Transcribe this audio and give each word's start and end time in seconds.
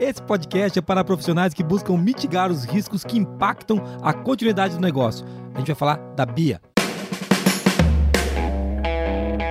Esse 0.00 0.22
podcast 0.22 0.78
é 0.78 0.80
para 0.80 1.04
profissionais 1.04 1.52
que 1.52 1.62
buscam 1.62 1.94
mitigar 1.98 2.50
os 2.50 2.64
riscos 2.64 3.04
que 3.04 3.18
impactam 3.18 3.82
a 4.02 4.14
continuidade 4.14 4.74
do 4.74 4.80
negócio. 4.80 5.26
A 5.54 5.58
gente 5.58 5.66
vai 5.66 5.76
falar 5.76 5.96
da 6.16 6.24
Bia. 6.24 6.58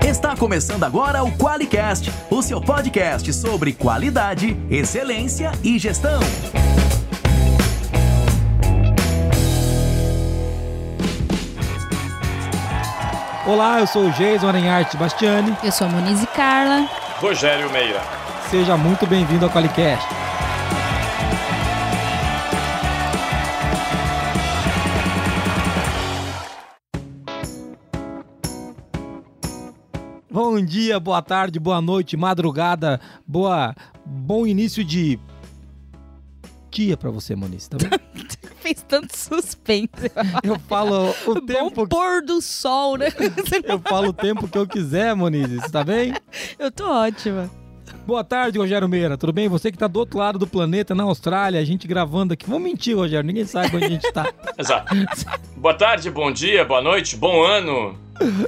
Está 0.04 0.36
começando 0.36 0.84
agora 0.84 1.24
o 1.24 1.32
QualiCast, 1.38 2.12
o 2.32 2.42
seu 2.42 2.60
podcast 2.60 3.32
sobre 3.32 3.74
qualidade, 3.74 4.58
excelência 4.72 5.52
e 5.64 5.78
gestão. 5.78 6.20
Olá, 13.46 13.82
eu 13.82 13.86
sou 13.86 14.08
o 14.08 14.12
Jason 14.14 14.48
Arenharte 14.48 14.98
Bastiani. 14.98 15.56
Eu 15.64 15.72
sou 15.72 15.86
a 15.86 15.92
Monize 15.92 16.26
Carla. 16.26 16.90
Rogério 17.20 17.72
Meira. 17.72 18.02
Seja 18.50 18.76
muito 18.76 19.06
bem-vindo 19.06 19.46
ao 19.46 19.52
Qualicast. 19.52 20.29
Bom 30.60 30.66
dia, 30.66 31.00
boa 31.00 31.22
tarde, 31.22 31.58
boa 31.58 31.82
noite, 31.82 32.18
madrugada, 32.18 33.00
boa, 33.26 33.74
bom 34.06 34.46
início 34.46 34.84
de 34.84 35.18
dia 36.70 36.98
para 36.98 37.10
você, 37.10 37.34
Moniz, 37.34 37.70
tá 37.70 37.78
bem? 37.78 37.90
Fez 38.60 38.84
tanto 38.86 39.16
suspense. 39.16 40.12
Eu 40.44 40.60
falo 40.60 41.16
o 41.26 41.36
Bom 41.36 41.46
tempo 41.46 41.88
pôr 41.88 42.22
do 42.22 42.42
sol, 42.42 42.98
né? 42.98 43.08
eu 43.64 43.80
falo 43.80 44.10
o 44.10 44.14
tempo 44.14 44.50
que 44.50 44.58
eu 44.58 44.68
quiser, 44.68 45.16
Moniz, 45.16 45.72
tá 45.72 45.82
bem? 45.82 46.14
Eu 46.60 46.70
tô 46.70 46.92
ótima. 46.92 47.50
Boa 48.06 48.24
tarde, 48.24 48.58
Rogério 48.58 48.88
Meira. 48.88 49.18
Tudo 49.18 49.34
bem? 49.34 49.48
Você 49.48 49.72
que 49.72 49.78
tá 49.78 49.88
do 49.88 50.00
outro 50.00 50.18
lado 50.18 50.40
do 50.40 50.48
planeta, 50.48 50.96
na 50.96 51.04
Austrália, 51.04 51.60
a 51.60 51.64
gente 51.64 51.88
gravando 51.88 52.34
aqui. 52.34 52.46
Vamos 52.48 52.64
mentir, 52.64 52.96
Rogério. 52.96 53.26
Ninguém 53.26 53.46
sabe 53.46 53.76
onde 53.76 53.86
a 53.86 53.90
gente 53.90 54.12
tá. 54.12 54.32
Exato. 54.58 54.96
Boa 55.56 55.74
tarde, 55.74 56.10
bom 56.10 56.32
dia, 56.32 56.66
boa 56.66 56.82
noite, 56.82 57.16
bom 57.16 57.44
ano. 57.44 57.98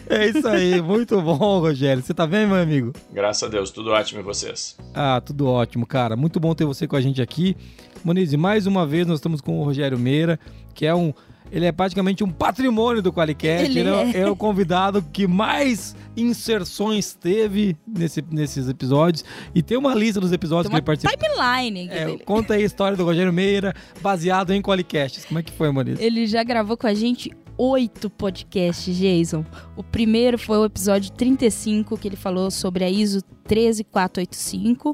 É 0.09 0.27
isso 0.27 0.47
aí. 0.47 0.81
Muito 0.81 1.21
bom, 1.21 1.59
Rogério. 1.59 2.03
Você 2.03 2.13
tá 2.13 2.27
bem, 2.27 2.45
meu 2.45 2.57
amigo? 2.57 2.93
Graças 3.11 3.43
a 3.43 3.47
Deus, 3.47 3.71
tudo 3.71 3.91
ótimo 3.91 4.19
e 4.19 4.23
vocês? 4.23 4.77
Ah, 4.93 5.21
tudo 5.23 5.47
ótimo, 5.47 5.85
cara. 5.85 6.15
Muito 6.15 6.39
bom 6.39 6.53
ter 6.53 6.65
você 6.65 6.87
com 6.87 6.95
a 6.95 7.01
gente 7.01 7.21
aqui. 7.21 7.55
Moniz, 8.03 8.33
mais 8.33 8.65
uma 8.65 8.85
vez 8.85 9.05
nós 9.05 9.19
estamos 9.19 9.41
com 9.41 9.59
o 9.59 9.63
Rogério 9.63 9.97
Meira, 9.97 10.39
que 10.73 10.85
é 10.85 10.93
um. 10.93 11.13
Ele 11.51 11.65
é 11.65 11.71
praticamente 11.71 12.23
um 12.23 12.29
patrimônio 12.31 13.01
do 13.01 13.11
Qualicast. 13.11 13.65
Ele 13.65 13.79
Ele, 13.81 13.89
é, 13.89 14.19
é. 14.21 14.29
o 14.29 14.35
convidado 14.35 15.03
que 15.11 15.27
mais 15.27 15.95
inserções 16.15 17.13
teve 17.13 17.75
nesse- 17.85 18.23
nesses 18.31 18.69
episódios. 18.69 19.23
E 19.53 19.61
tem 19.61 19.77
uma 19.77 19.93
lista 19.93 20.19
dos 20.21 20.31
episódios 20.31 20.71
Tem 20.71 20.71
que 20.71 20.75
ele 20.77 20.85
participou. 20.97 21.17
timeline 21.17 21.85
aqui 21.87 21.93
É, 21.97 22.05
dele. 22.05 22.23
conta 22.25 22.53
aí 22.53 22.63
a 22.63 22.65
história 22.65 22.95
do 22.97 23.03
Rogério 23.03 23.33
Meira, 23.33 23.73
baseado 24.01 24.51
em 24.51 24.61
Qualicasts. 24.61 25.25
Como 25.25 25.39
é 25.39 25.43
que 25.43 25.51
foi, 25.51 25.69
Moniz? 25.71 25.99
Ele 25.99 26.25
já 26.25 26.43
gravou 26.43 26.77
com 26.77 26.87
a 26.87 26.93
gente 26.93 27.29
oito 27.57 28.09
podcasts, 28.09 28.95
Jason. 28.97 29.45
O 29.75 29.83
primeiro 29.83 30.37
foi 30.39 30.57
o 30.57 30.65
episódio 30.65 31.11
35, 31.11 31.97
que 31.97 32.07
ele 32.07 32.15
falou 32.15 32.49
sobre 32.49 32.83
a 32.83 32.89
ISO 32.89 33.21
13485. 33.47 34.93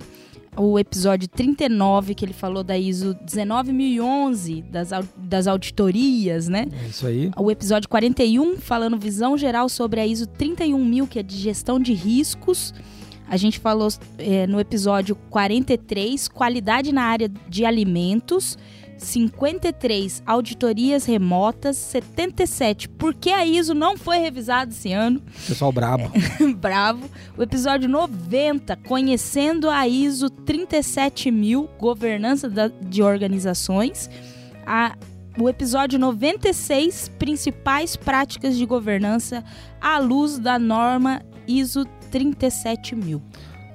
O 0.57 0.79
episódio 0.79 1.27
39, 1.27 2.15
que 2.15 2.25
ele 2.25 2.33
falou 2.33 2.63
da 2.63 2.77
ISO 2.77 3.15
19011, 3.25 4.63
das, 4.63 4.89
das 5.15 5.45
auditorias, 5.45 6.47
né? 6.47 6.65
É 6.83 6.87
isso 6.87 7.05
aí. 7.05 7.31
o 7.37 7.51
episódio 7.51 7.87
41, 7.87 8.57
falando 8.57 8.97
visão 8.97 9.37
geral 9.37 9.69
sobre 9.69 9.99
a 9.99 10.07
ISO 10.07 10.25
31000, 10.25 11.07
que 11.07 11.19
é 11.19 11.23
de 11.23 11.37
gestão 11.37 11.79
de 11.79 11.93
riscos. 11.93 12.73
A 13.29 13.37
gente 13.37 13.59
falou 13.59 13.89
é, 14.17 14.47
no 14.47 14.59
episódio 14.59 15.15
43, 15.29 16.27
qualidade 16.29 16.91
na 16.91 17.03
área 17.03 17.29
de 17.47 17.65
alimentos. 17.65 18.57
53, 18.97 20.23
auditorias 20.25 21.05
remotas. 21.05 21.77
77, 21.77 22.89
por 22.89 23.13
que 23.13 23.29
a 23.31 23.45
ISO 23.45 23.73
não 23.73 23.97
foi 23.97 24.17
revisada 24.17 24.71
esse 24.71 24.91
ano? 24.91 25.21
Pessoal 25.47 25.71
brabo. 25.71 26.11
Bravo. 26.59 27.09
O 27.37 27.43
episódio 27.43 27.87
90, 27.89 28.75
conhecendo 28.87 29.69
a 29.69 29.87
ISO 29.87 30.29
37000, 30.29 31.69
governança 31.79 32.49
da- 32.49 32.67
de 32.67 33.01
organizações. 33.01 34.09
A- 34.65 34.95
o 35.39 35.47
episódio 35.47 35.99
96, 35.99 37.09
principais 37.19 37.95
práticas 37.95 38.57
de 38.57 38.65
governança 38.65 39.43
à 39.79 39.99
luz 39.99 40.39
da 40.39 40.57
norma 40.57 41.21
ISO 41.47 41.85
37000. 42.09 43.21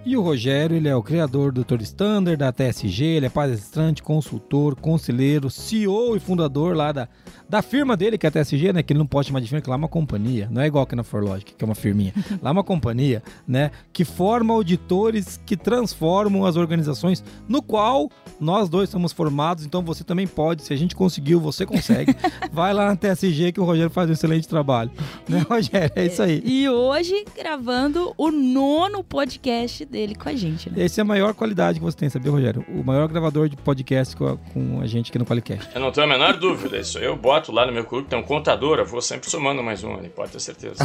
E 0.04 0.16
o 0.16 0.20
Rogério, 0.20 0.76
ele 0.76 0.88
é 0.88 0.96
o 0.96 1.02
criador 1.02 1.52
do 1.52 1.64
Tour 1.64 1.80
Standard, 1.80 2.36
da 2.36 2.52
TSG, 2.52 3.04
ele 3.04 3.26
é 3.26 3.28
palestrante, 3.28 4.02
consultor, 4.02 4.74
conselheiro, 4.74 5.48
CEO 5.48 6.16
e 6.16 6.20
fundador 6.20 6.74
lá 6.74 6.90
da, 6.90 7.08
da 7.52 7.60
firma 7.60 7.98
dele, 7.98 8.16
que 8.16 8.24
é 8.24 8.30
a 8.30 8.32
TSG, 8.32 8.72
né? 8.72 8.82
Que 8.82 8.94
ele 8.94 8.98
não 8.98 9.06
pode 9.06 9.26
chamar 9.26 9.40
de 9.40 9.46
firma, 9.46 9.60
que 9.60 9.68
lá 9.68 9.76
é 9.76 9.76
uma 9.76 9.86
companhia. 9.86 10.48
Não 10.50 10.62
é 10.62 10.66
igual 10.66 10.84
aqui 10.84 10.96
na 10.96 11.04
Forlogic, 11.04 11.52
que 11.52 11.62
é 11.62 11.66
uma 11.66 11.74
firminha. 11.74 12.14
Lá 12.40 12.48
é 12.48 12.52
uma 12.52 12.64
companhia, 12.64 13.22
né? 13.46 13.70
Que 13.92 14.06
forma 14.06 14.54
auditores 14.54 15.38
que 15.44 15.54
transformam 15.54 16.46
as 16.46 16.56
organizações, 16.56 17.22
no 17.46 17.60
qual 17.60 18.10
nós 18.40 18.70
dois 18.70 18.88
somos 18.88 19.12
formados, 19.12 19.66
então 19.66 19.82
você 19.82 20.02
também 20.02 20.26
pode. 20.26 20.62
Se 20.62 20.72
a 20.72 20.76
gente 20.76 20.96
conseguiu, 20.96 21.38
você 21.40 21.66
consegue. 21.66 22.16
Vai 22.50 22.72
lá 22.72 22.86
na 22.86 22.96
TSG 22.96 23.52
que 23.52 23.60
o 23.60 23.64
Rogério 23.64 23.90
faz 23.90 24.08
um 24.08 24.14
excelente 24.14 24.48
trabalho. 24.48 24.90
Né, 25.28 25.44
Rogério? 25.46 25.92
É 25.94 26.06
isso 26.06 26.22
aí. 26.22 26.42
E 26.46 26.66
hoje, 26.70 27.22
gravando 27.36 28.14
o 28.16 28.30
nono 28.30 29.04
podcast 29.04 29.84
dele 29.84 30.14
com 30.14 30.30
a 30.30 30.34
gente, 30.34 30.70
né? 30.70 30.82
Essa 30.82 31.00
é 31.00 31.02
a 31.02 31.04
maior 31.04 31.34
qualidade 31.34 31.78
que 31.78 31.84
você 31.84 31.98
tem, 31.98 32.08
sabia, 32.08 32.32
Rogério? 32.32 32.64
O 32.70 32.82
maior 32.82 33.06
gravador 33.08 33.50
de 33.50 33.58
podcast 33.58 34.16
com 34.16 34.26
a, 34.26 34.36
com 34.38 34.80
a 34.80 34.86
gente 34.86 35.10
aqui 35.10 35.18
no 35.18 35.26
Qualicast. 35.26 35.68
Eu 35.74 35.82
não 35.82 35.92
tenho 35.92 36.06
a 36.06 36.08
menor 36.08 36.38
dúvida, 36.38 36.78
isso 36.78 36.98
eu 36.98 37.14
boto 37.14 37.41
lá 37.50 37.66
no 37.66 37.72
meu 37.72 37.84
currículo, 37.84 38.10
tem 38.10 38.18
um 38.18 38.22
contador, 38.22 38.78
eu 38.78 38.84
vou 38.86 39.00
sempre 39.00 39.30
somando 39.30 39.62
mais 39.62 39.82
um 39.82 39.94
ali, 39.94 40.08
pode 40.08 40.32
ter 40.32 40.40
certeza. 40.40 40.84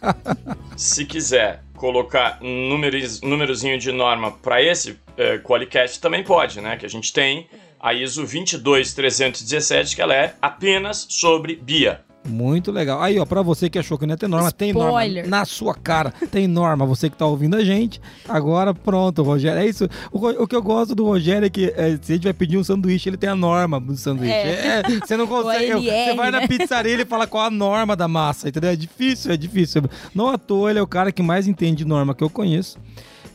Se 0.76 1.04
quiser 1.04 1.62
colocar 1.76 2.38
números, 2.40 3.20
númerozinho 3.20 3.78
de 3.78 3.92
norma 3.92 4.32
para 4.32 4.62
esse 4.62 4.98
eh, 5.16 5.38
Qualicast, 5.38 6.00
também 6.00 6.24
pode, 6.24 6.60
né? 6.60 6.76
Que 6.76 6.86
a 6.86 6.88
gente 6.88 7.12
tem 7.12 7.48
a 7.78 7.92
ISO 7.92 8.22
22317, 8.26 9.94
que 9.94 10.02
ela 10.02 10.14
é 10.14 10.34
apenas 10.40 11.06
sobre 11.08 11.56
BIA. 11.56 12.05
Muito 12.28 12.72
legal. 12.72 13.00
Aí, 13.02 13.18
ó, 13.18 13.24
pra 13.24 13.42
você 13.42 13.70
que 13.70 13.78
achou 13.78 13.98
que 13.98 14.06
não 14.06 14.12
ia 14.12 14.18
ter 14.18 14.28
norma, 14.28 14.50
tem 14.50 14.72
norma 14.72 15.04
Spoiler. 15.04 15.28
na 15.28 15.44
sua 15.44 15.74
cara. 15.74 16.12
Tem 16.30 16.46
norma, 16.46 16.84
você 16.84 17.08
que 17.08 17.16
tá 17.16 17.26
ouvindo 17.26 17.56
a 17.56 17.64
gente. 17.64 18.00
Agora, 18.28 18.74
pronto, 18.74 19.22
Rogério. 19.22 19.60
É 19.60 19.66
isso. 19.66 19.88
O, 20.12 20.18
o 20.42 20.46
que 20.46 20.56
eu 20.56 20.62
gosto 20.62 20.94
do 20.94 21.04
Rogério 21.04 21.46
é 21.46 21.50
que 21.50 21.72
é, 21.76 21.98
se 22.00 22.12
a 22.12 22.14
gente 22.16 22.24
vai 22.24 22.32
pedir 22.32 22.58
um 22.58 22.64
sanduíche, 22.64 23.08
ele 23.08 23.16
tem 23.16 23.30
a 23.30 23.36
norma 23.36 23.80
do 23.80 23.96
sanduíche. 23.96 24.32
É. 24.32 24.80
É, 24.80 24.82
você 24.82 25.16
não 25.16 25.26
consegue. 25.28 25.72
NR, 25.72 25.80
você 25.82 26.14
vai 26.14 26.30
na 26.30 26.40
né? 26.40 26.48
pizzaria 26.48 26.90
e 26.92 26.94
ele 26.94 27.04
fala 27.04 27.26
qual 27.26 27.44
a 27.44 27.50
norma 27.50 27.96
da 27.96 28.08
massa, 28.08 28.48
entendeu? 28.48 28.70
É 28.70 28.76
difícil, 28.76 29.32
é 29.32 29.36
difícil. 29.36 29.82
Não 30.14 30.28
à 30.28 30.38
toa, 30.38 30.70
ele 30.70 30.78
é 30.78 30.82
o 30.82 30.86
cara 30.86 31.12
que 31.12 31.22
mais 31.22 31.46
entende 31.46 31.76
de 31.76 31.84
norma 31.84 32.14
que 32.14 32.24
eu 32.24 32.30
conheço. 32.30 32.78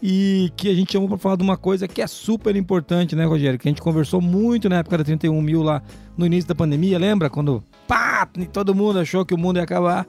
E 0.01 0.51
que 0.57 0.67
a 0.67 0.73
gente 0.73 0.93
chamou 0.93 1.07
pra 1.07 1.17
falar 1.17 1.35
de 1.35 1.43
uma 1.43 1.55
coisa 1.55 1.87
que 1.87 2.01
é 2.01 2.07
super 2.07 2.55
importante, 2.55 3.15
né, 3.15 3.23
Rogério? 3.23 3.59
Que 3.59 3.67
a 3.67 3.71
gente 3.71 3.81
conversou 3.81 4.19
muito 4.19 4.67
na 4.67 4.77
época 4.77 4.97
da 4.97 5.03
31 5.03 5.39
mil 5.41 5.61
lá 5.61 5.81
no 6.17 6.25
início 6.25 6.47
da 6.47 6.55
pandemia, 6.55 6.97
lembra? 6.97 7.29
Quando 7.29 7.63
pá, 7.87 8.27
todo 8.51 8.73
mundo 8.73 8.99
achou 8.99 9.25
que 9.25 9.33
o 9.33 9.37
mundo 9.37 9.57
ia 9.57 9.63
acabar. 9.63 10.07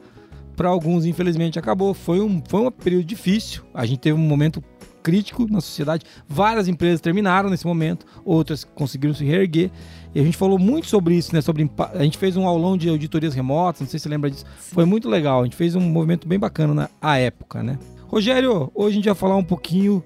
Para 0.56 0.68
alguns, 0.68 1.06
infelizmente, 1.06 1.58
acabou. 1.58 1.94
Foi 1.94 2.20
um, 2.20 2.42
foi 2.46 2.60
um 2.60 2.70
período 2.70 3.04
difícil. 3.04 3.62
A 3.72 3.86
gente 3.86 4.00
teve 4.00 4.18
um 4.18 4.22
momento 4.22 4.62
crítico 5.02 5.46
na 5.50 5.60
sociedade. 5.60 6.04
Várias 6.28 6.68
empresas 6.68 7.00
terminaram 7.00 7.50
nesse 7.50 7.66
momento, 7.66 8.06
outras 8.24 8.64
conseguiram 8.64 9.14
se 9.14 9.24
reerguer. 9.24 9.70
E 10.14 10.20
a 10.20 10.22
gente 10.22 10.36
falou 10.36 10.58
muito 10.58 10.86
sobre 10.86 11.14
isso, 11.14 11.34
né? 11.34 11.40
Sobre 11.40 11.68
a 11.94 12.02
gente 12.04 12.16
fez 12.18 12.36
um 12.36 12.46
aulão 12.46 12.76
de 12.76 12.88
auditorias 12.88 13.34
remotas, 13.34 13.80
não 13.80 13.88
sei 13.88 13.98
se 13.98 14.04
você 14.04 14.08
lembra 14.08 14.30
disso. 14.30 14.44
Foi 14.58 14.84
muito 14.84 15.08
legal. 15.08 15.40
A 15.40 15.44
gente 15.44 15.56
fez 15.56 15.74
um 15.74 15.80
movimento 15.80 16.28
bem 16.28 16.38
bacana 16.38 16.88
na 17.00 17.18
época, 17.18 17.62
né? 17.62 17.78
Rogério, 18.12 18.70
hoje 18.74 18.90
a 18.90 18.94
gente 18.96 19.04
vai 19.06 19.14
falar 19.14 19.36
um 19.36 19.42
pouquinho 19.42 20.04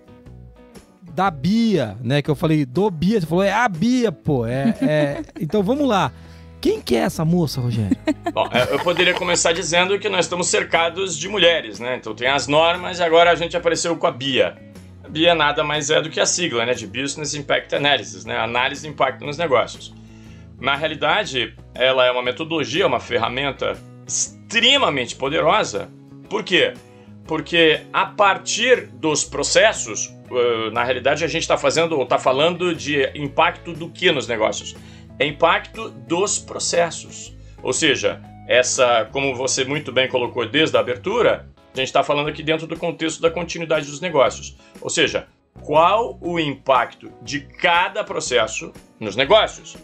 da 1.13 1.29
Bia, 1.29 1.97
né? 2.01 2.23
Que 2.23 2.31
eu 2.31 2.37
falei 2.37 2.65
do 2.65 2.89
Bia, 2.89 3.21
você 3.21 3.27
falou 3.27 3.43
é 3.43 3.53
a 3.53 3.69
Bia, 3.69 4.13
pô. 4.13 4.47
É, 4.47 4.77
é... 4.81 5.23
Então 5.43 5.61
vamos 5.61 5.89
lá. 5.89 6.13
Quem 6.61 6.81
que 6.81 6.95
é 6.95 7.01
essa 7.01 7.25
moça, 7.25 7.61
Rogério? 7.61 7.97
Bom, 8.33 8.49
é, 8.53 8.73
eu 8.73 8.79
poderia 8.79 9.13
começar 9.13 9.53
dizendo 9.53 9.99
que 9.99 10.09
nós 10.09 10.27
estamos 10.27 10.47
cercados 10.47 11.19
de 11.19 11.29
mulheres, 11.29 11.81
né? 11.81 11.97
Então 11.97 12.15
tem 12.15 12.29
as 12.29 12.47
normas 12.47 13.01
e 13.01 13.03
agora 13.03 13.33
a 13.33 13.35
gente 13.35 13.57
apareceu 13.57 13.97
com 13.97 14.07
a 14.07 14.13
BIA. 14.13 14.57
A 15.03 15.09
BIA 15.09 15.35
nada 15.35 15.65
mais 15.65 15.91
é 15.91 16.01
do 16.01 16.09
que 16.09 16.21
a 16.21 16.27
sigla, 16.27 16.65
né? 16.65 16.75
De 16.75 16.87
Business 16.87 17.35
Impact 17.35 17.75
Analysis, 17.75 18.25
né? 18.25 18.39
Análise 18.39 18.83
de 18.83 18.89
impacto 18.89 19.27
nos 19.27 19.37
negócios. 19.37 19.93
Na 20.61 20.77
realidade, 20.77 21.55
ela 21.75 22.07
é 22.07 22.13
uma 22.13 22.23
metodologia, 22.23 22.87
uma 22.87 23.01
ferramenta 23.01 23.77
extremamente 24.07 25.17
poderosa. 25.17 25.89
Por 26.31 26.45
quê? 26.45 26.73
Porque 27.27 27.83
a 27.93 28.07
partir 28.07 28.87
dos 28.87 29.25
processos, 29.25 30.07
uh, 30.31 30.71
na 30.73 30.85
realidade 30.85 31.25
a 31.25 31.29
gente 31.29 31.43
está 31.43 31.59
fazendo, 31.59 31.97
ou 31.97 32.05
está 32.05 32.19
falando 32.19 32.75
de 32.75 33.11
impacto 33.15 33.73
do 33.73 33.89
que 33.89 34.11
nos 34.13 34.29
negócios? 34.29 34.75
É 35.19 35.27
impacto 35.27 35.91
dos 35.91 36.39
processos. 36.39 37.37
Ou 37.63 37.73
seja, 37.73 38.21
essa, 38.47 39.09
como 39.13 39.35
você 39.35 39.65
muito 39.65 39.91
bem 39.91 40.09
colocou 40.09 40.47
desde 40.49 40.77
a 40.77 40.81
abertura, 40.81 41.49
a 41.75 41.77
gente 41.77 41.89
está 41.89 42.03
falando 42.03 42.29
aqui 42.29 42.43
dentro 42.43 42.67
do 42.67 42.77
contexto 42.77 43.21
da 43.21 43.31
continuidade 43.31 43.87
dos 43.87 44.01
negócios. 44.01 44.57
Ou 44.81 44.89
seja, 44.89 45.27
qual 45.63 46.19
o 46.21 46.39
impacto 46.39 47.11
de 47.23 47.41
cada 47.41 48.05
processo 48.05 48.73
nos 48.99 49.17
negócios. 49.17 49.77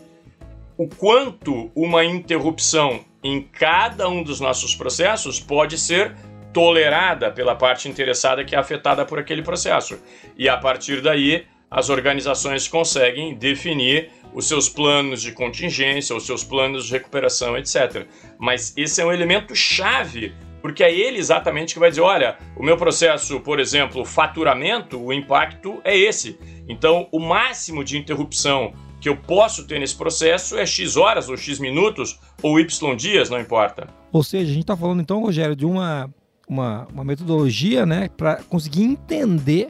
O 0.77 0.89
quanto 0.89 1.71
uma 1.75 2.05
interrupção 2.05 3.01
em 3.23 3.43
cada 3.43 4.09
um 4.09 4.23
dos 4.23 4.41
nossos 4.41 4.75
processos 4.75 5.39
pode 5.39 5.79
ser 5.79 6.17
tolerada 6.53 7.31
pela 7.31 7.55
parte 7.55 7.89
interessada 7.89 8.45
que 8.45 8.55
é 8.55 8.59
afetada 8.59 9.05
por 9.05 9.19
aquele 9.19 9.43
processo. 9.43 9.99
E 10.37 10.49
a 10.49 10.57
partir 10.57 11.01
daí, 11.01 11.47
as 11.71 11.89
organizações 11.89 12.69
conseguem 12.69 13.35
definir 13.35 14.11
os 14.35 14.47
seus 14.47 14.69
planos 14.69 15.23
de 15.23 15.33
contingência, 15.33 16.15
os 16.17 16.27
seus 16.27 16.45
planos 16.45 16.87
de 16.87 16.93
recuperação, 16.93 17.57
etc. 17.57 18.07
Mas 18.39 18.75
esse 18.77 19.01
é 19.01 19.07
um 19.07 19.13
elemento 19.13 19.55
chave, 19.55 20.35
porque 20.61 20.83
é 20.85 20.95
ele 20.95 21.19
exatamente 21.19 21.75
que 21.75 21.81
vai 21.81 21.91
dizer: 21.91 22.03
olha, 22.03 22.37
o 22.57 22.63
meu 22.63 22.77
processo, 22.77 23.41
por 23.41 23.59
exemplo, 23.59 24.05
faturamento, 24.05 25.01
o 25.01 25.13
impacto 25.13 25.81
é 25.85 25.97
esse. 25.97 26.39
Então, 26.69 27.09
o 27.11 27.19
máximo 27.19 27.83
de 27.83 27.99
interrupção 27.99 28.75
que 29.01 29.09
eu 29.09 29.17
posso 29.17 29.67
ter 29.67 29.81
nesse 29.81 29.97
processo 29.97 30.57
é 30.57 30.65
X 30.65 30.97
horas, 30.97 31.29
ou 31.29 31.37
X 31.37 31.59
minutos, 31.59 32.21
ou 32.41 32.61
Y 32.61 32.97
dias, 32.97 33.29
não 33.29 33.41
importa. 33.41 33.89
Ou 34.13 34.23
seja, 34.23 34.45
a 34.45 34.55
gente 34.55 34.61
está 34.61 34.77
falando 34.77 35.03
então, 35.03 35.21
Rogério, 35.21 35.57
de 35.57 35.67
uma, 35.67 36.09
uma, 36.49 36.87
uma 36.93 37.05
metodologia 37.05 37.87
né, 37.87 38.09
para 38.17 38.37
conseguir 38.43 38.83
entender 38.83 39.69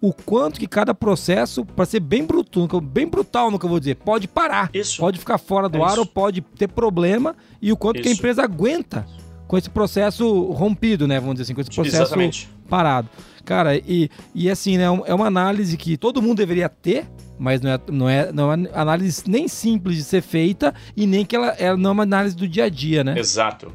o 0.00 0.12
quanto 0.12 0.58
que 0.58 0.66
cada 0.66 0.92
processo, 0.92 1.64
para 1.64 1.84
ser 1.84 2.00
bem 2.00 2.24
brutal, 2.24 2.80
bem 2.80 3.06
brutal 3.06 3.50
no 3.52 3.58
que 3.58 3.64
eu 3.64 3.70
vou 3.70 3.78
dizer, 3.78 3.94
pode 3.96 4.26
parar. 4.26 4.68
Isso. 4.74 5.00
Pode 5.00 5.18
ficar 5.18 5.38
fora 5.38 5.68
do 5.68 5.78
É 5.78 5.82
ar 5.82 5.90
isso. 5.90 6.00
ou 6.00 6.06
pode 6.06 6.40
ter 6.40 6.66
problema 6.68 7.36
e 7.60 7.70
o 7.70 7.76
quanto 7.76 8.02
que 8.02 8.08
a 8.08 8.10
Isso. 8.10 8.18
empresa 8.20 8.42
aguenta 8.42 9.06
com 9.46 9.56
esse 9.56 9.70
processo 9.70 10.50
rompido, 10.50 11.06
né? 11.06 11.20
Vamos 11.20 11.34
dizer 11.34 11.44
assim, 11.44 11.54
com 11.54 11.60
esse 11.60 11.70
processo 11.70 12.02
Exatamente. 12.02 12.50
parado. 12.68 13.08
Cara, 13.44 13.76
e, 13.76 14.10
e 14.34 14.50
assim, 14.50 14.76
né? 14.76 14.84
É 15.06 15.14
uma 15.14 15.26
análise 15.26 15.76
que 15.76 15.96
todo 15.96 16.20
mundo 16.20 16.38
deveria 16.38 16.68
ter, 16.68 17.06
mas 17.38 17.60
não 17.60 17.70
é, 17.70 17.80
não 17.88 18.08
é, 18.08 18.32
não 18.32 18.50
é 18.52 18.56
uma 18.56 18.68
análise 18.74 19.22
nem 19.28 19.46
simples 19.46 19.96
de 19.96 20.02
ser 20.04 20.22
feita 20.22 20.74
e 20.96 21.06
nem 21.06 21.24
que 21.24 21.36
ela, 21.36 21.48
ela 21.58 21.76
não 21.76 21.90
é 21.90 21.92
uma 21.92 22.02
análise 22.02 22.34
do 22.34 22.48
dia 22.48 22.64
a 22.64 22.68
dia, 22.68 23.04
né? 23.04 23.16
Exato. 23.18 23.70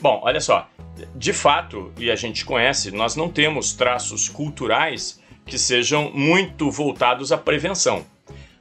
Bom, 0.00 0.20
olha 0.24 0.40
só. 0.40 0.68
De 1.14 1.32
fato, 1.32 1.92
e 1.98 2.10
a 2.10 2.16
gente 2.16 2.44
conhece, 2.44 2.90
nós 2.90 3.16
não 3.16 3.28
temos 3.28 3.72
traços 3.72 4.28
culturais 4.28 5.20
que 5.46 5.58
sejam 5.58 6.10
muito 6.12 6.70
voltados 6.70 7.32
à 7.32 7.38
prevenção. 7.38 8.04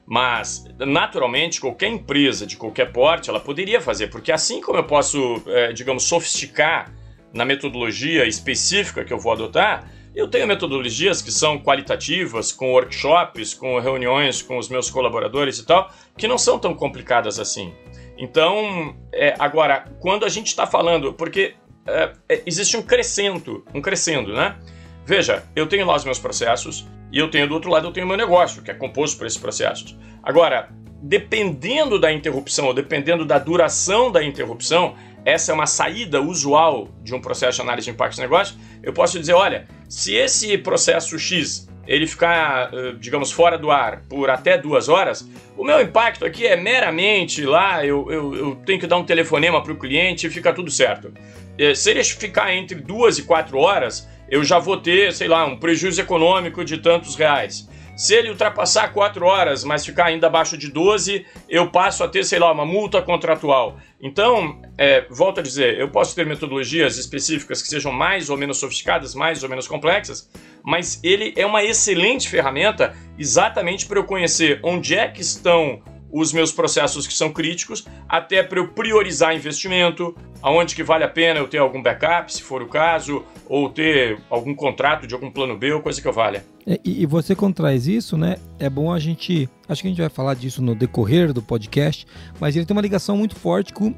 Mas, 0.05 0.65
naturalmente, 0.79 1.61
qualquer 1.61 1.87
empresa 1.87 2.45
de 2.45 2.57
qualquer 2.57 2.91
porte, 2.91 3.29
ela 3.29 3.39
poderia 3.39 3.79
fazer, 3.79 4.07
porque 4.07 4.31
assim 4.31 4.59
como 4.59 4.79
eu 4.79 4.83
posso, 4.83 5.41
eh, 5.45 5.71
digamos, 5.71 6.03
sofisticar 6.03 6.91
na 7.31 7.45
metodologia 7.45 8.25
específica 8.25 9.05
que 9.05 9.13
eu 9.13 9.19
vou 9.19 9.33
adotar, 9.33 9.87
eu 10.15 10.27
tenho 10.27 10.47
metodologias 10.47 11.21
que 11.21 11.31
são 11.31 11.59
qualitativas, 11.59 12.51
com 12.51 12.71
workshops, 12.71 13.53
com 13.53 13.79
reuniões 13.79 14.41
com 14.41 14.57
os 14.57 14.67
meus 14.67 14.89
colaboradores 14.89 15.59
e 15.59 15.65
tal, 15.65 15.91
que 16.17 16.27
não 16.27 16.37
são 16.37 16.57
tão 16.57 16.73
complicadas 16.73 17.39
assim. 17.39 17.71
Então, 18.19 18.97
é, 19.13 19.33
agora, 19.39 19.85
quando 20.01 20.25
a 20.25 20.29
gente 20.29 20.47
está 20.47 20.67
falando, 20.67 21.13
porque 21.13 21.55
é, 21.87 22.11
é, 22.27 22.43
existe 22.45 22.75
um 22.75 22.81
crescendo, 22.81 23.65
um 23.73 23.81
crescendo, 23.81 24.33
né? 24.33 24.57
Veja, 25.05 25.43
eu 25.55 25.65
tenho 25.65 25.87
lá 25.87 25.95
os 25.95 26.03
meus 26.03 26.19
processos 26.19 26.85
e 27.11 27.17
eu 27.17 27.31
tenho 27.31 27.47
do 27.47 27.53
outro 27.53 27.71
lado 27.71 27.87
eu 27.87 27.93
tenho 27.93 28.05
o 28.05 28.09
meu 28.09 28.17
negócio, 28.17 28.61
que 28.61 28.69
é 28.69 28.73
composto 28.73 29.17
por 29.17 29.25
esses 29.25 29.39
processos. 29.39 29.97
Agora, 30.21 30.69
dependendo 31.01 31.97
da 31.97 32.11
interrupção 32.11 32.65
ou 32.65 32.73
dependendo 32.73 33.23
da 33.23 33.39
duração 33.39 34.11
da 34.11 34.21
interrupção, 34.21 34.95
essa 35.23 35.53
é 35.53 35.55
uma 35.55 35.65
saída 35.65 36.21
usual 36.21 36.89
de 37.01 37.15
um 37.15 37.21
processo 37.21 37.55
de 37.55 37.61
análise 37.61 37.85
de 37.85 37.91
impacto 37.91 38.15
de 38.15 38.21
negócio. 38.21 38.57
Eu 38.83 38.91
posso 38.91 39.17
dizer, 39.17 39.33
olha, 39.33 39.65
se 39.87 40.13
esse 40.13 40.57
processo 40.57 41.17
X 41.17 41.68
ele 41.89 42.05
ficar, 42.05 42.69
eh, 42.71 42.93
digamos, 42.99 43.31
fora 43.31 43.57
do 43.57 43.71
ar 43.71 44.03
por 44.07 44.29
até 44.29 44.55
duas 44.59 44.87
horas, 44.87 45.27
o 45.57 45.63
meu 45.65 45.81
impacto 45.81 46.23
aqui 46.23 46.45
é 46.45 46.55
meramente 46.55 47.43
lá, 47.43 47.83
eu, 47.83 48.09
eu, 48.11 48.35
eu 48.35 48.55
tenho 48.63 48.79
que 48.79 48.85
dar 48.85 48.97
um 48.97 49.03
telefonema 49.03 49.61
para 49.63 49.73
o 49.73 49.75
cliente 49.75 50.27
e 50.27 50.29
fica 50.29 50.53
tudo 50.53 50.69
certo. 50.69 51.11
Eh, 51.57 51.73
Se 51.73 51.89
ele 51.89 52.03
ficar 52.03 52.53
entre 52.53 52.79
duas 52.79 53.17
e 53.17 53.23
quatro 53.23 53.57
horas, 53.57 54.07
eu 54.29 54.43
já 54.43 54.59
vou 54.59 54.77
ter, 54.77 55.11
sei 55.13 55.27
lá, 55.27 55.43
um 55.47 55.57
prejuízo 55.57 55.99
econômico 55.99 56.63
de 56.63 56.77
tantos 56.77 57.15
reais. 57.15 57.67
Se 57.99 58.15
ele 58.15 58.29
ultrapassar 58.29 58.93
4 58.93 59.25
horas, 59.25 59.65
mas 59.65 59.85
ficar 59.85 60.05
ainda 60.05 60.27
abaixo 60.27 60.57
de 60.57 60.71
12, 60.71 61.25
eu 61.49 61.69
passo 61.69 62.01
a 62.01 62.07
ter, 62.07 62.23
sei 62.23 62.39
lá, 62.39 62.49
uma 62.49 62.65
multa 62.65 63.01
contratual. 63.01 63.77
Então, 64.01 64.61
é, 64.77 65.05
volto 65.09 65.41
a 65.41 65.43
dizer, 65.43 65.77
eu 65.77 65.89
posso 65.89 66.15
ter 66.15 66.25
metodologias 66.25 66.97
específicas 66.97 67.61
que 67.61 67.67
sejam 67.67 67.91
mais 67.91 68.29
ou 68.29 68.37
menos 68.37 68.57
sofisticadas, 68.57 69.13
mais 69.13 69.43
ou 69.43 69.49
menos 69.49 69.67
complexas, 69.67 70.31
mas 70.63 70.97
ele 71.03 71.33
é 71.35 71.45
uma 71.45 71.61
excelente 71.61 72.29
ferramenta 72.29 72.95
exatamente 73.17 73.85
para 73.85 73.99
eu 73.99 74.05
conhecer 74.05 74.61
onde 74.63 74.95
é 74.95 75.09
que 75.09 75.19
estão 75.19 75.83
os 76.11 76.33
meus 76.33 76.51
processos 76.51 77.05
que 77.05 77.13
são 77.13 77.31
críticos, 77.31 77.85
até 78.07 78.41
para 78.43 78.59
eu 78.59 78.69
priorizar 78.69 79.35
investimento, 79.35 80.15
aonde 80.41 80.75
que 80.75 80.83
vale 80.83 81.03
a 81.03 81.09
pena 81.09 81.39
eu 81.39 81.47
ter 81.47 81.59
algum 81.59 81.81
backup, 81.81 82.33
se 82.33 82.41
for 82.41 82.61
o 82.61 82.67
caso, 82.67 83.23
ou 83.47 83.69
ter 83.69 84.19
algum 84.29 84.55
contrato 84.55 85.05
de 85.05 85.13
algum 85.13 85.29
plano 85.29 85.57
B 85.57 85.73
ou 85.73 85.81
coisa 85.81 86.01
que 86.01 86.07
eu 86.07 86.13
valha. 86.13 86.43
É, 86.65 86.79
E, 86.83 87.03
e 87.03 87.05
você 87.05 87.35
quando 87.35 87.55
traz 87.55 87.87
isso, 87.87 88.17
né? 88.17 88.37
É 88.57 88.69
bom 88.69 88.91
a 88.91 88.99
gente. 88.99 89.49
Acho 89.67 89.81
que 89.81 89.87
a 89.87 89.91
gente 89.91 90.01
vai 90.01 90.09
falar 90.09 90.33
disso 90.33 90.61
no 90.61 90.75
decorrer 90.75 91.33
do 91.33 91.41
podcast, 91.41 92.05
mas 92.39 92.55
ele 92.55 92.65
tem 92.65 92.75
uma 92.75 92.81
ligação 92.81 93.17
muito 93.17 93.35
forte 93.35 93.73
com, 93.73 93.93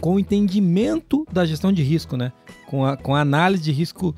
com 0.00 0.14
o 0.14 0.20
entendimento 0.20 1.26
da 1.30 1.44
gestão 1.44 1.72
de 1.72 1.82
risco, 1.82 2.16
né? 2.16 2.32
Com 2.66 2.84
a, 2.84 2.96
com 2.96 3.14
a 3.14 3.20
análise 3.20 3.62
de 3.62 3.72
risco 3.72 4.14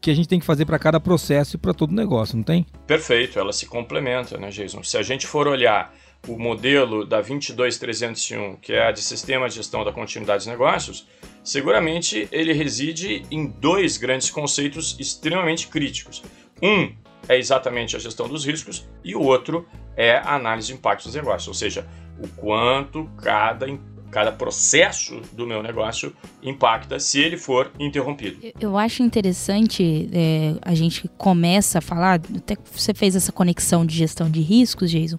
que 0.00 0.10
a 0.10 0.14
gente 0.14 0.28
tem 0.28 0.38
que 0.38 0.46
fazer 0.46 0.64
para 0.64 0.78
cada 0.78 1.00
processo 1.00 1.56
e 1.56 1.58
para 1.58 1.74
todo 1.74 1.92
negócio, 1.92 2.36
não 2.36 2.44
tem? 2.44 2.64
Perfeito, 2.86 3.40
ela 3.40 3.52
se 3.52 3.66
complementa, 3.66 4.38
né, 4.38 4.50
Jason? 4.50 4.82
Se 4.84 4.96
a 4.96 5.02
gente 5.02 5.26
for 5.26 5.48
olhar 5.48 5.92
o 6.28 6.38
modelo 6.38 7.04
da 7.06 7.20
22301, 7.20 8.56
que 8.56 8.72
é 8.72 8.88
a 8.88 8.92
de 8.92 9.00
Sistema 9.02 9.48
de 9.48 9.54
Gestão 9.56 9.84
da 9.84 9.92
Continuidade 9.92 10.38
dos 10.38 10.46
Negócios, 10.46 11.06
seguramente 11.44 12.28
ele 12.32 12.52
reside 12.52 13.22
em 13.30 13.46
dois 13.46 13.96
grandes 13.96 14.30
conceitos 14.30 14.96
extremamente 14.98 15.68
críticos. 15.68 16.22
Um 16.62 16.92
é 17.28 17.38
exatamente 17.38 17.96
a 17.96 17.98
gestão 17.98 18.28
dos 18.28 18.44
riscos 18.44 18.86
e 19.04 19.14
o 19.14 19.22
outro 19.22 19.66
é 19.96 20.16
a 20.18 20.34
análise 20.34 20.68
de 20.68 20.74
impacto 20.74 21.04
dos 21.04 21.14
negócios, 21.14 21.48
ou 21.48 21.54
seja, 21.54 21.86
o 22.18 22.28
quanto 22.28 23.08
cada, 23.22 23.66
cada 24.10 24.32
processo 24.32 25.20
do 25.32 25.46
meu 25.46 25.62
negócio 25.62 26.14
impacta 26.42 26.98
se 26.98 27.20
ele 27.20 27.36
for 27.36 27.70
interrompido. 27.78 28.38
Eu- 28.60 28.76
acho 28.76 29.02
interessante, 29.02 30.08
é, 30.12 30.54
a 30.62 30.74
gente 30.74 31.08
começa 31.16 31.78
a 31.78 31.80
falar, 31.80 32.20
até 32.36 32.56
você 32.72 32.92
fez 32.94 33.16
essa 33.16 33.32
conexão 33.32 33.84
de 33.86 33.94
gestão 33.96 34.30
de 34.30 34.40
riscos, 34.40 34.90
Jason, 34.90 35.18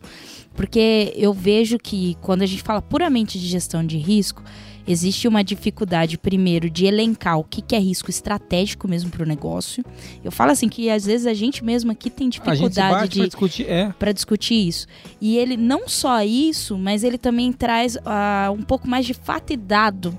porque 0.58 1.14
eu 1.16 1.32
vejo 1.32 1.78
que 1.78 2.18
quando 2.20 2.42
a 2.42 2.46
gente 2.48 2.64
fala 2.64 2.82
puramente 2.82 3.40
de 3.40 3.48
gestão 3.48 3.86
de 3.86 3.98
risco, 3.98 4.44
existe 4.88 5.28
uma 5.28 5.44
dificuldade, 5.44 6.18
primeiro, 6.18 6.68
de 6.68 6.86
elencar 6.86 7.38
o 7.38 7.44
que, 7.44 7.62
que 7.62 7.76
é 7.76 7.80
risco 7.80 8.10
estratégico 8.10 8.88
mesmo 8.88 9.12
para 9.12 9.22
o 9.22 9.26
negócio. 9.26 9.86
Eu 10.24 10.32
falo 10.32 10.52
assim 10.52 10.68
que 10.68 10.90
às 10.90 11.06
vezes 11.06 11.28
a 11.28 11.34
gente 11.34 11.64
mesmo 11.64 11.92
aqui 11.92 12.10
tem 12.10 12.28
dificuldade 12.28 13.08
de 13.08 13.20
para 13.20 13.28
discutir. 13.28 13.70
É. 13.70 14.14
discutir 14.14 14.68
isso. 14.68 14.88
E 15.22 15.38
ele 15.38 15.56
não 15.56 15.88
só 15.88 16.24
isso, 16.24 16.76
mas 16.76 17.04
ele 17.04 17.20
também 17.20 17.54
traz 17.54 17.96
ah, 18.04 18.52
um 18.52 18.64
pouco 18.64 18.88
mais 18.88 19.06
de 19.06 19.14
fato 19.14 19.54
e 19.54 19.58
dado, 19.58 20.18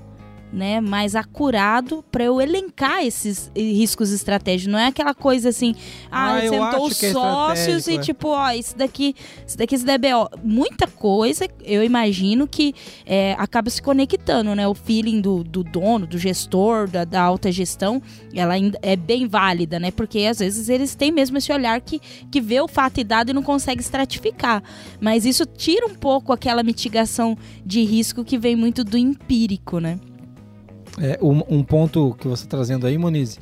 né, 0.51 0.81
mais 0.81 1.15
acurado 1.15 2.03
para 2.11 2.23
eu 2.23 2.41
elencar 2.41 3.03
esses 3.03 3.51
riscos 3.55 4.11
estratégicos. 4.11 4.71
Não 4.71 4.79
é 4.79 4.87
aquela 4.87 5.13
coisa 5.13 5.49
assim, 5.49 5.75
ah, 6.11 6.37
Ah, 6.37 6.41
sentou 6.41 6.87
os 6.87 7.03
é 7.03 7.11
sócios 7.11 7.87
e 7.87 7.95
é. 7.95 7.99
tipo, 7.99 8.29
ó, 8.29 8.51
isso 8.51 8.77
daqui, 8.77 9.15
isso 9.45 9.57
daqui 9.57 9.75
isso 9.75 9.85
daí 9.85 9.95
é 9.95 9.97
BO. 9.97 10.29
Muita 10.43 10.87
coisa, 10.87 11.47
eu 11.63 11.83
imagino 11.83 12.47
que 12.47 12.73
é, 13.05 13.35
acaba 13.37 13.69
se 13.69 13.81
conectando, 13.81 14.55
né? 14.55 14.67
O 14.67 14.73
feeling 14.73 15.21
do, 15.21 15.43
do 15.43 15.63
dono, 15.63 16.07
do 16.07 16.17
gestor, 16.17 16.89
da, 16.89 17.05
da 17.05 17.21
alta 17.21 17.51
gestão, 17.51 18.01
ela 18.33 18.53
ainda 18.53 18.77
é 18.81 18.95
bem 18.95 19.27
válida, 19.27 19.79
né? 19.79 19.91
Porque 19.91 20.19
às 20.19 20.39
vezes 20.39 20.69
eles 20.69 20.95
têm 20.95 21.11
mesmo 21.11 21.37
esse 21.37 21.51
olhar 21.51 21.79
que, 21.81 21.99
que 22.31 22.41
vê 22.41 22.59
o 22.59 22.67
fato 22.67 22.99
e 22.99 23.03
dado 23.03 23.29
e 23.29 23.33
não 23.33 23.43
consegue 23.43 23.81
estratificar. 23.81 24.63
Mas 24.99 25.25
isso 25.25 25.45
tira 25.45 25.85
um 25.85 25.95
pouco 25.95 26.33
aquela 26.33 26.63
mitigação 26.63 27.37
de 27.65 27.83
risco 27.83 28.23
que 28.23 28.37
vem 28.37 28.55
muito 28.55 28.83
do 28.83 28.97
empírico, 28.97 29.79
né? 29.79 29.99
É, 30.99 31.17
um, 31.21 31.41
um 31.59 31.63
ponto 31.63 32.15
que 32.19 32.27
você 32.27 32.43
tá 32.45 32.57
trazendo 32.57 32.85
aí, 32.85 32.97
Monize, 32.97 33.37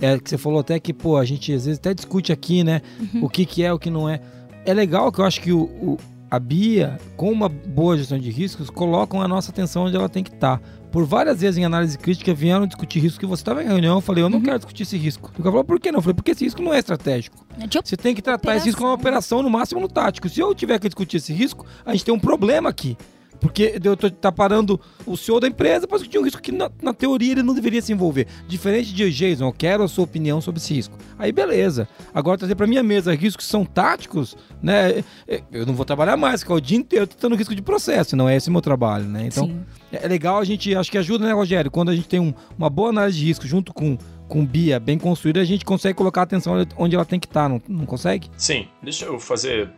é 0.00 0.18
que 0.18 0.28
você 0.30 0.38
falou 0.38 0.60
até 0.60 0.80
que, 0.80 0.92
pô, 0.92 1.16
a 1.16 1.24
gente 1.24 1.52
às 1.52 1.66
vezes 1.66 1.78
até 1.78 1.92
discute 1.94 2.32
aqui, 2.32 2.64
né? 2.64 2.80
O 3.22 3.28
que, 3.28 3.44
que 3.44 3.62
é, 3.62 3.72
o 3.72 3.78
que 3.78 3.90
não 3.90 4.08
é. 4.08 4.20
É 4.64 4.72
legal 4.72 5.10
que 5.12 5.20
eu 5.20 5.24
acho 5.24 5.40
que 5.40 5.52
o, 5.52 5.62
o- 5.62 5.98
a 6.30 6.38
Bia, 6.38 6.98
com 7.14 7.30
uma 7.30 7.46
boa 7.48 7.96
gestão 7.98 8.18
de 8.18 8.30
riscos, 8.30 8.70
colocam 8.70 9.20
a 9.20 9.28
nossa 9.28 9.50
atenção 9.50 9.84
onde 9.84 9.94
ela 9.96 10.08
tem 10.08 10.24
que 10.24 10.30
estar. 10.32 10.60
Por 10.90 11.04
várias 11.04 11.40
vezes 11.42 11.58
em 11.58 11.64
análise 11.64 11.98
crítica 11.98 12.32
vieram 12.32 12.66
discutir 12.66 13.00
risco 13.00 13.20
que 13.20 13.26
você 13.26 13.42
estava 13.42 13.62
em 13.62 13.66
reunião, 13.66 13.96
eu 13.96 14.00
falei, 14.00 14.24
eu 14.24 14.30
não 14.30 14.40
quero 14.40 14.58
discutir 14.58 14.84
esse 14.84 14.96
risco. 14.96 15.28
O 15.30 15.42
cara 15.42 15.50
falou, 15.50 15.64
por 15.64 15.78
que 15.78 15.92
não? 15.92 15.98
Eu 15.98 16.02
falei, 16.02 16.14
porque 16.14 16.30
esse 16.30 16.44
risco 16.44 16.62
não 16.62 16.72
é 16.72 16.78
estratégico. 16.78 17.46
É 17.60 17.66
Você 17.84 17.96
tem 17.98 18.14
que 18.14 18.22
tratar 18.22 18.56
esse 18.56 18.66
risco 18.66 18.80
como 18.80 18.90
uma 18.90 18.96
operação, 18.96 19.42
no 19.42 19.50
máximo 19.50 19.80
no 19.80 19.88
tático. 19.88 20.26
Se 20.28 20.40
eu 20.40 20.54
tiver 20.54 20.78
que 20.78 20.88
discutir 20.88 21.18
esse 21.18 21.32
risco, 21.34 21.66
a 21.84 21.92
gente 21.92 22.04
tem 22.06 22.14
um 22.14 22.18
problema 22.18 22.70
aqui. 22.70 22.96
Porque 23.42 23.76
eu 23.82 23.96
tô 23.96 24.08
tá 24.08 24.30
parando 24.30 24.80
o 25.04 25.16
CEO 25.16 25.40
da 25.40 25.48
empresa 25.48 25.84
para 25.84 25.98
discutir 25.98 26.16
um 26.16 26.22
risco 26.22 26.40
que, 26.40 26.52
na, 26.52 26.70
na, 26.80 26.94
teoria, 26.94 27.32
ele 27.32 27.42
não 27.42 27.52
deveria 27.52 27.82
se 27.82 27.92
envolver. 27.92 28.28
Diferente 28.46 28.94
de 28.94 29.10
Jason, 29.10 29.48
eu 29.48 29.52
quero 29.52 29.82
a 29.82 29.88
sua 29.88 30.04
opinião 30.04 30.40
sobre 30.40 30.60
esse 30.60 30.72
risco. 30.72 30.96
Aí, 31.18 31.32
beleza. 31.32 31.88
Agora, 32.14 32.38
trazer 32.38 32.54
para 32.54 32.68
minha 32.68 32.84
mesa 32.84 33.12
riscos 33.12 33.44
que 33.44 33.50
são 33.50 33.64
táticos, 33.64 34.36
né? 34.62 35.02
Eu 35.50 35.66
não 35.66 35.74
vou 35.74 35.84
trabalhar 35.84 36.16
mais, 36.16 36.44
que 36.44 36.52
é 36.52 36.54
o 36.54 36.60
dia 36.60 36.78
inteiro 36.78 37.04
tentando 37.04 37.34
risco 37.34 37.52
de 37.52 37.62
processo, 37.62 38.14
não 38.14 38.28
é 38.28 38.36
esse 38.36 38.48
o 38.48 38.52
meu 38.52 38.60
trabalho, 38.60 39.06
né? 39.06 39.26
Então, 39.26 39.46
Sim. 39.46 39.60
é 39.90 40.06
legal 40.06 40.38
a 40.38 40.44
gente, 40.44 40.72
acho 40.76 40.90
que 40.90 40.96
ajuda, 40.96 41.26
né, 41.26 41.32
Rogério? 41.32 41.68
Quando 41.68 41.90
a 41.90 41.96
gente 41.96 42.06
tem 42.06 42.20
um, 42.20 42.32
uma 42.56 42.70
boa 42.70 42.90
análise 42.90 43.18
de 43.18 43.26
risco 43.26 43.44
junto 43.44 43.74
com 43.74 43.98
com 44.28 44.46
BIA 44.46 44.80
bem 44.80 44.98
construída, 44.98 45.42
a 45.42 45.44
gente 45.44 45.62
consegue 45.62 45.94
colocar 45.94 46.22
a 46.22 46.24
atenção 46.24 46.54
onde 46.78 46.94
ela 46.94 47.04
tem 47.04 47.20
que 47.20 47.26
estar, 47.26 47.42
tá, 47.42 47.48
não, 47.50 47.60
não 47.68 47.84
consegue? 47.84 48.30
Sim. 48.34 48.66
Deixa 48.82 49.04
eu 49.04 49.20
fazer 49.20 49.68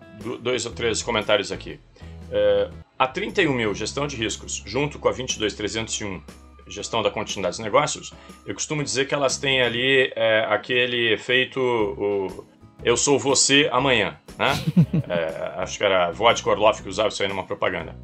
dois 0.40 0.64
ou 0.64 0.70
três 0.70 1.02
comentários 1.02 1.50
aqui. 1.50 1.80
É, 2.30 2.70
a 2.98 3.06
31 3.06 3.52
mil, 3.52 3.74
gestão 3.74 4.06
de 4.06 4.16
riscos, 4.16 4.62
junto 4.64 4.98
com 4.98 5.08
a 5.08 5.12
22301, 5.12 6.22
gestão 6.66 7.02
da 7.02 7.10
continuidade 7.10 7.56
dos 7.56 7.64
negócios, 7.64 8.12
eu 8.46 8.54
costumo 8.54 8.82
dizer 8.82 9.06
que 9.06 9.14
elas 9.14 9.36
têm 9.36 9.62
ali 9.62 10.12
é, 10.16 10.46
aquele 10.48 11.12
efeito 11.12 11.60
o, 11.60 12.46
eu 12.82 12.96
sou 12.96 13.18
você 13.18 13.68
amanhã, 13.72 14.16
né? 14.38 14.52
é, 15.08 15.60
acho 15.62 15.78
que 15.78 15.84
era 15.84 16.10
Vodka 16.10 16.50
Orloff 16.50 16.82
que 16.82 16.88
usava 16.88 17.08
isso 17.08 17.22
aí 17.22 17.28
numa 17.28 17.44
propaganda. 17.44 17.96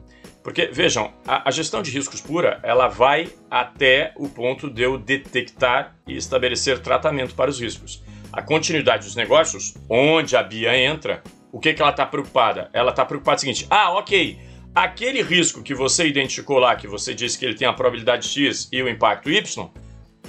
Porque, 0.42 0.66
vejam, 0.66 1.12
a, 1.26 1.48
a, 1.48 1.50
gestão 1.50 1.82
de 1.82 1.90
riscos 1.90 2.20
pura, 2.20 2.60
ela 2.62 2.88
vai 2.88 3.28
até 3.50 4.12
o 4.16 4.26
ponto 4.26 4.70
de 4.70 4.82
eu 4.82 4.96
detectar 4.96 5.94
e 6.06 6.16
estabelecer 6.16 6.78
tratamento 6.78 7.34
para 7.34 7.50
os 7.50 7.60
riscos. 7.60 8.02
A 8.32 8.40
continuidade 8.40 9.04
dos 9.04 9.14
negócios, 9.14 9.74
onde 9.88 10.34
a 10.36 10.42
Bia 10.42 10.74
entra, 10.74 11.22
o 11.52 11.60
que, 11.60 11.74
que 11.74 11.82
ela 11.82 11.90
está 11.90 12.06
preocupada? 12.06 12.70
Ela 12.72 12.90
está 12.90 13.04
preocupada 13.04 13.36
com 13.36 13.38
o 13.38 13.40
seguinte, 13.40 13.66
ah, 13.68 13.92
ok, 13.92 14.38
aquele 14.74 15.22
risco 15.22 15.62
que 15.62 15.74
você 15.74 16.06
identificou 16.06 16.58
lá, 16.58 16.76
que 16.76 16.86
você 16.86 17.14
disse 17.14 17.38
que 17.38 17.44
ele 17.44 17.54
tem 17.54 17.66
a 17.66 17.72
probabilidade 17.72 18.28
X 18.28 18.68
e 18.72 18.82
o 18.82 18.88
impacto 18.88 19.30
Y, 19.30 19.70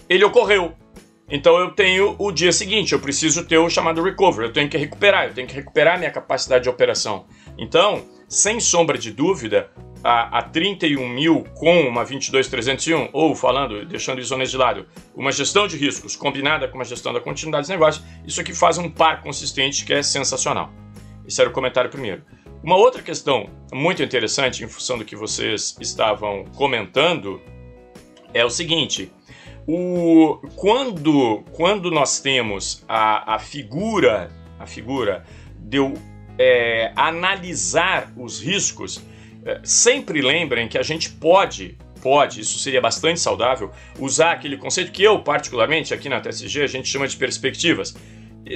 ele 0.10 0.24
ocorreu. 0.24 0.74
Então 1.30 1.58
eu 1.58 1.72
tenho 1.72 2.16
o 2.20 2.32
dia 2.32 2.52
seguinte, 2.52 2.92
eu 2.92 3.00
preciso 3.00 3.46
ter 3.46 3.58
o 3.58 3.70
chamado 3.70 4.04
recovery, 4.04 4.48
eu 4.48 4.54
tenho 4.54 4.70
que 4.70 4.78
recuperar, 4.78 5.28
eu 5.28 5.34
tenho 5.34 5.48
que 5.48 5.54
recuperar 5.54 5.98
minha 5.98 6.12
capacidade 6.12 6.64
de 6.64 6.70
operação. 6.70 7.26
Então, 7.58 8.06
sem 8.28 8.60
sombra 8.60 8.98
de 8.98 9.12
dúvida, 9.12 9.72
a, 10.04 10.40
a 10.40 10.42
31 10.42 11.08
mil 11.08 11.44
com 11.56 11.88
uma 11.88 12.04
22301, 12.04 13.10
ou 13.14 13.36
falando, 13.36 13.86
deixando 13.86 14.20
isones 14.20 14.52
de 14.52 14.58
lado, 14.58 14.86
uma 15.16 15.32
gestão 15.32 15.68
de 15.68 15.78
riscos 15.78 16.16
combinada 16.16 16.68
com 16.68 16.76
uma 16.76 16.84
gestão 16.84 17.14
da 17.14 17.22
continuidade 17.22 17.64
dos 17.64 17.70
negócios, 17.70 18.06
isso 18.26 18.42
aqui 18.42 18.54
faz 18.54 18.78
um 18.78 18.90
par 18.90 19.22
consistente 19.22 19.86
que 19.86 19.94
é 19.94 20.04
sensacional. 20.04 20.72
Esse 21.26 21.40
era 21.40 21.50
o 21.50 21.54
comentário 21.54 21.90
primeiro. 21.90 22.24
Uma 22.64 22.76
outra 22.76 23.02
questão 23.02 23.50
muito 23.74 24.04
interessante, 24.04 24.64
em 24.64 24.68
função 24.68 24.98
do 24.98 25.06
que 25.06 25.16
vocês 25.16 25.76
estavam 25.80 26.46
comentando, 26.56 27.42
é 28.34 28.46
o 28.46 28.50
seguinte: 28.50 29.12
o, 29.68 30.38
quando, 30.56 31.44
quando 31.54 31.90
nós 31.90 32.20
temos 32.20 32.84
a, 32.88 33.36
a 33.36 33.40
figura, 33.40 34.32
a 34.60 34.68
figura 34.68 35.26
de 35.60 35.78
é, 36.38 36.92
analisar 36.96 38.14
os 38.16 38.40
riscos, 38.40 39.02
é, 39.44 39.60
sempre 39.64 40.22
lembrem 40.22 40.68
que 40.68 40.78
a 40.78 40.84
gente 40.84 41.10
pode, 41.10 41.78
pode, 42.00 42.42
isso 42.42 42.60
seria 42.60 42.80
bastante 42.80 43.20
saudável, 43.20 43.72
usar 44.00 44.34
aquele 44.34 44.58
conceito 44.58 44.92
que 44.92 45.02
eu, 45.02 45.20
particularmente, 45.20 45.96
aqui 45.96 46.08
na 46.08 46.20
TSG, 46.20 46.62
a 46.62 46.68
gente 46.68 46.88
chama 46.88 47.08
de 47.08 47.18
perspectivas. 47.18 47.96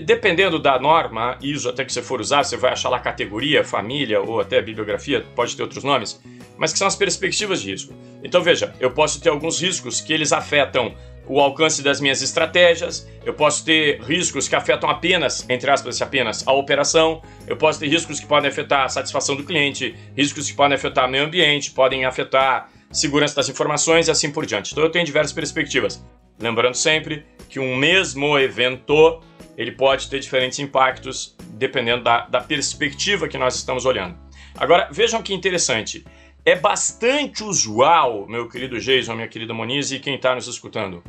Dependendo 0.04 0.58
da 0.58 0.80
norma, 0.80 1.38
ISO 1.42 1.70
até 1.70 1.86
que 1.86 1.94
você 1.94 2.02
for 2.02 2.20
usar, 2.20 2.44
você 2.44 2.58
vai 2.58 2.72
achar 2.72 2.90
lá 2.90 3.00
categoria, 3.00 3.64
família 3.64 4.20
ou 4.20 4.40
até 4.40 4.62
bibliografia, 4.62 5.24
pode 5.36 5.56
ter 5.56 5.62
outros 5.62 5.84
nomes, 5.84 6.20
mas 6.58 6.74
que 6.74 6.80
são 6.80 6.88
as 6.88 6.96
perspectivas 6.96 7.62
de 7.62 7.72
risco. 7.72 7.94
Então 8.24 8.42
veja, 8.42 8.74
eu 8.80 8.92
posso 8.92 9.22
ter 9.22 9.30
alguns 9.30 9.62
riscos 9.62 10.02
que 10.02 10.12
eles 10.12 10.34
afetam 10.34 10.96
o 11.28 11.40
alcance 11.40 11.82
das 11.82 12.00
minhas 12.00 12.22
estratégias, 12.22 13.08
eu 13.24 13.34
posso 13.34 13.66
ter 13.66 14.02
riscos 14.02 14.48
que 14.48 14.56
afetam 14.56 14.90
apenas, 14.90 15.48
entre 15.50 15.70
aspas, 15.70 16.02
apenas 16.02 16.48
a 16.48 16.54
operação, 16.54 17.22
eu 17.48 17.58
posso 17.58 17.80
ter 17.80 17.88
riscos 17.88 18.20
que 18.20 18.28
podem 18.28 18.50
afetar 18.50 18.86
a 18.86 18.90
satisfação 18.90 19.36
do 19.36 19.44
cliente, 19.44 19.96
riscos 20.16 20.50
que 20.50 20.56
podem 20.56 20.76
afetar 20.76 21.10
meio 21.10 21.26
ambiente, 21.26 21.72
podem 21.72 22.06
afetar 22.06 22.70
segurança 22.92 23.36
das 23.36 23.50
informações 23.50 24.08
e 24.08 24.12
assim 24.12 24.32
por 24.32 24.46
diante. 24.46 24.72
Então 24.72 24.84
eu 24.84 24.90
tenho 24.90 25.06
diversas 25.06 25.34
perspectivas. 25.34 26.04
Lembrando 26.40 26.76
sempre 26.76 27.26
que 27.50 27.60
um 27.60 27.76
mesmo 27.76 28.38
evento 28.38 29.22
ele 29.58 29.72
pode 29.72 30.10
ter 30.10 30.20
diferentes 30.20 30.60
impactos 30.60 31.36
dependendo 31.52 32.04
da, 32.04 32.26
da 32.26 32.42
perspectiva 32.42 33.28
que 33.28 33.38
nós 33.38 33.56
estamos 33.56 33.86
olhando. 33.86 34.18
Agora, 34.58 34.90
vejam 34.92 35.22
que 35.22 35.34
interessante. 35.34 36.06
É 36.46 36.56
bastante 36.56 37.44
usual, 37.44 38.28
meu 38.28 38.48
querido 38.48 38.80
Jason, 38.80 39.16
minha 39.16 39.28
querida 39.28 39.54
Moniz 39.54 39.92
e 39.92 40.00
quem 40.00 40.16
está 40.16 40.36
nos 40.36 40.48
escutando, 40.48 41.04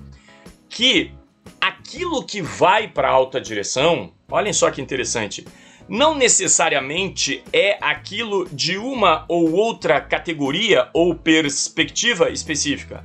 que 0.68 1.12
aquilo 1.60 2.24
que 2.24 2.40
vai 2.40 2.88
para 2.88 3.10
alta 3.10 3.40
direção, 3.40 4.12
olhem 4.30 4.52
só 4.52 4.70
que 4.70 4.80
interessante, 4.80 5.44
não 5.88 6.14
necessariamente 6.14 7.44
é 7.52 7.78
aquilo 7.80 8.48
de 8.48 8.76
uma 8.76 9.24
ou 9.28 9.52
outra 9.52 10.00
categoria 10.00 10.88
ou 10.92 11.14
perspectiva 11.14 12.30
específica. 12.30 13.04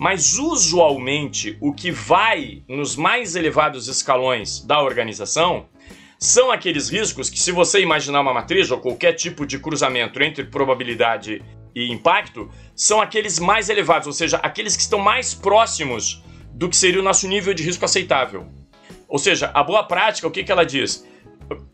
Mas 0.00 0.38
usualmente 0.38 1.58
o 1.60 1.74
que 1.74 1.90
vai 1.90 2.62
nos 2.66 2.96
mais 2.96 3.36
elevados 3.36 3.86
escalões 3.86 4.64
da 4.64 4.82
organização 4.82 5.66
são 6.18 6.50
aqueles 6.50 6.88
riscos 6.88 7.28
que, 7.28 7.38
se 7.38 7.52
você 7.52 7.82
imaginar 7.82 8.22
uma 8.22 8.32
matriz 8.32 8.70
ou 8.70 8.78
qualquer 8.78 9.12
tipo 9.12 9.44
de 9.44 9.58
cruzamento 9.58 10.22
entre 10.22 10.44
probabilidade 10.44 11.44
e 11.74 11.92
impacto, 11.92 12.50
são 12.74 12.98
aqueles 12.98 13.38
mais 13.38 13.68
elevados, 13.68 14.06
ou 14.06 14.14
seja, 14.14 14.38
aqueles 14.38 14.74
que 14.74 14.80
estão 14.80 14.98
mais 14.98 15.34
próximos 15.34 16.24
do 16.54 16.70
que 16.70 16.78
seria 16.78 17.00
o 17.00 17.04
nosso 17.04 17.28
nível 17.28 17.52
de 17.52 17.62
risco 17.62 17.84
aceitável. 17.84 18.46
Ou 19.06 19.18
seja, 19.18 19.50
a 19.52 19.62
boa 19.62 19.84
prática, 19.84 20.26
o 20.26 20.30
que, 20.30 20.42
que 20.42 20.50
ela 20.50 20.64
diz? 20.64 21.06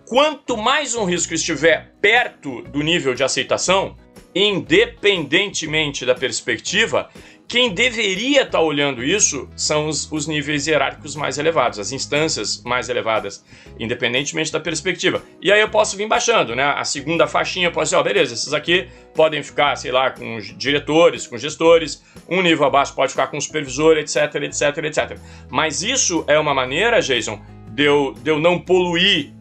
Quanto 0.04 0.56
mais 0.56 0.96
um 0.96 1.04
risco 1.04 1.32
estiver 1.32 1.94
perto 2.00 2.62
do 2.62 2.82
nível 2.82 3.14
de 3.14 3.22
aceitação, 3.22 3.96
independentemente 4.34 6.04
da 6.04 6.14
perspectiva, 6.14 7.08
quem 7.48 7.72
deveria 7.72 8.42
estar 8.42 8.58
tá 8.58 8.60
olhando 8.60 9.04
isso 9.04 9.48
são 9.54 9.88
os, 9.88 10.10
os, 10.10 10.26
níveis 10.26 10.66
hierárquicos 10.66 11.14
mais 11.14 11.38
elevados, 11.38 11.78
as 11.78 11.92
instâncias 11.92 12.62
mais 12.64 12.88
elevadas, 12.88 13.44
independentemente 13.78 14.50
da 14.50 14.58
perspectiva. 14.58 15.22
E 15.40 15.52
aí 15.52 15.60
eu 15.60 15.68
posso 15.68 15.96
vir 15.96 16.08
baixando, 16.08 16.56
né? 16.56 16.64
A 16.64 16.84
segunda 16.84 17.26
faixinha 17.26 17.70
posso 17.70 17.86
dizer, 17.86 17.96
ó, 17.96 18.02
beleza, 18.02 18.34
esses 18.34 18.52
aqui 18.52 18.88
podem 19.14 19.42
ficar, 19.44 19.76
sei 19.76 19.92
lá, 19.92 20.10
com 20.10 20.38
diretores, 20.56 21.26
com 21.26 21.38
gestores, 21.38 22.02
um 22.28 22.42
nível 22.42 22.66
abaixo 22.66 22.94
pode 22.94 23.12
ficar 23.12 23.28
com 23.28 23.40
supervisor, 23.40 23.96
etc, 23.96 24.34
etc, 24.42 24.78
etc. 24.84 25.18
Mas 25.48 25.82
isso 25.82 26.24
é 26.26 26.38
uma 26.38 26.52
maneira, 26.52 27.00
Jason, 27.00 27.40
de 27.70 27.84
eu, 27.84 28.12
de 28.22 28.30
eu 28.30 28.40
não 28.40 28.58
poluir 28.58 29.32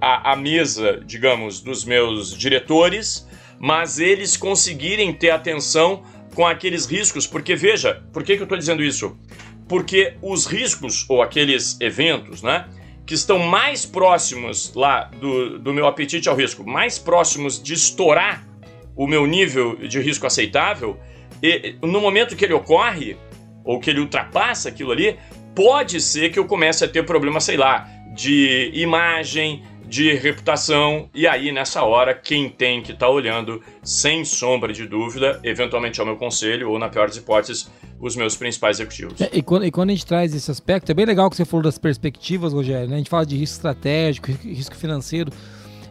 a, 0.00 0.32
a 0.32 0.36
mesa, 0.36 1.00
digamos, 1.06 1.60
dos 1.60 1.84
meus 1.84 2.36
diretores, 2.36 3.28
mas 3.60 4.00
eles 4.00 4.36
conseguirem 4.36 5.12
ter 5.12 5.30
atenção 5.30 6.02
com 6.34 6.46
aqueles 6.46 6.86
riscos, 6.86 7.26
porque 7.26 7.54
veja, 7.54 8.02
por 8.12 8.22
que, 8.22 8.36
que 8.36 8.42
eu 8.42 8.44
estou 8.44 8.58
dizendo 8.58 8.82
isso? 8.82 9.16
Porque 9.68 10.14
os 10.22 10.46
riscos, 10.46 11.04
ou 11.08 11.22
aqueles 11.22 11.80
eventos, 11.80 12.42
né, 12.42 12.66
que 13.06 13.14
estão 13.14 13.38
mais 13.38 13.84
próximos 13.84 14.72
lá 14.74 15.04
do, 15.04 15.58
do 15.58 15.72
meu 15.72 15.86
apetite 15.86 16.28
ao 16.28 16.36
risco, 16.36 16.68
mais 16.68 16.98
próximos 16.98 17.62
de 17.62 17.74
estourar 17.74 18.46
o 18.94 19.06
meu 19.06 19.26
nível 19.26 19.76
de 19.76 20.00
risco 20.00 20.26
aceitável, 20.26 20.98
e, 21.42 21.76
no 21.82 22.00
momento 22.00 22.36
que 22.36 22.44
ele 22.44 22.54
ocorre, 22.54 23.16
ou 23.64 23.80
que 23.80 23.90
ele 23.90 24.00
ultrapassa 24.00 24.68
aquilo 24.68 24.92
ali, 24.92 25.16
pode 25.54 26.00
ser 26.00 26.30
que 26.30 26.38
eu 26.38 26.44
comece 26.44 26.84
a 26.84 26.88
ter 26.88 27.04
problema, 27.04 27.40
sei 27.40 27.56
lá, 27.56 27.88
de 28.14 28.70
imagem, 28.74 29.62
de 29.86 30.14
reputação, 30.14 31.08
e 31.14 31.26
aí 31.26 31.52
nessa 31.52 31.82
hora 31.82 32.14
quem 32.14 32.48
tem 32.48 32.82
que 32.82 32.92
estar 32.92 33.06
tá 33.06 33.12
olhando, 33.12 33.62
sem 33.82 34.24
sombra 34.24 34.72
de 34.72 34.86
dúvida, 34.86 35.40
eventualmente 35.42 36.00
é 36.00 36.02
o 36.02 36.06
meu 36.06 36.16
conselho, 36.16 36.70
ou 36.70 36.78
na 36.78 36.88
pior 36.88 37.08
das 37.08 37.16
hipóteses, 37.16 37.70
os 38.00 38.16
meus 38.16 38.36
principais 38.36 38.80
executivos. 38.80 39.20
É, 39.20 39.30
e, 39.32 39.42
quando, 39.42 39.64
e, 39.64 39.70
quando, 39.70 39.90
a 39.90 39.92
gente 39.92 40.06
traz 40.06 40.34
esse 40.34 40.50
aspecto, 40.50 40.90
é 40.90 40.94
bem 40.94 41.06
legal 41.06 41.30
que 41.30 41.36
você 41.36 41.44
falou 41.44 41.62
das 41.62 41.78
perspectivas, 41.78 42.52
Rogério, 42.52 42.88
né? 42.88 42.96
A 42.96 42.98
gente 42.98 43.10
fala 43.10 43.24
de 43.24 43.36
risco 43.36 43.56
estratégico, 43.56 44.30
risco 44.42 44.74
financeiro. 44.74 45.32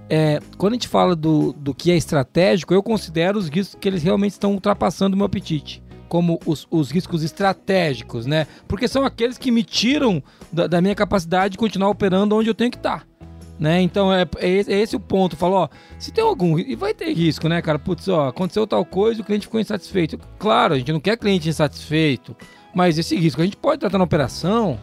É, 0.10 0.40
quando 0.58 0.74
a 0.74 0.76
gente 0.76 0.90
fala 0.90 1.16
do, 1.16 1.54
do 1.54 1.74
que 1.74 1.90
é 1.90 1.96
estratégico, 1.96 2.74
eu 2.74 2.84
considero 2.84 3.40
os 3.40 3.48
riscos 3.48 3.78
que 3.80 3.88
eles 3.88 4.04
realmente 4.04 4.34
estão 4.34 4.52
ultrapassando 4.52 5.16
o 5.16 5.18
meu 5.18 5.26
apetite 5.26 5.82
como 6.10 6.38
os, 6.46 6.68
os, 6.70 6.92
riscos 6.92 7.24
estratégicos, 7.24 8.26
né? 8.26 8.46
Porque 8.68 8.86
são 8.86 9.06
aqueles 9.06 9.38
que 9.38 9.50
me 9.50 9.64
tiram 9.64 10.22
da, 10.52 10.68
da 10.68 10.82
minha 10.82 10.94
capacidade 10.94 11.54
de 11.54 11.58
continuar 11.58 11.88
operando 11.88 12.36
onde 12.36 12.50
eu 12.50 12.54
tenho 12.54 12.70
que 12.70 12.76
estar. 12.76 13.08
Né? 13.62 13.80
Então 13.80 14.12
é, 14.12 14.26
é, 14.40 14.50
esse, 14.50 14.74
é 14.74 14.80
esse 14.82 14.96
o 14.96 15.00
ponto. 15.00 15.38
Falou, 15.38 15.60
ó, 15.60 15.70
se 16.00 16.12
tem 16.12 16.24
algum. 16.24 16.58
E 16.58 16.76
vai 16.76 16.96
ter 16.96 17.14
risco, 17.14 17.48
né, 17.48 17.62
cara? 17.62 17.78
Putz, 17.78 18.08
ó, 18.08 18.30
aconteceu 18.30 18.66
tal 18.66 18.84
coisa 18.84 19.22
o 19.22 19.24
cliente 19.24 19.46
ficou 19.46 19.60
insatisfeito. 19.62 20.18
Claro, 20.40 20.74
a 20.74 20.78
gente 20.80 20.92
não 20.92 21.00
quer 21.00 21.16
cliente 21.16 21.48
insatisfeito, 21.48 22.36
mas 22.74 22.98
esse 22.98 23.16
risco 23.16 23.40
a 23.40 23.46
gente 23.46 23.56
pode 23.58 23.80
tratar 23.80 24.00
na 24.00 24.04
operação. 24.04 24.80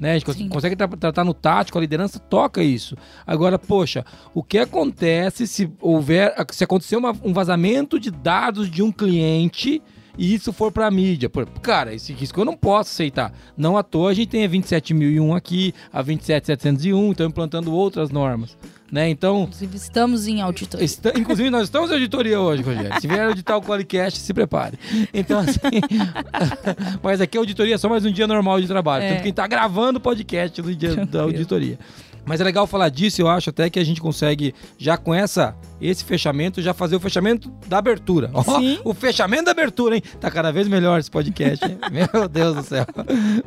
né? 0.00 0.12
A 0.14 0.18
gente 0.18 0.32
Sim. 0.32 0.48
consegue 0.48 0.74
tra 0.74 0.88
tratar 0.88 1.22
no 1.24 1.34
tático, 1.34 1.76
a 1.78 1.80
liderança 1.80 2.18
toca 2.18 2.60
isso. 2.62 2.96
Agora, 3.24 3.56
poxa, 3.58 4.04
o 4.34 4.42
que 4.42 4.58
acontece 4.58 5.46
se 5.46 5.70
houver, 5.80 6.34
se 6.50 6.64
acontecer 6.64 6.96
uma- 6.96 7.14
um 7.22 7.32
vazamento 7.34 8.00
de 8.00 8.10
dados 8.10 8.68
de 8.68 8.82
um 8.82 8.90
cliente 8.90 9.80
e 10.16 10.34
isso 10.34 10.52
for 10.52 10.70
pra 10.70 10.90
mídia? 10.90 11.30
Cara, 11.62 11.94
esse 11.94 12.12
risco 12.12 12.40
eu 12.40 12.44
não 12.44 12.56
posso 12.56 12.90
aceitar. 12.90 13.32
Não 13.56 13.76
à 13.76 13.82
toa 13.82 14.10
a 14.10 14.14
gente 14.14 14.28
tem 14.28 14.44
a 14.44 14.48
27.001 14.48 15.36
aqui, 15.36 15.74
a 15.92 16.02
27.701, 16.02 17.10
então 17.10 17.26
implantando 17.26 17.72
outras 17.72 18.10
normas, 18.10 18.56
né? 18.90 19.08
Então, 19.08 19.42
Inclusive, 19.44 19.76
estamos 19.76 20.26
em 20.26 20.40
auditoria. 20.40 20.84
Esta- 20.84 21.18
inclusive, 21.18 21.50
nós 21.50 21.64
estamos 21.64 21.90
em 21.90 21.94
auditoria 21.94 22.40
hoje, 22.40 22.62
Rogério. 22.62 23.00
Se 23.00 23.06
vier 23.08 23.26
auditar 23.26 23.56
o 23.56 23.62
Qualicast, 23.62 24.18
se 24.20 24.34
prepare. 24.34 24.78
Então, 25.14 25.38
assim. 25.40 25.58
mas 27.02 27.20
aqui 27.20 27.36
a 27.36 27.40
auditoria 27.40 27.74
é 27.74 27.78
só 27.78 27.88
mais 27.88 28.04
um 28.04 28.12
dia 28.12 28.26
normal 28.26 28.60
de 28.60 28.66
trabalho. 28.66 29.04
É. 29.04 29.08
Tanto 29.08 29.16
que 29.18 29.22
a 29.22 29.26
gente 29.26 29.34
tá 29.34 29.46
gravando 29.46 29.98
o 29.98 30.00
podcast 30.00 30.60
no 30.60 30.74
dia 30.74 30.90
da 30.90 30.94
Tranquilo. 30.96 31.22
auditoria. 31.24 31.78
Mas 32.24 32.40
é 32.40 32.44
legal 32.44 32.66
falar 32.66 32.88
disso, 32.88 33.20
eu 33.20 33.28
acho 33.28 33.50
até 33.50 33.68
que 33.68 33.78
a 33.80 33.84
gente 33.84 34.00
consegue, 34.00 34.54
já 34.78 34.96
com 34.96 35.12
essa, 35.12 35.56
esse 35.82 36.04
fechamento, 36.04 36.62
já 36.62 36.72
fazer 36.72 36.96
o 36.96 37.00
fechamento 37.00 37.50
da 37.66 37.78
abertura. 37.78 38.30
Sim. 38.44 38.80
o 38.84 38.94
fechamento 38.94 39.44
da 39.44 39.50
abertura, 39.50 39.96
hein? 39.96 40.02
Tá 40.20 40.30
cada 40.30 40.50
vez 40.50 40.68
melhor 40.68 40.98
esse 40.98 41.10
podcast, 41.10 41.64
hein? 41.64 41.78
Meu 41.90 42.28
Deus 42.28 42.56
do 42.56 42.62
céu. 42.62 42.86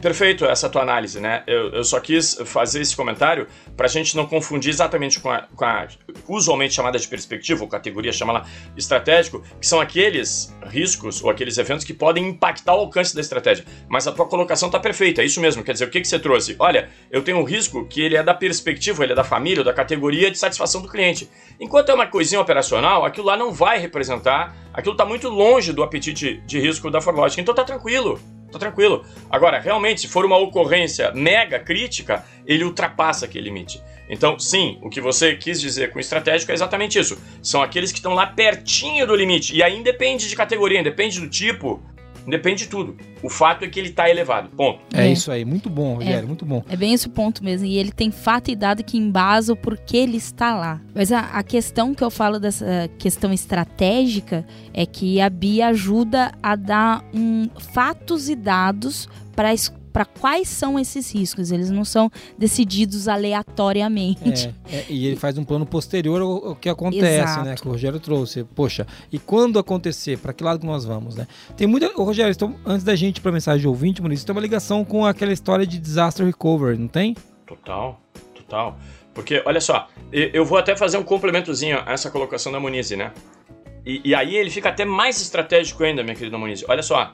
Perfeito 0.01 0.45
essa 0.45 0.69
tua 0.69 0.81
análise, 0.81 1.19
né? 1.19 1.43
Eu, 1.47 1.69
eu 1.69 1.83
só 1.83 1.99
quis 1.99 2.37
fazer 2.45 2.81
esse 2.81 2.95
comentário 2.95 3.47
para 3.75 3.85
a 3.85 3.89
gente 3.89 4.15
não 4.15 4.25
confundir 4.25 4.69
exatamente 4.69 5.19
com 5.19 5.29
a, 5.29 5.43
com 5.55 5.65
a 5.65 5.87
usualmente 6.27 6.73
chamada 6.73 6.99
de 6.99 7.07
perspectiva, 7.07 7.63
ou 7.63 7.69
categoria 7.69 8.11
chama 8.11 8.33
lá 8.33 8.45
estratégico, 8.75 9.43
que 9.59 9.67
são 9.67 9.79
aqueles 9.79 10.53
riscos 10.67 11.23
ou 11.23 11.29
aqueles 11.29 11.57
eventos 11.57 11.85
que 11.85 11.93
podem 11.93 12.29
impactar 12.29 12.75
o 12.75 12.79
alcance 12.79 13.13
da 13.13 13.21
estratégia. 13.21 13.65
Mas 13.87 14.07
a 14.07 14.11
tua 14.11 14.25
colocação 14.25 14.69
tá 14.69 14.79
perfeita, 14.79 15.21
é 15.21 15.25
isso 15.25 15.39
mesmo. 15.39 15.63
Quer 15.63 15.73
dizer, 15.73 15.85
o 15.85 15.89
que, 15.89 16.01
que 16.01 16.07
você 16.07 16.19
trouxe? 16.19 16.55
Olha, 16.59 16.89
eu 17.11 17.23
tenho 17.23 17.37
um 17.37 17.43
risco 17.43 17.85
que 17.85 18.01
ele 18.01 18.15
é 18.15 18.23
da 18.23 18.33
perspectiva, 18.33 19.03
ele 19.03 19.13
é 19.13 19.15
da 19.15 19.23
família, 19.23 19.59
ou 19.59 19.65
da 19.65 19.73
categoria 19.73 20.31
de 20.31 20.37
satisfação 20.37 20.81
do 20.81 20.87
cliente. 20.87 21.29
Enquanto 21.59 21.89
é 21.89 21.93
uma 21.93 22.07
coisinha 22.25 22.41
operacional, 22.41 23.05
aquilo 23.05 23.27
lá 23.27 23.37
não 23.37 23.53
vai 23.53 23.77
representar, 23.77 24.55
aquilo 24.73 24.95
tá 24.95 25.05
muito 25.05 25.29
longe 25.29 25.71
do 25.71 25.83
apetite 25.83 26.41
de 26.47 26.59
risco 26.59 26.89
da 26.89 26.99
Forlogic, 26.99 27.39
então 27.39 27.53
tá 27.53 27.63
tranquilo. 27.63 28.19
Tá 28.51 28.57
tranquilo. 28.57 29.05
Agora, 29.29 29.59
realmente, 29.59 30.01
se 30.01 30.07
for 30.07 30.25
uma 30.25 30.37
ocorrência 30.37 31.11
mega 31.11 31.59
crítica, 31.59 32.25
ele 32.47 32.63
ultrapassa 32.63 33.25
aquele 33.25 33.45
limite. 33.45 33.79
Então, 34.09 34.39
sim, 34.39 34.79
o 34.81 34.89
que 34.89 34.99
você 34.99 35.35
quis 35.35 35.61
dizer 35.61 35.91
com 35.91 35.99
estratégico 35.99 36.51
é 36.51 36.55
exatamente 36.55 36.97
isso. 36.97 37.15
São 37.43 37.61
aqueles 37.61 37.91
que 37.91 37.99
estão 37.99 38.13
lá 38.13 38.25
pertinho 38.25 39.05
do 39.05 39.15
limite. 39.15 39.55
E 39.55 39.61
aí 39.61 39.77
independe 39.77 40.27
de 40.27 40.35
categoria, 40.35 40.79
independe 40.79 41.19
do 41.19 41.29
tipo, 41.29 41.83
independe 42.25 42.63
de 42.63 42.69
tudo. 42.69 42.95
O 43.21 43.29
fato 43.29 43.63
é 43.65 43.67
que 43.67 43.79
ele 43.79 43.89
está 43.89 44.09
elevado. 44.09 44.49
Ponto. 44.49 44.79
É, 44.93 45.07
É. 45.07 45.11
isso 45.11 45.31
aí, 45.31 45.43
muito 45.45 45.69
bom, 45.69 45.95
Rogério, 45.95 46.27
muito 46.27 46.45
bom. 46.45 46.63
É 46.69 46.75
bem 46.75 46.93
esse 46.93 47.07
o 47.07 47.09
ponto 47.09 47.43
mesmo. 47.43 47.65
E 47.65 47.77
ele 47.77 47.91
tem 47.91 48.11
fato 48.11 48.51
e 48.51 48.55
dado 48.55 48.83
que 48.83 48.97
embasa 48.97 49.53
o 49.53 49.55
porquê 49.55 49.97
ele 49.97 50.17
está 50.17 50.55
lá. 50.55 50.81
Mas 50.93 51.11
a, 51.11 51.19
a 51.21 51.43
questão 51.43 51.93
que 51.93 52.03
eu 52.03 52.09
falo 52.11 52.39
dessa 52.39 52.89
questão 52.97 53.31
estratégica 53.33 54.45
é 54.73 54.85
que 54.85 55.19
a 55.21 55.29
BIA 55.29 55.67
ajuda 55.67 56.31
a 56.41 56.55
dar 56.55 57.03
um, 57.13 57.49
fatos 57.73 58.29
e 58.29 58.35
dados 58.35 59.07
para 59.35 59.53
para 59.95 60.03
quais 60.03 60.49
são 60.49 60.77
esses 60.77 61.09
riscos. 61.09 61.51
Eles 61.51 61.69
não 61.69 61.85
são 61.85 62.11
decididos 62.37 63.07
aleatoriamente. 63.07 64.53
É, 64.69 64.75
é, 64.75 64.85
e 64.89 65.07
ele 65.07 65.15
faz 65.15 65.37
um 65.37 65.45
plano 65.45 65.65
posterior 65.65 66.21
ao, 66.21 66.49
ao 66.49 66.55
que 66.57 66.67
acontece, 66.67 67.23
Exato. 67.23 67.45
né? 67.45 67.55
Que 67.55 67.65
o 67.65 67.71
Rogério 67.71 67.97
trouxe. 67.97 68.43
Poxa, 68.43 68.85
e 69.09 69.17
quando 69.17 69.57
acontecer, 69.57 70.17
para 70.17 70.33
que 70.33 70.43
lado 70.43 70.59
que 70.59 70.65
nós 70.65 70.83
vamos, 70.83 71.15
né? 71.15 71.25
Tem 71.55 71.65
muita. 71.65 71.87
Ô, 71.97 72.03
Rogério, 72.03 72.33
então, 72.33 72.57
antes 72.65 72.83
da 72.83 72.93
gente 72.93 73.19
ir 73.19 73.21
pra 73.21 73.31
mensagem 73.31 73.61
de 73.61 73.69
ouvinte, 73.69 74.01
Muniz, 74.01 74.21
tem 74.25 74.35
uma 74.35 74.41
ligação 74.41 74.83
com 74.83 75.05
aquela 75.05 75.31
história 75.31 75.65
de 75.65 75.79
disaster 75.79 76.25
recovery, 76.25 76.77
não 76.77 76.89
tem? 76.89 77.15
Total, 77.47 77.97
total. 78.33 78.77
Porque, 79.13 79.41
olha 79.45 79.61
só, 79.61 79.87
eu 80.11 80.43
vou 80.43 80.57
até 80.57 80.75
fazer 80.75 80.97
um 80.97 81.03
complementozinho 81.03 81.81
a 81.85 81.93
essa 81.93 82.11
colocação 82.11 82.51
da 82.51 82.59
Muniz, 82.59 82.91
né? 82.91 83.13
E, 83.85 84.01
e 84.03 84.13
aí 84.13 84.35
ele 84.35 84.49
fica 84.49 84.67
até 84.67 84.83
mais 84.83 85.21
estratégico 85.21 85.85
ainda, 85.85 86.03
minha 86.03 86.17
querida 86.17 86.37
Muniz. 86.37 86.65
Olha 86.67 86.83
só, 86.83 87.13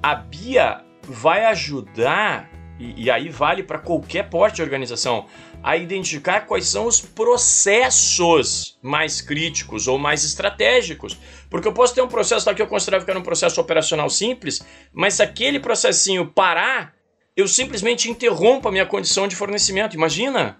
a 0.00 0.14
Bia 0.14 0.91
vai 1.04 1.44
ajudar, 1.46 2.50
e, 2.78 3.04
e 3.04 3.10
aí 3.10 3.28
vale 3.28 3.62
para 3.62 3.78
qualquer 3.78 4.28
porte 4.28 4.56
de 4.56 4.62
organização, 4.62 5.26
a 5.62 5.76
identificar 5.76 6.42
quais 6.42 6.66
são 6.66 6.86
os 6.86 7.00
processos 7.00 8.78
mais 8.82 9.20
críticos 9.20 9.86
ou 9.86 9.98
mais 9.98 10.24
estratégicos. 10.24 11.16
Porque 11.48 11.68
eu 11.68 11.72
posso 11.72 11.94
ter 11.94 12.02
um 12.02 12.08
processo 12.08 12.52
que 12.54 12.62
eu 12.62 12.66
considerava 12.66 13.04
que 13.04 13.10
era 13.10 13.20
um 13.20 13.22
processo 13.22 13.60
operacional 13.60 14.10
simples, 14.10 14.64
mas 14.92 15.14
se 15.14 15.22
aquele 15.22 15.60
processinho 15.60 16.26
parar, 16.26 16.94
eu 17.36 17.46
simplesmente 17.46 18.10
interrompo 18.10 18.68
a 18.68 18.72
minha 18.72 18.86
condição 18.86 19.28
de 19.28 19.36
fornecimento. 19.36 19.94
Imagina! 19.94 20.58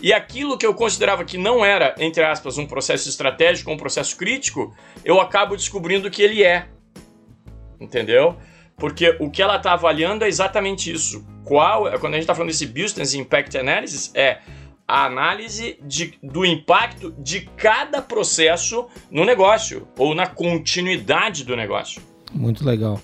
E 0.00 0.12
aquilo 0.12 0.56
que 0.56 0.64
eu 0.64 0.74
considerava 0.74 1.24
que 1.24 1.36
não 1.36 1.64
era, 1.64 1.94
entre 1.98 2.22
aspas, 2.22 2.56
um 2.56 2.66
processo 2.66 3.08
estratégico, 3.08 3.70
um 3.70 3.76
processo 3.76 4.16
crítico, 4.16 4.74
eu 5.04 5.20
acabo 5.20 5.56
descobrindo 5.56 6.10
que 6.10 6.22
ele 6.22 6.44
é. 6.44 6.68
Entendeu? 7.80 8.36
Porque 8.78 9.16
o 9.20 9.30
que 9.30 9.42
ela 9.42 9.56
está 9.56 9.72
avaliando 9.72 10.24
é 10.24 10.28
exatamente 10.28 10.92
isso. 10.92 11.24
Qual, 11.44 11.84
quando 11.98 12.14
a 12.14 12.16
gente 12.16 12.20
está 12.22 12.34
falando 12.34 12.50
desse 12.50 12.66
Business 12.66 13.14
Impact 13.14 13.56
Analysis, 13.56 14.10
é 14.14 14.38
a 14.86 15.04
análise 15.04 15.78
de, 15.84 16.14
do 16.22 16.46
impacto 16.46 17.14
de 17.18 17.42
cada 17.56 18.00
processo 18.00 18.86
no 19.10 19.24
negócio 19.24 19.86
ou 19.98 20.14
na 20.14 20.26
continuidade 20.26 21.44
do 21.44 21.54
negócio. 21.54 22.00
Muito 22.32 22.64
legal. 22.64 23.00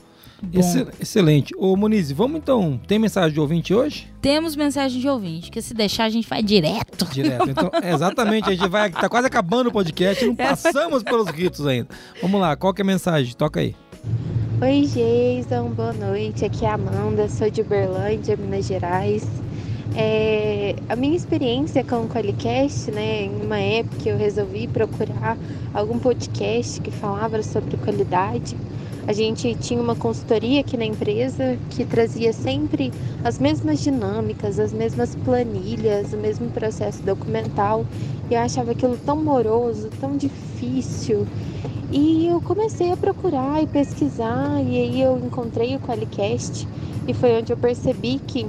Excel- 0.53 0.89
excelente. 1.01 1.55
Ô, 1.57 1.77
Muniz, 1.77 2.11
vamos 2.13 2.37
então. 2.39 2.79
Tem 2.87 2.99
mensagem 2.99 3.33
de 3.33 3.41
ouvinte 3.41 3.73
hoje? 3.75 4.13
temos 4.21 4.57
mensagem 4.57 5.03
de 5.03 5.07
ouvinte, 5.07 5.51
que 5.51 5.61
se 5.61 5.75
deixar 5.75 6.05
a 6.05 6.09
gente 6.09 6.27
vai 6.27 6.43
direto. 6.43 7.05
Direto. 7.13 7.51
Então, 7.51 7.71
exatamente, 7.85 8.49
a 8.49 8.55
gente 8.55 8.69
vai. 8.69 8.91
Tá 8.91 9.07
quase 9.07 9.27
acabando 9.27 9.69
o 9.69 9.73
podcast 9.73 10.25
não 10.25 10.35
passamos 10.35 11.03
pelos 11.03 11.29
ritos 11.29 11.67
ainda. 11.67 11.89
Vamos 12.23 12.41
lá, 12.41 12.57
qual 12.57 12.73
que 12.73 12.81
é 12.81 12.85
a 12.85 12.87
mensagem? 12.87 13.35
Toca 13.35 13.61
aí. 13.61 13.77
Oi, 14.65 14.87
Jason, 14.87 15.73
boa 15.73 15.93
noite. 15.93 16.43
Aqui 16.43 16.65
é 16.65 16.71
a 16.71 16.73
Amanda, 16.73 17.29
sou 17.29 17.51
de 17.51 17.61
Uberlândia, 17.61 18.35
Minas 18.35 18.65
Gerais. 18.65 19.23
É, 19.95 20.75
a 20.89 20.97
minha 20.97 21.15
experiência 21.15 21.85
com 21.85 21.97
o 21.97 22.09
Qualicast, 22.09 22.91
né, 22.91 23.25
em 23.25 23.43
uma 23.43 23.59
época 23.59 24.09
eu 24.09 24.17
resolvi 24.17 24.67
procurar 24.67 25.37
algum 25.75 25.99
podcast 25.99 26.81
que 26.81 26.91
falava 26.91 27.43
sobre 27.43 27.77
qualidade. 27.77 28.57
A 29.07 29.13
gente 29.13 29.55
tinha 29.57 29.79
uma 29.79 29.95
consultoria 29.95 30.63
aqui 30.63 30.79
na 30.79 30.87
empresa 30.87 31.59
que 31.69 31.85
trazia 31.85 32.33
sempre 32.33 32.91
as 33.23 33.39
mesmas 33.39 33.81
dinâmicas, 33.81 34.59
as 34.59 34.73
mesmas 34.73 35.15
planilhas, 35.27 36.15
o 36.15 36.17
mesmo 36.17 36.49
processo 36.49 37.03
documental. 37.03 37.85
E 38.31 38.35
eu 38.35 38.41
achava 38.41 38.71
aquilo 38.71 38.97
tão 38.97 39.23
moroso, 39.23 39.91
tão 40.01 40.17
difícil. 40.17 41.27
E 41.97 42.27
eu 42.27 42.41
comecei 42.41 42.91
a 42.91 42.97
procurar 42.97 43.63
e 43.63 43.69
pesquisar, 43.69 44.61
e 44.61 44.83
aí 44.83 45.01
eu 45.01 45.17
encontrei 45.17 45.77
o 45.77 45.79
Qualicast, 45.79 46.67
e 47.07 47.15
foi 47.15 47.39
onde 47.39 47.53
eu 47.53 47.57
percebi 47.57 48.19
que 48.19 48.45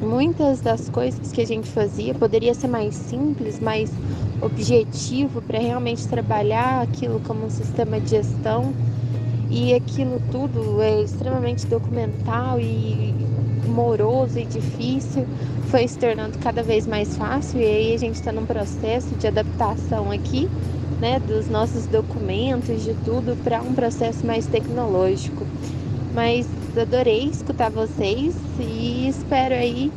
muitas 0.00 0.62
das 0.62 0.88
coisas 0.88 1.30
que 1.30 1.42
a 1.42 1.46
gente 1.46 1.68
fazia 1.68 2.14
poderia 2.14 2.54
ser 2.54 2.68
mais 2.68 2.94
simples, 2.94 3.60
mais 3.60 3.92
objetivo 4.40 5.42
para 5.42 5.58
realmente 5.58 6.08
trabalhar 6.08 6.80
aquilo 6.80 7.20
como 7.20 7.44
um 7.44 7.50
sistema 7.50 8.00
de 8.00 8.12
gestão. 8.12 8.72
E 9.50 9.74
aquilo 9.74 10.18
tudo 10.32 10.80
é 10.80 11.02
extremamente 11.02 11.66
documental 11.66 12.58
e 12.58 13.14
moroso 13.68 14.38
e 14.38 14.46
difícil, 14.46 15.26
foi 15.70 15.86
se 15.86 15.98
tornando 15.98 16.38
cada 16.38 16.62
vez 16.62 16.86
mais 16.86 17.14
fácil, 17.14 17.60
e 17.60 17.64
aí 17.64 17.94
a 17.94 17.98
gente 17.98 18.14
está 18.14 18.32
num 18.32 18.46
processo 18.46 19.14
de 19.16 19.26
adaptação 19.26 20.10
aqui 20.10 20.48
né, 21.00 21.20
dos 21.20 21.48
nossos 21.48 21.86
documentos, 21.86 22.82
de 22.82 22.94
tudo, 23.04 23.36
para 23.42 23.60
um 23.60 23.74
processo 23.74 24.26
mais 24.26 24.46
tecnológico. 24.46 25.46
Mas 26.14 26.46
adorei 26.80 27.24
escutar 27.24 27.70
vocês 27.70 28.34
e 28.58 29.08
espero 29.08 29.54
aí 29.54 29.92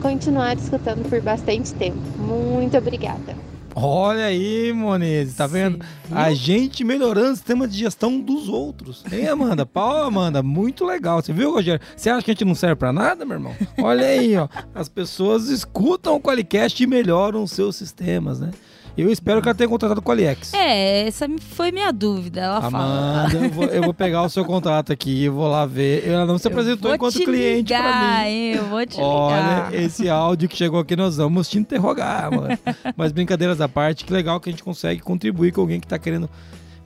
continuar 0.00 0.56
escutando 0.56 1.08
por 1.08 1.20
bastante 1.20 1.72
tempo. 1.74 1.98
Muito 2.18 2.76
obrigada. 2.76 3.46
Olha 3.78 4.24
aí, 4.24 4.72
Moniz, 4.72 5.34
tá 5.34 5.46
vendo? 5.46 5.84
A 6.10 6.32
gente 6.32 6.82
melhorando 6.82 7.32
o 7.32 7.36
sistema 7.36 7.68
de 7.68 7.76
gestão 7.76 8.18
dos 8.18 8.48
outros. 8.48 9.04
Hein, 9.12 9.28
Amanda? 9.28 9.66
Pau, 9.68 10.02
Amanda, 10.04 10.42
muito 10.42 10.82
legal. 10.82 11.20
Você 11.20 11.30
viu, 11.30 11.52
Rogério? 11.52 11.84
Você 11.94 12.08
acha 12.08 12.24
que 12.24 12.30
a 12.30 12.34
gente 12.34 12.46
não 12.46 12.54
serve 12.54 12.76
pra 12.76 12.90
nada, 12.90 13.26
meu 13.26 13.36
irmão? 13.36 13.54
Olha 13.78 14.06
aí, 14.06 14.34
ó. 14.38 14.48
As 14.74 14.88
pessoas 14.88 15.50
escutam 15.50 16.16
o 16.16 16.20
Qualicast 16.20 16.82
e 16.82 16.86
melhoram 16.86 17.42
os 17.42 17.50
seus 17.50 17.76
sistemas, 17.76 18.40
né? 18.40 18.50
Eu 18.96 19.10
espero 19.10 19.42
que 19.42 19.48
ela 19.48 19.54
tenha 19.54 19.68
contratado 19.68 20.00
o 20.00 20.02
Qualiex. 20.02 20.54
É, 20.54 21.06
essa 21.06 21.28
foi 21.50 21.70
minha 21.70 21.92
dúvida. 21.92 22.40
Ela 22.40 22.70
fala. 22.70 23.24
Amanda, 23.24 23.36
eu 23.36 23.50
vou, 23.50 23.64
eu 23.66 23.82
vou 23.82 23.94
pegar 23.94 24.22
o 24.22 24.28
seu 24.28 24.44
contato 24.44 24.92
aqui, 24.92 25.28
vou 25.28 25.48
lá 25.48 25.66
ver. 25.66 26.08
Ela 26.08 26.24
não 26.24 26.38
se 26.38 26.48
apresentou 26.48 26.94
enquanto 26.94 27.14
te 27.14 27.24
cliente 27.24 27.74
ligar, 27.74 27.82
pra 27.82 28.24
mim. 28.24 28.52
Eu 28.52 28.64
vou 28.64 28.86
te 28.86 28.98
Olha, 28.98 29.36
ligar. 29.36 29.74
esse 29.74 30.08
áudio 30.08 30.48
que 30.48 30.56
chegou 30.56 30.80
aqui, 30.80 30.96
nós 30.96 31.18
vamos 31.18 31.48
te 31.48 31.58
interrogar, 31.58 32.30
mano. 32.30 32.58
Mas 32.96 33.12
brincadeiras 33.12 33.60
à 33.60 33.68
parte, 33.68 34.04
que 34.04 34.12
legal 34.12 34.40
que 34.40 34.48
a 34.48 34.52
gente 34.52 34.64
consegue 34.64 35.00
contribuir 35.02 35.52
com 35.52 35.60
alguém 35.60 35.78
que 35.78 35.86
tá 35.86 35.98
querendo 35.98 36.30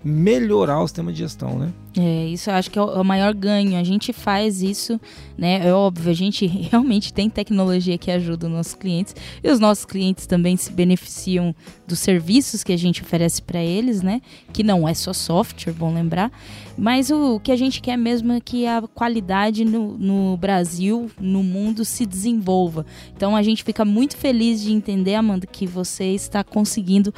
melhorar 0.03 0.81
o 0.81 0.89
sistema 0.89 1.13
de 1.13 1.19
gestão, 1.19 1.59
né? 1.59 1.73
É, 1.97 2.27
isso 2.27 2.49
eu 2.49 2.55
acho 2.55 2.71
que 2.71 2.79
é 2.79 2.83
o, 2.83 2.91
é 2.91 3.01
o 3.01 3.05
maior 3.05 3.35
ganho. 3.35 3.79
A 3.79 3.85
gente 3.85 4.13
faz 4.13 4.63
isso, 4.63 4.99
né? 5.37 5.67
É 5.67 5.75
óbvio, 5.75 6.11
a 6.11 6.15
gente 6.15 6.47
realmente 6.71 7.13
tem 7.13 7.29
tecnologia 7.29 7.99
que 7.99 8.11
ajuda 8.11 8.47
os 8.47 8.53
nossos 8.53 8.75
clientes 8.75 9.15
e 9.43 9.51
os 9.51 9.61
nossos 9.61 9.85
clientes 9.85 10.27
também 10.27 10.57
se 10.57 10.73
beneficiam 10.73 11.55
dos 11.91 11.99
serviços 11.99 12.65
que 12.65 12.73
a 12.73 12.77
gente 12.79 13.03
oferece 13.03 13.43
para 13.43 13.61
eles, 13.61 14.01
né? 14.03 14.23
Que 14.53 14.63
não 14.63 14.89
é 14.89 14.95
só 14.95 15.13
software, 15.13 15.73
bom 15.73 15.93
lembrar. 15.93 16.33
Mas 16.79 17.11
o, 17.11 17.35
o 17.37 17.41
que 17.41 17.53
a 17.53 17.57
gente 17.57 17.83
quer 17.83 17.97
mesmo 17.97 18.33
é 18.33 18.41
que 18.41 18.67
a 18.67 18.83
qualidade 18.95 19.65
no, 19.65 19.99
no 19.99 20.37
Brasil, 20.37 21.11
no 21.21 21.43
mundo, 21.43 21.85
se 21.85 22.07
desenvolva. 22.07 22.87
Então 23.15 23.37
a 23.37 23.43
gente 23.43 23.63
fica 23.63 23.85
muito 23.85 24.17
feliz 24.17 24.63
de 24.63 24.73
entender, 24.73 25.15
Amanda, 25.17 25.47
que 25.47 25.67
você 25.67 26.07
está 26.15 26.43
conseguindo 26.43 27.13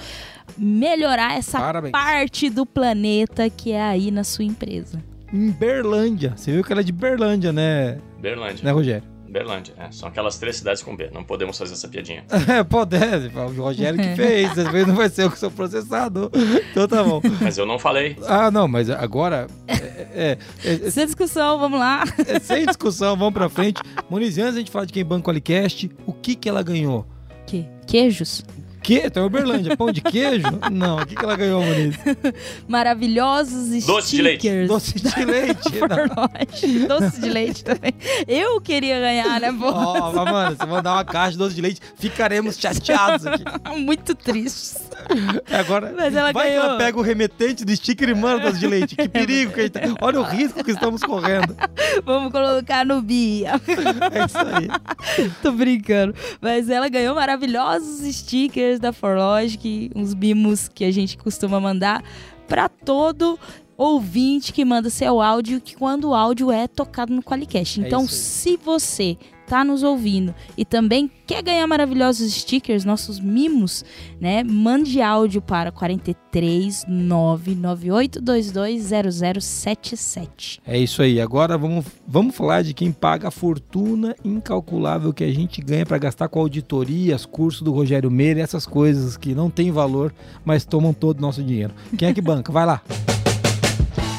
melhorar 0.57 1.37
essa 1.39 1.59
Parabéns. 1.59 1.93
parte 1.93 2.51
do 2.51 2.67
planeta 2.67 3.49
que 3.49 3.73
é 3.73 3.83
aí 3.83 4.11
na 4.11 4.25
sua 4.25 4.45
empresa. 4.45 5.03
Em 5.33 5.51
Berlândia. 5.51 6.35
Você 6.37 6.53
viu 6.53 6.65
que 6.65 6.73
ela 6.73 6.81
é 6.81 6.85
de 6.85 6.93
Berlândia, 6.93 7.53
né, 7.53 7.99
Berlândia. 8.21 8.65
né 8.65 8.71
Rogério? 8.71 9.12
Berlândia, 9.33 9.73
é. 9.79 9.91
São 9.91 10.09
aquelas 10.09 10.37
três 10.39 10.57
cidades 10.57 10.83
com 10.83 10.95
B. 10.95 11.09
Não 11.11 11.25
podemos 11.25 11.57
fazer 11.57 11.73
essa 11.73 11.89
piadinha. 11.89 12.25
É, 12.53 12.63
pode, 12.63 12.97
é, 12.97 13.31
o 13.35 13.63
Rogério 13.63 13.99
que 13.99 14.15
fez. 14.17 14.59
Às 14.59 14.69
vezes 14.71 14.89
não 14.89 14.95
vai 14.95 15.09
ser 15.09 15.23
eu 15.23 15.31
que 15.31 15.39
sou 15.39 15.51
processador. 15.51 16.31
Então 16.71 16.87
tá 16.87 17.03
bom. 17.03 17.23
Mas 17.41 17.57
eu 17.57 17.65
não 17.65 17.79
falei. 17.79 18.17
Ah, 18.27 18.51
não, 18.51 18.69
mas 18.69 18.91
agora. 18.91 19.47
É, 19.67 19.75
é, 19.75 20.39
é, 20.65 20.73
é, 20.87 20.91
Sem 20.91 21.07
discussão, 21.07 21.59
vamos 21.59 21.79
lá. 21.79 22.05
é 22.27 22.39
sem 22.41 22.67
discussão, 22.67 23.17
vamos 23.17 23.33
pra 23.33 23.49
frente. 23.49 23.81
Moniz, 24.11 24.37
antes 24.37 24.57
a 24.57 24.59
gente 24.59 24.71
falar 24.71 24.85
de 24.85 24.93
quem 24.93 25.05
banca 25.05 25.29
o 25.29 25.31
Alicast, 25.31 25.91
o 26.07 26.13
que 26.13 26.35
que 26.35 26.49
ela 26.49 26.63
ganhou? 26.63 27.07
Que? 27.47 27.65
Queijos? 27.87 28.45
Que? 28.83 28.99
Então 29.07 29.23
é 29.23 29.27
Uberlândia, 29.27 29.77
pão 29.77 29.93
de 29.93 30.01
queijo? 30.01 30.47
Não, 30.71 30.99
o 30.99 31.07
que 31.07 31.15
que 31.15 31.25
ela 31.25 31.37
ganhou, 31.37 31.63
Moniz? 31.65 31.97
Maravilhosos 32.69 33.83
stickers. 33.83 33.87
Doce 33.89 34.17
de 34.17 34.23
leite. 34.23 34.67
Doce 34.67 34.99
de 34.99 35.25
leite. 35.25 35.81
Não. 35.81 36.89
Doce 36.89 37.21
de 37.21 37.29
leite 37.29 37.65
também. 37.65 37.95
Eu 38.27 38.61
queria 38.61 38.99
ganhar, 38.99 39.41
né, 39.41 39.53
pô? 39.53 39.67
Ó, 39.71 40.13
mas, 40.13 40.33
mano, 40.33 40.57
se 40.61 40.67
mandar 40.67 40.95
uma 40.95 41.05
caixa 41.05 41.33
de 41.33 41.39
doce 41.39 41.55
de 41.55 41.61
leite, 41.61 41.81
ficaremos 41.99 42.59
chateados 42.59 43.27
aqui. 43.27 43.45
Muito 43.79 44.15
tristes. 44.15 44.77
Agora, 45.51 45.93
Mas 45.97 46.15
ela 46.15 46.33
vai 46.33 46.45
que 46.45 46.51
ganhou. 46.51 46.65
ela 46.67 46.79
pega 46.79 46.99
o 46.99 47.03
remetente 47.03 47.65
do 47.65 47.75
sticker 47.75 48.09
e 48.09 48.15
manda 48.15 48.45
doce 48.51 48.59
de 48.59 48.67
leite. 48.67 48.97
Que 48.97 49.09
perigo 49.09 49.53
que 49.53 49.61
a 49.61 49.63
gente 49.65 49.73
tá... 49.73 49.81
Olha 50.01 50.21
o 50.21 50.23
risco 50.23 50.63
que 50.63 50.71
estamos 50.71 51.03
correndo. 51.03 51.57
Vamos 52.05 52.33
colocar 52.33 52.85
no 52.85 53.01
Bia. 53.03 53.53
É 54.13 54.25
isso 54.25 54.39
aí. 54.39 55.29
Tô 55.43 55.53
brincando. 55.53 56.15
Mas 56.41 56.69
ela 56.69 56.89
ganhou 56.89 57.15
maravilhosos 57.15 58.01
stickers 58.15 58.79
da 58.79 58.93
Forlogic, 58.93 59.91
uns 59.95 60.15
mimos 60.15 60.69
que 60.69 60.85
a 60.85 60.91
gente 60.91 61.17
costuma 61.17 61.61
mandar 61.61 62.03
pra 62.47 62.69
todo 62.69 63.39
ouvinte 63.77 64.53
que 64.53 64.65
manda 64.65 64.91
seu 64.91 65.21
áudio, 65.21 65.61
que 65.61 65.75
quando 65.75 66.11
o 66.11 66.15
áudio 66.15 66.51
é 66.53 66.69
tocado 66.69 67.13
no 67.13 67.23
Qualicast. 67.23 67.81
É 67.83 67.87
Então, 67.87 68.03
aí. 68.03 68.09
se 68.09 68.57
você 68.57 69.17
tá 69.47 69.65
nos 69.65 69.83
ouvindo 69.83 70.35
e 70.57 70.65
também 70.65 71.11
quer 71.27 71.43
ganhar 71.43 71.67
maravilhosos 71.67 72.33
stickers, 72.33 72.85
nossos 72.85 73.21
mimos, 73.21 73.85
né? 74.21 74.43
Mande 74.43 75.01
áudio 75.01 75.41
para 75.41 75.71
43 75.71 76.85
99822 76.89 79.43
0077. 79.43 80.61
É 80.67 80.79
isso 80.79 81.03
aí. 81.03 81.21
Agora 81.21 81.59
vamos, 81.59 81.87
vamos 82.07 82.35
falar 82.35 82.63
de 82.63 82.75
quem 82.75 82.93
paga 82.93 83.29
a 83.29 83.31
fortuna 83.31 84.15
incalculável 84.25 85.13
que 85.13 85.25
a 85.25 85.33
gente 85.33 85.61
ganha 85.61 85.87
para 85.87 85.99
gastar 85.99 86.29
com 86.29 86.41
auditorias, 86.41 87.25
curso 87.25 87.65
do 87.65 87.73
Rogério 87.73 88.11
Meira, 88.11 88.41
e 88.41 88.43
essas 88.43 88.67
coisas 88.67 89.17
que 89.17 89.35
não 89.35 89.51
têm 89.51 89.71
valor, 89.71 90.13
mas 90.45 90.65
tomam 90.65 90.93
todo 90.93 91.19
o 91.19 91.23
nosso 91.23 91.43
dinheiro. 91.43 91.75
Quem 91.97 92.09
é 92.09 92.15
que 92.15 92.21
banca? 92.21 92.53
Vai 92.53 92.67
lá. 92.67 92.83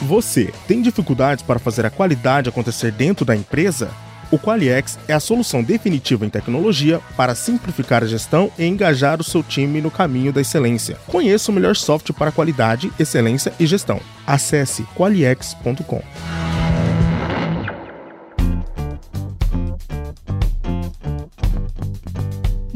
Você 0.04 0.54
tem 0.68 0.82
dificuldades 0.82 1.44
para 1.44 1.60
fazer 1.60 1.86
a 1.86 1.90
qualidade 1.90 2.50
acontecer 2.50 2.92
dentro 2.92 3.26
da 3.26 3.36
empresa? 3.36 3.90
O 4.34 4.40
Qualiex 4.40 4.98
é 5.08 5.14
a 5.14 5.20
solução 5.20 5.62
definitiva 5.62 6.26
em 6.26 6.30
tecnologia 6.30 7.00
para 7.16 7.36
simplificar 7.36 8.02
a 8.04 8.08
gestão 8.08 8.52
e 8.58 8.66
engajar 8.66 9.22
o 9.22 9.24
seu 9.24 9.44
time 9.44 9.80
no 9.80 9.92
caminho 9.92 10.34
da 10.34 10.42
excelência. 10.42 10.98
Conheça 11.06 11.52
o 11.52 11.54
melhor 11.54 11.76
software 11.76 12.16
para 12.16 12.32
qualidade, 12.32 12.92
excelência 12.98 13.54
e 13.60 13.68
gestão. 13.68 14.00
Acesse 14.26 14.88
qualiex.com. 14.96 16.02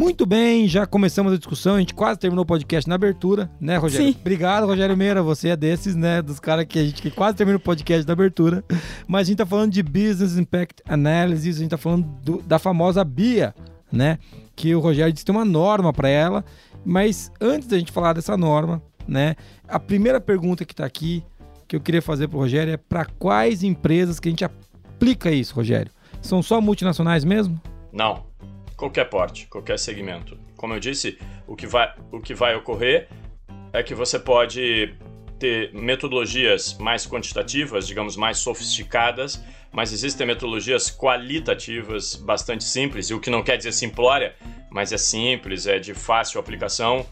Muito 0.07 0.25
bem, 0.25 0.69
já 0.69 0.85
começamos 0.85 1.33
a 1.33 1.37
discussão, 1.37 1.75
a 1.75 1.79
gente 1.79 1.93
quase 1.93 2.17
terminou 2.17 2.43
o 2.43 2.45
podcast 2.45 2.87
na 2.87 2.95
abertura, 2.95 3.51
né, 3.59 3.75
Rogério? 3.75 4.07
Sim. 4.07 4.15
Obrigado, 4.21 4.65
Rogério 4.65 4.95
Meira, 4.95 5.21
você 5.21 5.49
é 5.49 5.55
desses, 5.57 5.97
né, 5.97 6.21
dos 6.21 6.39
caras 6.39 6.63
que 6.65 6.79
a 6.79 6.83
gente 6.85 7.01
que 7.01 7.11
quase 7.11 7.35
termina 7.35 7.57
o 7.57 7.59
podcast 7.59 8.07
na 8.07 8.13
abertura. 8.13 8.63
Mas 9.05 9.23
a 9.23 9.23
gente 9.25 9.37
tá 9.39 9.45
falando 9.45 9.73
de 9.73 9.83
Business 9.83 10.37
Impact 10.37 10.81
Analysis, 10.87 11.57
a 11.57 11.59
gente 11.59 11.69
tá 11.71 11.77
falando 11.77 12.05
do- 12.23 12.41
da 12.41 12.57
famosa 12.57 13.03
BIA, 13.03 13.53
né, 13.91 14.17
que 14.55 14.73
o 14.73 14.79
Rogério 14.79 15.11
disse 15.11 15.25
que 15.25 15.31
tem 15.31 15.37
uma 15.37 15.43
norma 15.45 15.91
para 15.91 16.07
ela, 16.07 16.45
mas 16.85 17.29
antes 17.41 17.67
da 17.67 17.77
gente 17.77 17.91
falar 17.91 18.13
dessa 18.13 18.37
norma, 18.37 18.81
né, 19.05 19.35
a 19.67 19.77
primeira 19.77 20.21
pergunta 20.21 20.63
que 20.63 20.73
tá 20.73 20.85
aqui, 20.85 21.21
que 21.67 21.75
eu 21.75 21.81
queria 21.81 22.01
fazer 22.01 22.29
pro 22.29 22.39
Rogério 22.39 22.71
é 22.73 22.77
para 22.77 23.03
quais 23.19 23.61
empresas 23.61 24.21
que 24.21 24.29
a 24.29 24.31
gente 24.31 24.45
aplica 24.45 25.29
isso, 25.31 25.53
Rogério? 25.53 25.91
São 26.21 26.41
só 26.41 26.61
multinacionais 26.61 27.25
mesmo? 27.25 27.59
Não. 27.91 28.25
Qualquer 28.77 29.05
porte, 29.05 29.47
qualquer 29.47 29.79
segmento. 29.79 30.37
Como 30.55 30.73
eu 30.75 30.79
disse, 30.79 31.17
o 31.47 31.55
que 31.55 31.65
vai, 31.65 31.93
o 32.11 32.21
que 32.21 32.35
vai 32.35 32.55
ocorrer 32.55 33.09
é 33.73 33.81
que 33.81 33.95
você 33.95 34.19
pode 34.19 34.93
ter 35.39 35.73
metodologias 35.73 36.77
mais 36.77 37.05
quantitativas, 37.07 37.87
digamos, 37.87 38.15
mais 38.15 38.37
sofisticadas, 38.37 39.43
mas 39.71 39.91
existem 39.91 40.25
metodologias 40.25 40.89
qualitativas 40.89 42.15
bastante 42.15 42.63
simples, 42.63 43.09
e 43.09 43.13
o 43.13 43.19
que 43.19 43.29
não 43.29 43.43
quer 43.43 43.57
dizer 43.57 43.71
simplória, 43.71 44.35
mas 44.69 44.93
é 44.93 44.97
simples, 44.97 45.67
é 45.67 45.79
de 45.79 45.93
fácil 45.93 46.39
aplicação. 46.39 47.05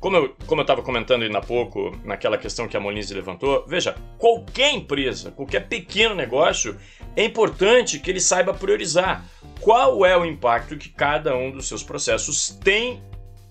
Como 0.00 0.16
eu 0.16 0.36
como 0.46 0.62
estava 0.62 0.82
comentando 0.82 1.24
ainda 1.24 1.38
há 1.38 1.42
pouco, 1.42 1.96
naquela 2.04 2.38
questão 2.38 2.68
que 2.68 2.76
a 2.76 2.80
Monize 2.80 3.12
levantou, 3.12 3.64
veja, 3.66 3.96
qualquer 4.16 4.72
empresa, 4.72 5.32
qualquer 5.32 5.66
pequeno 5.66 6.14
negócio, 6.14 6.76
é 7.16 7.24
importante 7.24 7.98
que 7.98 8.08
ele 8.08 8.20
saiba 8.20 8.54
priorizar 8.54 9.24
qual 9.60 10.04
é 10.04 10.16
o 10.16 10.24
impacto 10.24 10.76
que 10.76 10.88
cada 10.88 11.36
um 11.36 11.50
dos 11.50 11.68
seus 11.68 11.82
processos 11.82 12.48
tem 12.62 13.02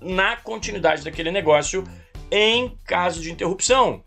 na 0.01 0.35
continuidade 0.37 1.03
daquele 1.03 1.31
negócio 1.31 1.83
em 2.31 2.77
caso 2.85 3.21
de 3.21 3.31
interrupção. 3.31 4.03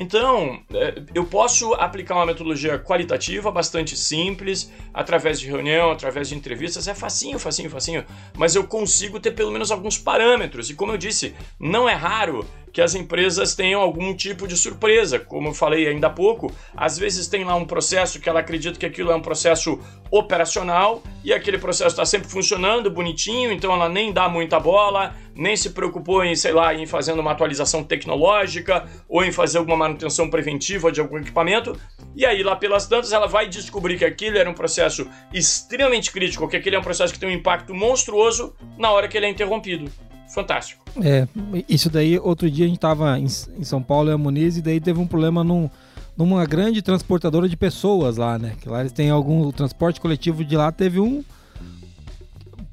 Então, 0.00 0.62
eh, 0.72 1.02
eu 1.12 1.24
posso 1.24 1.74
aplicar 1.74 2.14
uma 2.14 2.26
metodologia 2.26 2.78
qualitativa 2.78 3.50
bastante 3.50 3.96
simples, 3.96 4.72
através 4.94 5.40
de 5.40 5.48
reunião, 5.48 5.90
através 5.90 6.28
de 6.28 6.36
entrevistas, 6.36 6.86
é 6.86 6.94
facinho, 6.94 7.36
facinho, 7.36 7.68
facinho, 7.68 8.04
mas 8.36 8.54
eu 8.54 8.62
consigo 8.62 9.18
ter 9.18 9.32
pelo 9.32 9.50
menos 9.50 9.72
alguns 9.72 9.98
parâmetros. 9.98 10.70
E 10.70 10.74
como 10.74 10.92
eu 10.92 10.96
disse, 10.96 11.34
não 11.58 11.88
é 11.88 11.94
raro 11.94 12.46
que 12.72 12.80
as 12.80 12.94
empresas 12.94 13.54
tenham 13.54 13.80
algum 13.80 14.14
tipo 14.14 14.46
de 14.46 14.56
surpresa. 14.56 15.18
Como 15.18 15.48
eu 15.48 15.54
falei 15.54 15.88
ainda 15.88 16.06
há 16.06 16.10
pouco, 16.10 16.52
às 16.76 16.98
vezes 16.98 17.26
tem 17.26 17.44
lá 17.44 17.54
um 17.54 17.64
processo 17.64 18.20
que 18.20 18.28
ela 18.28 18.40
acredita 18.40 18.78
que 18.78 18.86
aquilo 18.86 19.10
é 19.10 19.14
um 19.14 19.22
processo 19.22 19.78
operacional 20.10 21.02
e 21.22 21.32
aquele 21.32 21.58
processo 21.58 21.90
está 21.90 22.04
sempre 22.04 22.28
funcionando 22.28 22.90
bonitinho, 22.90 23.52
então 23.52 23.72
ela 23.72 23.88
nem 23.88 24.12
dá 24.12 24.28
muita 24.28 24.58
bola, 24.58 25.14
nem 25.34 25.56
se 25.56 25.70
preocupou 25.70 26.24
em, 26.24 26.34
sei 26.34 26.52
lá, 26.52 26.74
em 26.74 26.86
fazer 26.86 27.12
uma 27.12 27.32
atualização 27.32 27.84
tecnológica 27.84 28.86
ou 29.08 29.24
em 29.24 29.30
fazer 29.30 29.58
alguma 29.58 29.76
manutenção 29.76 30.28
preventiva 30.28 30.90
de 30.90 31.00
algum 31.00 31.18
equipamento. 31.18 31.78
E 32.16 32.26
aí, 32.26 32.42
lá 32.42 32.56
pelas 32.56 32.86
tantas, 32.86 33.12
ela 33.12 33.26
vai 33.26 33.48
descobrir 33.48 33.98
que 33.98 34.04
aquilo 34.04 34.38
era 34.38 34.50
um 34.50 34.54
processo 34.54 35.08
extremamente 35.32 36.10
crítico, 36.10 36.48
que 36.48 36.56
aquele 36.56 36.76
é 36.76 36.78
um 36.78 36.82
processo 36.82 37.12
que 37.12 37.20
tem 37.20 37.28
um 37.28 37.32
impacto 37.32 37.74
monstruoso 37.74 38.54
na 38.76 38.90
hora 38.90 39.06
que 39.06 39.16
ele 39.16 39.26
é 39.26 39.28
interrompido. 39.28 39.90
Fantástico. 40.28 40.84
É, 41.02 41.26
isso 41.68 41.88
daí, 41.88 42.18
outro 42.18 42.50
dia 42.50 42.66
a 42.66 42.68
gente 42.68 42.78
tava 42.78 43.18
em, 43.18 43.24
em 43.24 43.64
São 43.64 43.82
Paulo, 43.82 44.10
e 44.10 44.12
a 44.12 44.18
Muniz, 44.18 44.56
e 44.56 44.62
daí 44.62 44.80
teve 44.80 45.00
um 45.00 45.06
problema 45.06 45.42
num, 45.42 45.70
numa 46.16 46.44
grande 46.44 46.82
transportadora 46.82 47.48
de 47.48 47.56
pessoas 47.56 48.16
lá, 48.16 48.38
né? 48.38 48.54
Que 48.60 48.68
lá 48.68 48.80
eles 48.80 48.92
têm 48.92 49.10
algum 49.10 49.50
transporte 49.50 50.00
coletivo 50.00 50.44
de 50.44 50.56
lá, 50.56 50.70
teve 50.70 51.00
um. 51.00 51.24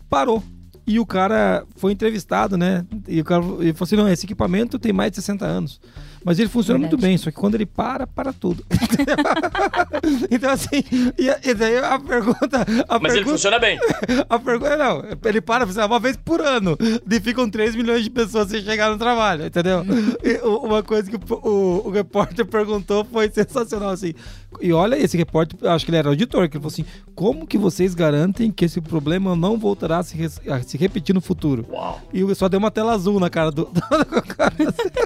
Parou. 0.10 0.44
E 0.88 1.00
o 1.00 1.06
cara 1.06 1.66
foi 1.76 1.94
entrevistado, 1.94 2.58
né? 2.58 2.86
E 3.08 3.20
o 3.20 3.24
cara 3.24 3.44
ele 3.60 3.74
falou 3.74 3.86
assim: 3.86 3.96
não, 3.96 4.10
esse 4.10 4.26
equipamento 4.26 4.78
tem 4.78 4.94
mais 4.94 5.12
de 5.12 5.16
60 5.18 5.46
anos. 5.46 5.80
Mas 6.26 6.40
ele 6.40 6.50
funciona 6.50 6.80
Verdade. 6.80 6.96
muito 6.96 7.08
bem, 7.08 7.18
só 7.20 7.30
que 7.30 7.38
quando 7.38 7.54
ele 7.54 7.68
para, 7.68 8.08
para 8.08 8.34
tudo. 8.34 8.66
então, 10.32 10.50
assim, 10.50 10.84
e, 11.20 11.50
e 11.50 11.54
daí 11.54 11.78
a 11.78 12.00
pergunta. 12.00 12.66
A 12.90 12.98
Mas 13.00 13.14
ele 13.14 13.24
pergunta, 13.24 13.30
funciona 13.38 13.60
bem. 13.60 13.78
a 14.28 14.40
pergunta 14.40 14.76
não, 14.76 15.04
ele 15.24 15.40
para 15.40 15.66
uma 15.86 16.00
vez 16.00 16.18
por 16.18 16.42
ano. 16.42 16.76
E 17.10 17.20
ficam 17.20 17.48
3 17.50 17.76
milhões 17.76 18.04
de 18.04 18.10
pessoas 18.10 18.50
sem 18.50 18.62
chegar 18.64 18.90
no 18.90 18.98
trabalho, 18.98 19.46
entendeu? 19.46 19.86
E 20.24 20.44
u- 20.46 20.66
uma 20.66 20.82
coisa 20.82 21.10
que 21.10 21.16
o, 21.16 21.20
o- 21.48 21.88
o 21.88 21.92
repórter 21.92 22.46
perguntou 22.46 23.06
foi 23.06 23.30
sensacional, 23.30 23.90
assim. 23.92 24.14
E 24.62 24.72
olha, 24.74 24.96
esse 24.98 25.16
repórter, 25.18 25.60
acho 25.70 25.86
que 25.86 25.92
ele 25.92 25.98
era 25.98 26.10
auditor, 26.10 26.50
que 26.50 26.58
ele 26.58 26.62
falou 26.64 26.72
assim: 26.74 26.86
como 27.14 27.46
que 27.46 27.58
vocês 27.58 27.94
garantem 27.94 28.52
que 28.52 28.66
esse 28.66 28.82
problema 28.82 29.36
não 29.36 29.58
voltará 29.60 30.00
a 30.00 30.04
se, 30.04 30.18
a 30.50 30.62
se 30.64 30.78
repetir 30.78 31.14
no 31.14 31.22
futuro? 31.22 31.66
Uau. 31.70 32.02
E 32.14 32.34
só 32.36 32.48
deu 32.50 32.58
uma 32.58 32.72
tela 32.72 32.94
azul 32.94 33.20
na 33.20 33.30
cara 33.30 33.52
do, 33.52 33.66
do 33.72 34.22
cara. 34.36 34.54
assim. 34.60 35.05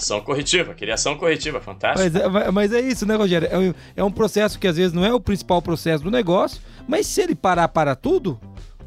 Ação 0.00 0.20
corretiva, 0.22 0.72
queria 0.72 0.94
ação 0.94 1.14
corretiva, 1.14 1.60
fantástico. 1.60 2.10
Mas 2.10 2.46
é, 2.46 2.50
mas 2.50 2.72
é 2.72 2.80
isso, 2.80 3.04
né, 3.04 3.14
Rogério? 3.14 3.46
É 3.50 3.58
um, 3.58 3.74
é 3.96 4.02
um 4.02 4.10
processo 4.10 4.58
que 4.58 4.66
às 4.66 4.78
vezes 4.78 4.94
não 4.94 5.04
é 5.04 5.12
o 5.12 5.20
principal 5.20 5.60
processo 5.60 6.02
do 6.02 6.10
negócio, 6.10 6.58
mas 6.88 7.06
se 7.06 7.20
ele 7.20 7.34
parar 7.34 7.68
para 7.68 7.94
tudo, 7.94 8.40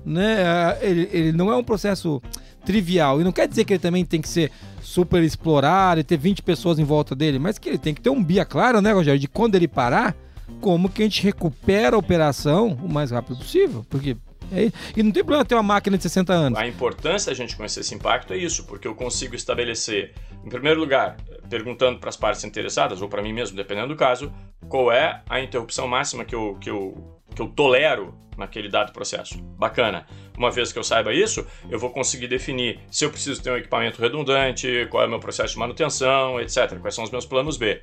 né, 0.04 0.76
ele, 0.82 1.08
ele 1.12 1.32
não 1.32 1.52
é 1.52 1.56
um 1.56 1.63
processo 1.63 2.19
trivial. 2.65 3.21
E 3.21 3.23
não 3.23 3.32
quer 3.32 3.47
dizer 3.47 3.63
que 3.63 3.73
ele 3.73 3.80
também 3.80 4.04
tem 4.04 4.19
que 4.19 4.28
ser 4.28 4.52
super 4.82 5.21
explorado 5.21 6.02
e 6.02 6.04
ter 6.04 6.17
20 6.17 6.41
pessoas 6.41 6.80
em 6.80 6.84
volta 6.84 7.15
dele, 7.15 7.38
mas 7.38 7.60
que 7.60 7.69
ele 7.69 7.78
tem 7.78 7.93
que 7.93 8.02
ter 8.02 8.10
um 8.10 8.23
BIA 8.23 8.43
claro, 8.43 8.82
né, 8.82 8.91
Rogério, 8.91 9.19
de 9.19 9.28
quando 9.28 9.54
ele 9.54 9.67
parar, 9.67 10.15
como 10.60 10.89
que 10.89 11.04
a 11.04 11.06
gente 11.06 11.21
recupera 11.21 11.95
a 11.95 11.99
operação 11.99 12.78
o 12.82 12.91
mais 12.91 13.12
rápido 13.12 13.38
possível. 13.38 13.86
Porque 13.88 14.12
é, 14.12 14.15
e 14.96 15.04
não 15.04 15.12
tem 15.12 15.24
problema 15.24 15.46
ter 15.46 15.56
uma 15.56 15.63
máquina 15.63 15.98
de 15.98 16.04
60 16.04 16.34
anos. 16.34 16.60
A 16.60 16.68
importância 16.68 17.32
da 17.32 17.36
gente 17.36 17.56
conhecer 17.56 17.82
esse 17.82 17.96
impacto 17.96 18.34
é 18.34 18.38
isso, 18.38 18.66
porque 18.66 18.88
eu 18.88 18.96
consigo 18.96 19.36
estabelecer, 19.36 20.13
em 20.44 20.50
primeiro 20.50 20.80
lugar, 20.80 21.18
perguntando 21.50 22.00
para 22.00 22.10
as 22.10 22.18
partes 22.18 22.44
interessadas, 22.44 23.02
ou 23.02 23.10
para 23.10 23.22
mim 23.22 23.34
mesmo, 23.34 23.56
dependendo 23.56 23.89
do 23.89 23.96
caso, 23.96 24.34
qual 24.68 24.92
é 24.92 25.22
a 25.30 25.39
interrupção 25.39 25.88
máxima 25.88 26.24
que 26.26 26.36
eu, 26.36 26.58
que 26.60 26.70
eu, 26.70 27.22
que 27.36 27.42
eu 27.42 27.48
tolero 27.48 28.13
naquele 28.38 28.70
dado 28.70 28.92
processo. 28.92 29.42
Bacana. 29.58 30.06
Uma 30.38 30.50
vez 30.50 30.72
que 30.72 30.80
eu 30.80 30.84
saiba 30.84 31.13
isso, 31.13 31.46
eu 31.70 31.78
vou 31.78 31.92
conseguir 31.92 32.28
definir 32.28 32.80
se 32.89 33.06
eu 33.06 33.12
preciso 33.12 33.42
ter 33.42 33.52
um 33.52 33.58
equipamento 33.58 34.02
redundante, 34.02 34.88
qual 34.89 35.04
é 35.04 35.06
o 35.06 35.10
meu 35.10 35.20
processo 35.20 35.54
de 35.54 35.60
manutenção, 35.60 36.39
etc. 36.39 36.80
Quais 36.80 36.96
são 36.96 37.04
os 37.04 37.12
meus 37.12 37.26
planos 37.26 37.58
B. 37.58 37.82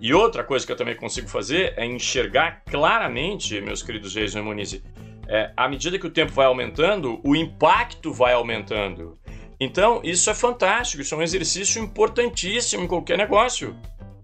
E 0.00 0.14
outra 0.14 0.44
coisa 0.44 0.64
que 0.64 0.70
eu 0.70 0.76
também 0.76 0.94
consigo 0.94 1.28
fazer 1.28 1.74
é 1.76 1.84
enxergar 1.84 2.62
claramente, 2.70 3.60
meus 3.60 3.82
queridos 3.82 4.12
Jason 4.12 4.38
e 4.38 4.42
Monize, 4.42 4.82
é, 5.28 5.52
à 5.56 5.68
medida 5.68 5.98
que 5.98 6.06
o 6.06 6.10
tempo 6.10 6.32
vai 6.32 6.46
aumentando, 6.46 7.20
o 7.22 7.36
impacto 7.36 8.12
vai 8.12 8.32
aumentando. 8.32 9.18
Então, 9.60 10.00
isso 10.04 10.30
é 10.30 10.34
fantástico, 10.34 11.02
isso 11.02 11.14
é 11.14 11.18
um 11.18 11.22
exercício 11.22 11.82
importantíssimo 11.82 12.84
em 12.84 12.86
qualquer 12.86 13.18
negócio. 13.18 13.76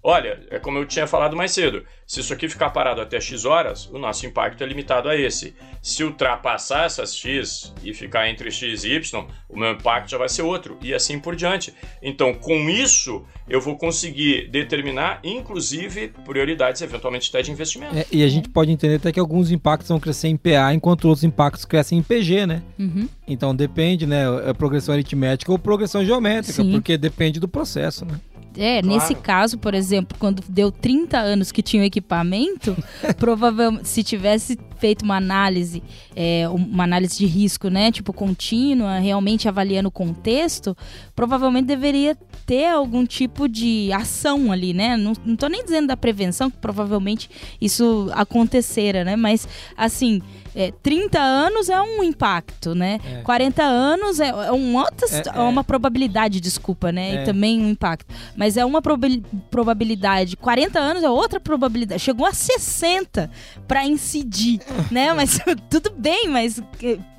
Olha, 0.07 0.39
é 0.51 0.59
como 0.59 0.77
eu 0.77 0.85
tinha 0.85 1.07
falado 1.07 1.35
mais 1.35 1.53
cedo, 1.53 1.83
se 2.07 2.21
isso 2.21 2.31
aqui 2.35 2.47
ficar 2.47 2.69
parado 2.69 3.01
até 3.01 3.19
X 3.19 3.47
horas, 3.47 3.87
o 3.87 3.99
nosso 3.99 4.27
impacto 4.27 4.63
é 4.63 4.67
limitado 4.67 5.09
a 5.09 5.17
esse. 5.17 5.55
Se 5.81 6.05
ultrapassar 6.05 6.85
essas 6.85 7.17
X 7.17 7.73
e 7.83 7.95
ficar 7.95 8.29
entre 8.29 8.51
X 8.51 8.85
e 8.85 8.93
Y, 8.97 9.27
o 9.49 9.59
meu 9.59 9.73
impacto 9.73 10.11
já 10.11 10.19
vai 10.19 10.29
ser 10.29 10.43
outro, 10.43 10.77
e 10.83 10.93
assim 10.93 11.19
por 11.19 11.35
diante. 11.35 11.73
Então, 12.03 12.35
com 12.35 12.69
isso, 12.69 13.25
eu 13.49 13.63
vou 13.63 13.79
conseguir 13.79 14.51
determinar, 14.51 15.21
inclusive, 15.25 16.09
prioridades, 16.23 16.83
eventualmente 16.83 17.31
até 17.31 17.41
de 17.41 17.51
investimento. 17.51 17.97
É, 17.97 18.05
e 18.13 18.23
a 18.23 18.29
gente 18.29 18.51
pode 18.51 18.71
entender 18.71 18.97
até 18.97 19.11
que 19.11 19.19
alguns 19.19 19.51
impactos 19.51 19.89
vão 19.89 19.99
crescer 19.99 20.29
em 20.29 20.37
PA, 20.37 20.75
enquanto 20.75 21.07
outros 21.07 21.25
impactos 21.25 21.65
crescem 21.65 22.01
em 22.01 22.03
PG, 22.03 22.47
né? 22.47 22.63
Uhum. 22.79 23.09
Então 23.27 23.57
depende, 23.57 24.07
né? 24.07 24.25
É 24.47 24.53
progressão 24.53 24.93
aritmética 24.93 25.51
ou 25.51 25.59
progressão 25.59 26.05
geométrica, 26.05 26.63
Sim. 26.63 26.73
porque 26.73 26.99
depende 26.99 27.41
do 27.41 27.49
processo, 27.49 28.05
né? 28.05 28.21
É, 28.57 28.81
Claro. 28.81 28.87
nesse 28.87 29.15
caso, 29.15 29.59
por 29.59 29.75
exemplo, 29.75 30.17
quando 30.19 30.43
deu 30.49 30.71
30 30.71 31.19
anos 31.19 31.51
que 31.51 31.63
tinha 31.63 31.83
o 31.83 31.87
equipamento, 31.87 32.77
provavelmente 33.19 33.89
se 33.89 34.03
tivesse 34.05 34.59
feito 34.79 35.03
uma 35.03 35.17
análise, 35.17 35.83
é, 36.15 36.49
uma 36.49 36.85
análise 36.85 37.17
de 37.19 37.27
risco, 37.27 37.69
né, 37.69 37.91
tipo 37.91 38.13
contínua, 38.13 38.99
realmente 38.99 39.49
avaliando 39.49 39.89
o 39.89 39.93
contexto, 39.93 40.77
provavelmente 41.17 41.65
deveria 41.67 42.17
ter 42.47 42.67
algum 42.67 43.05
tipo 43.07 43.49
de 43.49 43.91
ação 43.93 44.53
ali, 44.53 44.75
né? 44.75 44.97
Não, 44.97 45.15
não 45.25 45.35
tô 45.37 45.49
nem 45.49 45.65
dizendo 45.65 45.89
da 45.89 45.97
prevenção, 45.97 46.51
que 46.51 46.59
provavelmente 46.59 47.31
isso 47.61 48.11
acontecera, 48.13 49.03
né? 49.05 49.17
Mas 49.17 49.49
assim, 49.77 50.21
é, 50.55 50.73
30 50.83 51.19
anos 51.21 51.69
é 51.69 51.81
um 51.81 52.03
impacto, 52.03 52.75
né? 52.75 53.01
É. 53.05 53.23
40 53.23 53.63
anos 53.63 54.21
é, 54.21 54.29
é 54.29 54.53
um 54.53 54.77
outra, 54.77 55.07
É, 55.11 55.17
é, 55.17 55.23
é. 55.37 55.41
uma 55.41 55.65
probabilidade, 55.65 56.41
desculpa, 56.41 56.93
né? 56.93 57.17
É. 57.17 57.23
E 57.23 57.25
também 57.25 57.61
um 57.61 57.69
impacto. 57.71 58.15
Mas 58.37 58.57
é 58.57 58.65
uma 58.65 58.81
probabil- 58.83 59.23
probabilidade. 59.51 60.37
40 60.37 60.79
anos 60.79 61.03
é 61.03 61.11
outra 61.11 61.41
probabilidade. 61.41 62.01
Chegou 62.03 62.27
a 62.27 62.33
60 62.33 63.31
para 63.67 63.85
incidir, 63.87 64.61
né? 64.91 65.13
Mas 65.15 65.39
tudo 65.71 65.91
bem, 65.97 66.29
mas 66.29 66.61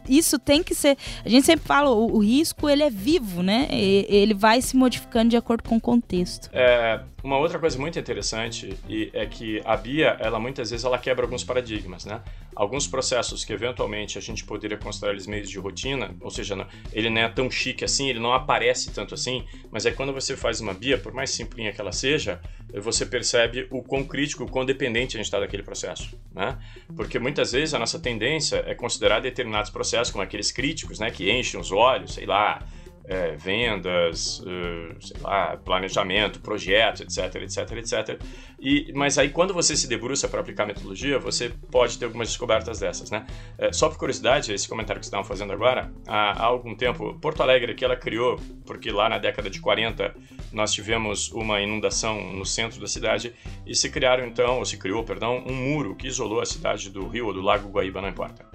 isso 0.07 0.37
tem 0.37 0.61
que 0.61 0.75
ser. 0.75 0.97
A 1.25 1.29
gente 1.29 1.45
sempre 1.45 1.65
fala, 1.65 1.89
o, 1.89 2.17
o 2.17 2.19
risco 2.19 2.69
ele 2.69 2.83
é 2.83 2.89
vivo, 2.89 3.41
né? 3.41 3.67
E- 3.71 4.05
ele 4.09 4.33
vai 4.33 4.61
se 4.61 4.75
modificando 4.77 5.29
de 5.29 5.37
acordo 5.37 5.63
com 5.63 5.77
o 5.77 5.81
contexto. 5.81 6.49
É, 6.53 6.99
uma 7.25 7.39
outra 7.39 7.57
coisa 7.57 7.75
muito 7.79 7.97
interessante 7.97 8.77
é 9.11 9.25
que 9.25 9.59
a 9.65 9.75
Bia, 9.75 10.15
ela 10.19 10.39
muitas 10.39 10.69
vezes 10.69 10.85
ela 10.85 10.99
quebra 10.99 11.25
alguns 11.25 11.43
paradigmas, 11.43 12.05
né? 12.05 12.21
Alguns 12.55 12.85
processos 12.85 13.43
que 13.43 13.51
eventualmente 13.51 14.19
a 14.19 14.21
gente 14.21 14.43
poderia 14.43 14.77
considerar 14.77 15.11
eles 15.13 15.25
meios 15.25 15.49
de 15.49 15.57
rotina, 15.57 16.15
ou 16.21 16.29
seja, 16.29 16.55
não- 16.55 16.67
ele 16.93 17.09
não 17.09 17.21
é 17.21 17.27
tão 17.27 17.49
chique 17.49 17.83
assim, 17.83 18.09
ele 18.09 18.19
não 18.19 18.31
aparece 18.31 18.91
tanto 18.93 19.15
assim, 19.15 19.43
mas 19.71 19.87
é 19.87 19.91
quando 19.91 20.13
você 20.13 20.37
faz 20.37 20.61
uma 20.61 20.71
Bia, 20.71 20.99
por 20.99 21.13
mais 21.13 21.31
simplinha 21.31 21.73
que 21.73 21.81
ela 21.81 21.91
seja, 21.91 22.39
você 22.75 23.07
percebe 23.07 23.65
o 23.71 23.81
quão 23.81 24.03
crítico, 24.03 24.43
o 24.43 24.47
quão 24.47 24.63
dependente 24.63 25.15
a 25.15 25.17
gente 25.17 25.25
está 25.25 25.39
daquele 25.39 25.63
processo, 25.63 26.15
né? 26.31 26.59
Porque 26.95 27.17
muitas 27.17 27.53
vezes 27.53 27.73
a 27.73 27.79
nossa 27.79 27.97
tendência 27.97 28.63
é 28.67 28.75
considerar 28.75 29.19
determinados 29.19 29.71
processos 29.71 30.11
como 30.11 30.23
aqueles 30.23 30.51
críticos, 30.51 30.99
né, 30.99 31.09
que 31.09 31.31
enchem 31.31 31.59
os 31.59 31.71
olhos, 31.71 32.13
sei 32.13 32.27
lá, 32.27 32.61
é, 33.07 33.35
vendas, 33.35 34.41
eh, 34.45 34.95
sei 34.99 35.21
lá, 35.21 35.57
planejamento, 35.57 36.39
projetos, 36.39 37.01
etc, 37.01 37.41
etc, 37.41 37.71
etc. 37.73 38.21
E, 38.59 38.91
mas 38.93 39.17
aí 39.17 39.29
quando 39.29 39.53
você 39.53 39.75
se 39.75 39.87
debruça 39.87 40.27
para 40.27 40.39
aplicar 40.41 40.65
metodologia, 40.65 41.19
você 41.19 41.51
pode 41.71 41.97
ter 41.97 42.05
algumas 42.05 42.29
descobertas 42.29 42.79
dessas, 42.79 43.11
né? 43.11 43.25
É, 43.57 43.71
só 43.71 43.89
por 43.89 43.97
curiosidade, 43.97 44.53
esse 44.53 44.67
comentário 44.67 44.99
que 44.99 45.05
vocês 45.05 45.13
estavam 45.13 45.25
fazendo 45.25 45.53
agora, 45.53 45.91
há, 46.07 46.43
há 46.43 46.45
algum 46.45 46.75
tempo, 46.75 47.13
Porto 47.19 47.41
Alegre 47.41 47.73
aqui 47.73 47.85
ela 47.85 47.95
criou, 47.95 48.39
porque 48.65 48.91
lá 48.91 49.07
na 49.07 49.17
década 49.17 49.49
de 49.49 49.59
40 49.59 50.15
nós 50.51 50.73
tivemos 50.73 51.31
uma 51.31 51.61
inundação 51.61 52.33
no 52.33 52.45
centro 52.45 52.79
da 52.79 52.87
cidade 52.87 53.33
e 53.65 53.75
se 53.75 53.89
criaram 53.89 54.25
então, 54.25 54.59
ou 54.59 54.65
se 54.65 54.77
criou, 54.77 55.03
perdão, 55.03 55.43
um 55.45 55.53
muro 55.53 55.95
que 55.95 56.07
isolou 56.07 56.41
a 56.41 56.45
cidade 56.45 56.89
do 56.89 57.07
Rio 57.07 57.27
ou 57.27 57.33
do 57.33 57.41
Lago 57.41 57.69
Guaíba, 57.69 58.01
não 58.01 58.09
importa. 58.09 58.45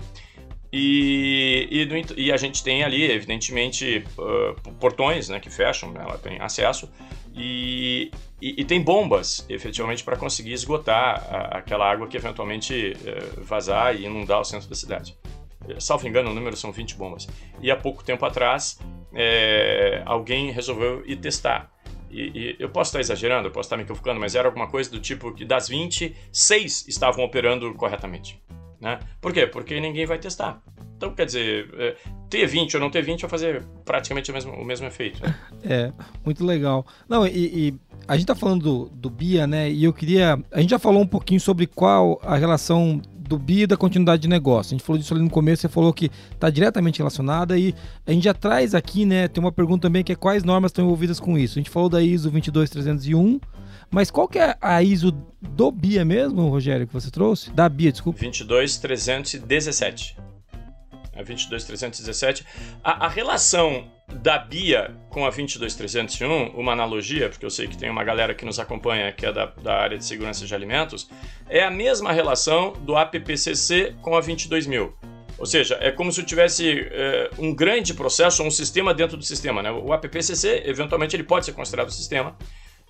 E, 0.73 1.67
e, 1.71 1.83
ent- 1.83 2.15
e 2.17 2.31
a 2.31 2.37
gente 2.37 2.63
tem 2.63 2.85
ali, 2.85 3.11
evidentemente, 3.11 4.05
ah, 4.19 4.55
portões 4.79 5.29
né, 5.29 5.41
que 5.41 5.51
fecham, 5.51 5.91
né, 5.93 6.01
ela 6.03 6.17
tem 6.19 6.41
acesso, 6.41 6.89
e, 7.35 8.11
e, 8.41 8.65
tem 8.65 8.81
bombas, 8.81 9.45
efetivamente, 9.49 10.03
para 10.05 10.17
conseguir 10.17 10.53
esgotar 10.53 11.25
a- 11.29 11.59
aquela 11.59 11.91
água 11.91 12.07
que 12.09 12.17
eventualmente 12.17 12.97
eh, 13.05 13.19
vazar 13.39 13.95
e 13.95 14.05
inundar 14.05 14.41
o 14.41 14.45
centro 14.45 14.69
da 14.69 14.75
cidade. 14.75 15.17
Eh, 15.69 15.79
Salvo 15.79 16.09
engano, 16.09 16.31
o 16.31 16.35
número 16.35 16.57
são 16.57 16.73
20 16.73 16.97
bombas. 16.97 17.29
E 17.63 17.71
há 17.71 17.77
pouco 17.77 18.03
tempo 18.03 18.25
atrás, 18.25 18.79
eh, 19.15 20.03
alguém 20.07 20.51
resolveu 20.51 21.03
ir 21.07 21.17
testar. 21.17 21.71
E, 22.11 22.23
e 22.35 22.57
eu 22.59 22.69
posso 22.69 22.89
estar 22.89 23.01
exagerando, 23.01 23.47
eu 23.49 23.53
posso 23.53 23.67
estar 23.69 23.77
me 23.77 23.85
equivocando, 23.85 24.19
mas 24.19 24.35
era 24.35 24.49
alguma 24.49 24.67
coisa 24.69 24.91
do 24.91 24.99
tipo 24.99 25.33
que 25.33 25.45
das 25.45 25.69
20, 25.69 26.17
6 26.33 26.85
estavam 26.89 27.25
operando 27.25 27.73
corretamente. 27.75 28.41
Né? 28.81 28.99
Por 29.21 29.33
quê? 29.33 29.47
Porque 29.47 29.79
ninguém 29.79 30.07
vai 30.07 30.19
testar. 30.19 30.63
Então, 30.97 31.15
quer 31.15 31.27
dizer, 31.27 31.69
é, 31.79 31.97
ter 32.29 32.47
20 32.47 32.75
ou 32.77 32.81
não 32.81 32.91
ter 32.91 33.03
20 33.03 33.23
vai 33.23 33.31
fazer 33.31 33.65
praticamente 33.85 34.31
o 34.31 34.35
mesmo, 34.35 34.53
o 34.53 34.65
mesmo 34.65 34.87
efeito. 34.87 35.23
né? 35.23 35.35
É, 35.63 35.93
muito 36.25 36.45
legal. 36.45 36.87
Não, 37.07 37.27
e, 37.27 37.69
e 37.69 37.75
a 38.09 38.17
gente 38.17 38.27
tá 38.27 38.35
falando 38.35 38.63
do, 38.63 38.89
do 38.95 39.11
BIA, 39.11 39.47
né? 39.47 39.71
E 39.71 39.85
eu 39.85 39.93
queria. 39.93 40.39
A 40.51 40.61
gente 40.61 40.71
já 40.71 40.79
falou 40.79 41.03
um 41.03 41.07
pouquinho 41.07 41.39
sobre 41.39 41.67
qual 41.67 42.19
a 42.25 42.35
relação 42.35 43.01
do 43.31 43.39
BIA 43.39 43.65
e 43.65 43.67
da 43.67 43.77
continuidade 43.77 44.23
de 44.23 44.29
negócio. 44.29 44.75
A 44.75 44.77
gente 44.77 44.85
falou 44.85 44.99
disso 44.99 45.15
ali 45.15 45.23
no 45.23 45.31
começo, 45.31 45.63
você 45.63 45.69
falou 45.69 45.93
que 45.93 46.11
está 46.33 46.51
diretamente 46.51 46.99
relacionada 46.99 47.57
e 47.57 47.75
a 48.07 48.13
gente 48.13 48.25
já 48.25 48.35
traz 48.35 48.75
aqui, 48.75 49.05
né? 49.05 49.29
Tem 49.29 49.43
uma 49.43 49.53
pergunta 49.53 49.83
também 49.83 50.03
que 50.03 50.13
é 50.13 50.17
quais 50.17 50.43
normas 50.43 50.71
estão 50.71 50.85
envolvidas 50.85 51.21
com 51.21 51.39
isso. 51.39 51.59
A 51.59 51.61
gente 51.61 51.71
falou 51.71 51.89
da 51.89 52.03
ISO 52.03 52.31
22301, 52.31 53.39
mas 53.91 54.11
qual 54.11 54.29
que 54.29 54.39
é 54.39 54.57
a 54.61 54.83
ISO 54.83 55.13
do 55.41 55.71
BIA 55.73 56.05
mesmo, 56.05 56.49
Rogério, 56.49 56.87
que 56.87 56.93
você 56.93 57.11
trouxe? 57.11 57.51
Da 57.51 57.69
BIA, 57.69 57.93
desculpa. 57.93 58.19
22317. 58.19 60.17
A 61.15 61.23
22317. 61.23 62.47
A, 62.85 63.07
a 63.07 63.09
relação 63.09 63.89
da 64.23 64.39
BIA 64.39 64.95
com 65.09 65.27
a 65.27 65.31
22301, 65.31 66.51
uma 66.59 66.73
analogia, 66.73 67.29
porque 67.29 67.45
eu 67.45 67.51
sei 67.51 67.67
que 67.67 67.77
tem 67.77 67.91
uma 67.91 68.05
galera 68.05 68.35
que 68.35 68.45
nos 68.45 68.59
acompanha 68.59 69.13
que 69.13 69.27
é 69.27 69.33
da, 69.33 69.47
da 69.47 69.75
área 69.75 69.99
de 69.99 70.05
segurança 70.05 70.47
de 70.47 70.55
alimentos, 70.55 71.09
é 71.49 71.63
a 71.63 71.71
mesma 71.71 72.13
relação 72.13 72.73
do 72.73 72.97
APPCC 72.97 73.95
com 74.03 74.17
a 74.17 74.21
22000. 74.21 74.95
Ou 75.39 75.47
seja, 75.47 75.79
é 75.81 75.91
como 75.91 76.13
se 76.13 76.23
tivesse 76.23 76.87
eh, 76.91 77.31
um 77.39 77.55
grande 77.55 77.95
processo, 77.95 78.43
um 78.43 78.51
sistema 78.51 78.93
dentro 78.93 79.17
do 79.17 79.25
sistema. 79.25 79.63
Né? 79.63 79.71
O 79.71 79.91
APPCC, 79.91 80.65
eventualmente, 80.67 81.17
ele 81.17 81.23
pode 81.23 81.47
ser 81.47 81.53
considerado 81.53 81.91
sistema. 81.91 82.37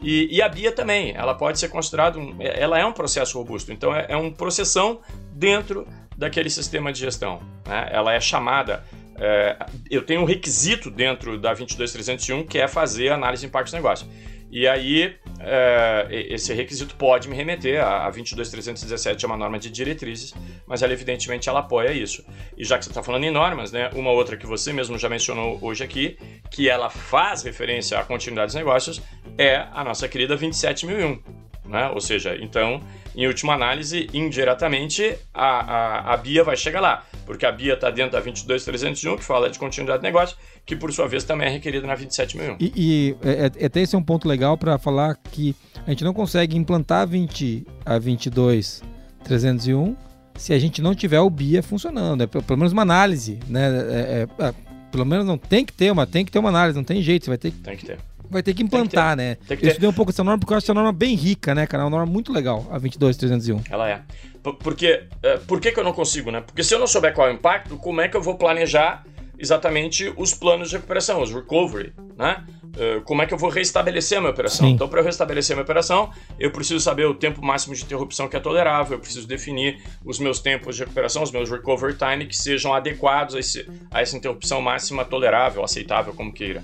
E, 0.03 0.37
e 0.37 0.41
a 0.41 0.49
BIA 0.49 0.73
também, 0.73 1.13
ela 1.15 1.35
pode 1.35 1.59
ser 1.59 1.69
considerada, 1.69 2.19
um, 2.19 2.35
ela 2.41 2.79
é 2.79 2.85
um 2.85 2.93
processo 2.93 3.39
robusto, 3.39 3.73
então 3.73 3.95
é, 3.95 4.07
é 4.09 4.17
um 4.17 4.31
processão 4.31 5.01
dentro 5.33 5.87
daquele 6.17 6.49
sistema 6.49 6.93
de 6.93 7.01
gestão. 7.01 7.41
Né? 7.67 7.89
Ela 7.93 8.15
é 8.15 8.21
chamada, 8.21 8.83
é, 9.17 9.57
eu 9.91 10.03
tenho 10.03 10.23
um 10.23 10.25
requisito 10.25 10.91
dentro 10.91 11.39
da 11.39 11.53
22301 11.53 12.47
que 12.47 12.59
é 12.59 12.67
fazer 12.67 13.11
análise 13.11 13.43
de 13.43 13.49
impacto 13.49 13.69
de 13.69 13.77
negócio. 13.77 14.07
E 14.51 14.67
aí, 14.67 15.15
é, 15.39 16.09
esse 16.11 16.53
requisito 16.53 16.97
pode 16.97 17.29
me 17.29 17.37
remeter 17.37 17.83
a, 17.85 18.11
22317, 18.11 19.25
é 19.25 19.29
uma 19.29 19.37
norma 19.37 19.59
de 19.59 19.71
diretrizes, 19.71 20.35
mas 20.67 20.83
ela, 20.83 20.93
evidentemente, 20.93 21.49
ela 21.49 21.61
apoia 21.61 21.93
isso. 21.93 22.25
E 22.59 22.65
já 22.65 22.77
que 22.77 22.85
você 22.85 22.91
está 22.91 23.03
falando 23.03 23.25
em 23.25 23.31
normas, 23.31 23.71
né, 23.71 23.91
uma 23.95 24.11
outra 24.11 24.37
que 24.37 24.47
você 24.47 24.73
mesmo 24.73 24.99
já 24.99 25.09
mencionou 25.09 25.59
hoje 25.63 25.85
aqui, 25.85 26.19
que 26.51 26.69
ela 26.69 26.91
faz 26.91 27.43
referência 27.43 27.99
à 27.99 28.05
continuidade 28.05 28.49
dos 28.49 28.57
negócios, 28.57 29.01
é 29.39 29.67
a 29.73 29.85
nossa 29.85 30.09
querida 30.09 30.37
27001. 30.37 31.50
Né? 31.71 31.89
Ou 31.95 32.01
seja, 32.01 32.37
então, 32.41 32.83
em 33.15 33.29
última 33.29 33.55
análise, 33.55 34.11
indiretamente, 34.13 35.17
a, 35.33 35.45
a, 35.45 36.15
a 36.15 36.17
BIA 36.17 36.43
vai 36.43 36.57
chegar 36.57 36.81
lá, 36.81 37.05
porque 37.25 37.47
a 37.47 37.53
BIA 37.53 37.75
está 37.75 37.91
dentro 37.91 38.11
da 38.11 38.21
22301, 38.21 39.17
que 39.17 39.23
fala 39.25 39.49
de 39.49 39.57
continuidade 39.57 40.01
de 40.01 40.03
negócio, 40.03 40.37
que 40.67 40.75
por 40.75 40.93
sua 40.93 41.07
vez 41.07 41.23
também 41.23 41.47
é 41.47 41.51
requerida 41.51 41.87
na 41.87 41.95
27001. 41.95 42.57
E, 42.59 42.73
e 42.77 43.17
é, 43.23 43.53
é, 43.61 43.67
até 43.67 43.81
esse 43.81 43.95
é 43.95 43.99
um 43.99 44.03
ponto 44.03 44.27
legal 44.27 44.59
para 44.59 44.77
falar 44.79 45.17
que 45.31 45.55
a 45.87 45.91
gente 45.91 46.03
não 46.03 46.13
consegue 46.13 46.57
implantar 46.57 47.07
20, 47.07 47.65
a 47.87 47.97
22301 47.99 49.97
se 50.37 50.53
a 50.55 50.59
gente 50.59 50.81
não 50.81 50.95
tiver 50.95 51.21
o 51.21 51.29
BIA 51.29 51.63
funcionando, 51.63 52.23
é 52.23 52.27
pelo 52.27 52.57
menos 52.57 52.73
uma 52.73 52.83
análise, 52.83 53.39
né? 53.47 53.69
É, 53.69 54.27
é, 54.41 54.47
é, 54.47 54.55
pelo 54.91 55.05
menos 55.05 55.27
não 55.27 55.37
tem 55.37 55.67
que 55.67 55.73
ter 55.73 55.93
uma, 55.93 56.07
tem 56.07 56.25
que 56.25 56.33
ter 56.33 56.39
uma 56.39 56.49
análise, 56.49 56.77
não 56.77 56.85
tem 56.85 57.03
jeito, 57.03 57.27
você 57.27 57.31
vai 57.31 57.39
ter 57.39 57.51
que, 57.51 57.59
tem 57.59 57.77
que 57.77 57.85
ter 57.85 57.99
vai 58.31 58.43
ter 58.43 58.55
que 58.55 58.63
implantar, 58.63 59.17
ter. 59.17 59.23
né? 59.23 59.35
Tem. 59.47 59.59
Eu 59.61 59.69
estudei 59.69 59.89
um 59.89 59.93
pouco 59.93 60.11
essa 60.11 60.25
norma 60.25 60.39
porque 60.39 60.53
eu 60.53 60.57
acho 60.57 60.67
essa 60.67 60.75
norma 60.75 60.93
bem 60.93 61.15
rica, 61.15 61.55
né, 61.55 61.67
cara? 61.67 61.83
É 61.83 61.85
uma 61.85 61.91
norma 61.91 62.11
muito 62.11 62.33
legal, 62.33 62.67
a 62.71 62.79
22301. 62.79 63.63
Ela 63.71 63.89
é. 63.89 64.03
Porque, 64.43 65.05
é, 65.23 65.37
por 65.39 65.61
que, 65.61 65.71
que 65.71 65.79
eu 65.79 65.85
não 65.85 65.93
consigo, 65.93 66.31
né? 66.31 66.41
Porque 66.41 66.65
se 66.65 66.75
eu 66.75 66.79
não 66.79 66.87
souber 66.87 67.13
qual 67.13 67.29
é 67.29 67.31
o 67.31 67.35
impacto, 67.35 67.77
como 67.77 68.01
é 68.01 68.09
que 68.09 68.17
eu 68.17 68.23
vou 68.23 68.37
planejar 68.37 69.05
exatamente 69.39 70.13
os 70.17 70.35
planos 70.35 70.69
de 70.69 70.77
recuperação, 70.77 71.23
os 71.23 71.33
recovery, 71.33 71.93
né? 72.17 72.45
Uh, 72.71 73.01
como 73.03 73.21
é 73.21 73.27
que 73.27 73.35
eu 73.35 73.39
vou 73.39 73.51
restabelecer 73.51 74.19
a 74.19 74.21
minha 74.21 74.31
operação? 74.31 74.67
Sim. 74.67 74.75
Então, 74.75 74.89
para 74.89 75.01
eu 75.01 75.05
restabelecer 75.05 75.55
a 75.55 75.57
minha 75.57 75.65
operação, 75.65 76.11
eu 76.39 76.51
preciso 76.51 76.79
saber 76.79 77.05
o 77.07 77.15
tempo 77.15 77.45
máximo 77.45 77.75
de 77.75 77.83
interrupção 77.83 78.29
que 78.29 78.37
é 78.37 78.41
tolerável, 78.41 78.97
eu 78.97 79.01
preciso 79.01 79.27
definir 79.27 79.83
os 80.05 80.19
meus 80.21 80.39
tempos 80.39 80.77
de 80.77 80.83
recuperação, 80.83 81.23
os 81.23 81.33
meus 81.33 81.51
recovery 81.51 81.97
time, 81.97 82.27
que 82.27 82.37
sejam 82.37 82.73
adequados 82.73 83.35
a, 83.35 83.41
esse, 83.41 83.69
a 83.91 84.01
essa 84.01 84.17
interrupção 84.17 84.61
máxima 84.61 85.05
tolerável, 85.05 85.65
aceitável, 85.65 86.15
como 86.15 86.33
queira. 86.33 86.63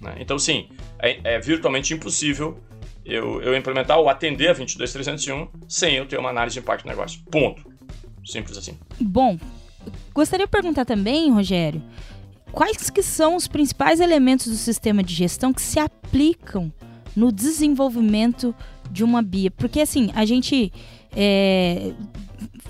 Né? 0.00 0.16
Então, 0.18 0.38
sim, 0.38 0.68
é, 0.98 1.34
é, 1.34 1.40
virtualmente 1.40 1.92
impossível 1.92 2.58
eu, 3.04 3.42
eu 3.42 3.56
implementar 3.56 3.98
ou 3.98 4.08
atender 4.08 4.48
a 4.48 4.52
22301 4.52 5.48
sem 5.68 5.96
eu 5.96 6.06
ter 6.06 6.18
uma 6.18 6.30
análise 6.30 6.54
de 6.54 6.60
impacto 6.60 6.84
do 6.84 6.88
negócio. 6.88 7.20
Ponto. 7.30 7.62
Simples 8.24 8.56
assim. 8.56 8.78
Bom, 9.00 9.38
gostaria 10.14 10.46
de 10.46 10.50
perguntar 10.50 10.84
também, 10.84 11.30
Rogério, 11.30 11.82
quais 12.52 12.90
que 12.90 13.02
são 13.02 13.36
os 13.36 13.48
principais 13.48 14.00
elementos 14.00 14.46
do 14.46 14.56
sistema 14.56 15.02
de 15.02 15.14
gestão 15.14 15.52
que 15.52 15.62
se 15.62 15.78
aplicam 15.78 16.72
no 17.16 17.32
desenvolvimento 17.32 18.54
de 18.90 19.02
uma 19.02 19.22
BIA? 19.22 19.50
Porque 19.50 19.80
assim, 19.80 20.10
a 20.14 20.24
gente 20.24 20.72
é, 21.16 21.92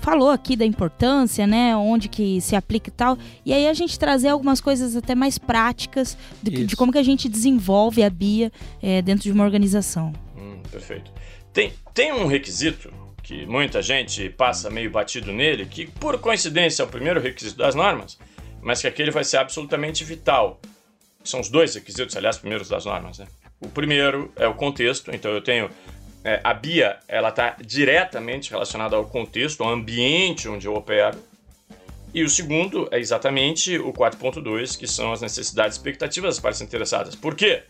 falou 0.01 0.29
aqui 0.29 0.55
da 0.55 0.65
importância, 0.65 1.45
né? 1.45 1.75
Onde 1.75 2.07
que 2.07 2.41
se 2.41 2.55
aplica 2.55 2.89
e 2.89 2.93
tal. 2.93 3.17
E 3.45 3.53
aí 3.53 3.67
a 3.67 3.73
gente 3.73 3.97
trazer 3.97 4.29
algumas 4.29 4.59
coisas 4.59 4.95
até 4.95 5.15
mais 5.15 5.37
práticas 5.37 6.17
de, 6.41 6.65
de 6.65 6.75
como 6.75 6.91
que 6.91 6.97
a 6.97 7.03
gente 7.03 7.29
desenvolve 7.29 8.03
a 8.03 8.09
BIA 8.09 8.51
é, 8.81 9.01
dentro 9.01 9.23
de 9.23 9.31
uma 9.31 9.43
organização. 9.43 10.13
Hum, 10.37 10.61
perfeito. 10.71 11.11
Tem, 11.53 11.73
tem 11.93 12.13
um 12.13 12.27
requisito 12.27 12.91
que 13.23 13.45
muita 13.45 13.81
gente 13.81 14.29
passa 14.29 14.69
meio 14.69 14.89
batido 14.89 15.31
nele, 15.31 15.65
que 15.65 15.87
por 15.87 16.17
coincidência 16.19 16.83
é 16.83 16.85
o 16.85 16.89
primeiro 16.89 17.19
requisito 17.21 17.57
das 17.57 17.75
normas, 17.75 18.17
mas 18.61 18.81
que 18.81 18.87
aquele 18.87 19.11
vai 19.11 19.23
ser 19.23 19.37
absolutamente 19.37 20.03
vital. 20.03 20.59
São 21.23 21.39
os 21.39 21.49
dois 21.49 21.75
requisitos, 21.75 22.15
aliás, 22.17 22.37
primeiros 22.37 22.67
das 22.67 22.85
normas, 22.85 23.19
né? 23.19 23.27
O 23.59 23.69
primeiro 23.69 24.31
é 24.35 24.47
o 24.47 24.55
contexto, 24.55 25.13
então 25.13 25.31
eu 25.31 25.41
tenho 25.41 25.69
é, 26.23 26.39
a 26.43 26.53
BIA 26.53 26.97
ela 27.07 27.29
está 27.29 27.55
diretamente 27.59 28.51
relacionada 28.51 28.95
ao 28.95 29.05
contexto, 29.05 29.63
ao 29.63 29.69
ambiente 29.69 30.47
onde 30.47 30.67
eu 30.67 30.75
opero. 30.75 31.17
E 32.13 32.23
o 32.23 32.29
segundo 32.29 32.87
é 32.91 32.99
exatamente 32.99 33.77
o 33.77 33.93
4.2, 33.93 34.77
que 34.77 34.85
são 34.85 35.13
as 35.13 35.21
necessidades 35.21 35.77
e 35.77 35.79
expectativas 35.79 36.35
das 36.35 36.41
partes 36.41 36.61
interessadas. 36.61 37.15
Por 37.15 37.35
quê? 37.35 37.63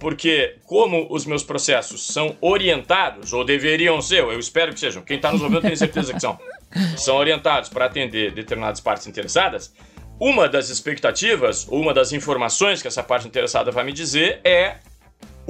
Porque 0.00 0.56
como 0.64 1.06
os 1.10 1.24
meus 1.24 1.44
processos 1.44 2.06
são 2.06 2.36
orientados, 2.40 3.32
ou 3.32 3.44
deveriam 3.44 4.00
ser, 4.02 4.24
eu 4.24 4.38
espero 4.38 4.72
que 4.72 4.80
sejam, 4.80 5.02
quem 5.02 5.16
está 5.16 5.30
nos 5.30 5.40
ouvindo 5.40 5.60
tem 5.60 5.76
certeza 5.76 6.12
que 6.12 6.20
são, 6.20 6.38
são 6.96 7.16
orientados 7.16 7.68
para 7.68 7.84
atender 7.84 8.32
determinadas 8.32 8.80
partes 8.80 9.06
interessadas, 9.06 9.72
uma 10.18 10.48
das 10.48 10.68
expectativas, 10.68 11.66
uma 11.68 11.94
das 11.94 12.12
informações 12.12 12.82
que 12.82 12.88
essa 12.88 13.02
parte 13.02 13.26
interessada 13.26 13.70
vai 13.70 13.84
me 13.84 13.92
dizer 13.92 14.40
é 14.44 14.76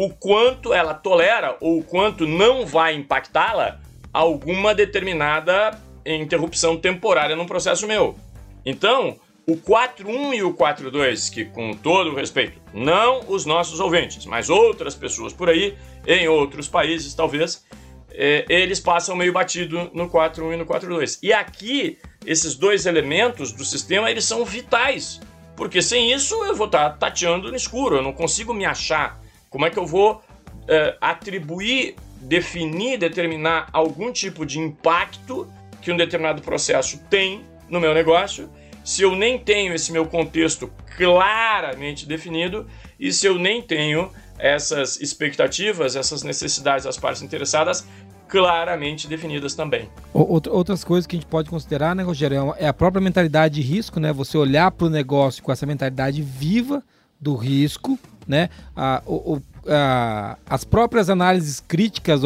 o 0.01 0.09
quanto 0.09 0.73
ela 0.73 0.95
tolera 0.95 1.59
ou 1.61 1.81
o 1.81 1.85
quanto 1.85 2.27
não 2.27 2.65
vai 2.65 2.95
impactá-la 2.95 3.79
alguma 4.11 4.75
determinada 4.75 5.79
interrupção 6.07 6.79
temporária 6.79 7.37
num 7.37 7.45
processo 7.45 7.87
meu. 7.87 8.17
Então, 8.65 9.21
o 9.47 9.59
4.1 9.59 10.37
e 10.37 10.43
o 10.43 10.55
4.2, 10.55 11.31
que 11.31 11.45
com 11.45 11.75
todo 11.75 12.15
respeito, 12.15 12.59
não 12.73 13.21
os 13.29 13.45
nossos 13.45 13.79
ouvintes, 13.79 14.25
mas 14.25 14.49
outras 14.49 14.95
pessoas 14.95 15.35
por 15.35 15.51
aí, 15.51 15.77
em 16.07 16.27
outros 16.29 16.67
países 16.67 17.13
talvez, 17.13 17.63
é, 18.11 18.47
eles 18.49 18.81
passam 18.81 19.15
meio 19.15 19.35
batido 19.35 19.91
no 19.93 20.09
4.1 20.09 20.55
e 20.55 20.57
no 20.57 20.65
4.2. 20.65 21.19
E 21.23 21.31
aqui, 21.31 21.99
esses 22.25 22.55
dois 22.55 22.87
elementos 22.87 23.53
do 23.53 23.67
sistema, 23.67 24.11
eles 24.11 24.25
são 24.25 24.47
vitais, 24.47 25.21
porque 25.55 25.83
sem 25.83 26.11
isso 26.11 26.43
eu 26.43 26.57
vou 26.57 26.69
estar 26.69 26.89
tateando 26.97 27.51
no 27.51 27.57
escuro, 27.57 27.97
eu 27.97 28.03
não 28.03 28.15
consigo 28.15 28.55
me 28.55 28.65
achar 28.65 29.21
como 29.51 29.67
é 29.67 29.71
que 29.71 29.79
eu 29.79 29.87
vou 29.87 30.23
é, 30.69 30.97
atribuir, 31.01 31.97
definir, 32.21 32.97
determinar 32.99 33.69
algum 33.73 34.13
tipo 34.13 34.47
de 34.47 34.61
impacto 34.61 35.47
que 35.83 35.91
um 35.91 35.97
determinado 35.97 36.41
processo 36.41 36.99
tem 37.11 37.45
no 37.69 37.81
meu 37.81 37.93
negócio, 37.93 38.49
se 38.85 39.03
eu 39.03 39.15
nem 39.15 39.39
tenho 39.39 39.75
esse 39.75 39.93
meu 39.93 40.07
contexto 40.07 40.71
claramente 40.97 42.07
definido 42.07 42.67
e 42.99 43.13
se 43.13 43.27
eu 43.27 43.39
nem 43.39 43.61
tenho 43.61 44.11
essas 44.39 45.01
expectativas, 45.01 45.97
essas 45.97 46.23
necessidades 46.23 46.85
das 46.85 46.97
partes 46.97 47.23
interessadas 47.23 47.87
claramente 48.29 49.09
definidas 49.09 49.55
também. 49.55 49.89
Outras 50.15 50.85
coisas 50.85 51.07
que 51.07 51.17
a 51.17 51.19
gente 51.19 51.29
pode 51.29 51.51
considerar, 51.51 51.97
né, 51.97 52.03
Rogério, 52.03 52.55
é, 52.57 52.65
é 52.65 52.69
a 52.69 52.73
própria 52.73 53.01
mentalidade 53.01 53.57
de 53.57 53.61
risco, 53.61 53.99
né? 53.99 54.13
Você 54.13 54.39
olhar 54.39 54.71
para 54.71 54.87
o 54.87 54.91
negócio 54.91 55.43
com 55.43 55.51
essa 55.51 55.67
mentalidade 55.67 56.23
viva 56.23 56.83
do 57.21 57.35
risco, 57.35 57.99
né? 58.31 58.49
A, 58.75 59.03
o, 59.07 59.43
a, 59.67 60.39
as 60.49 60.65
próprias 60.65 61.11
análises 61.11 61.61
críticas 61.61 62.23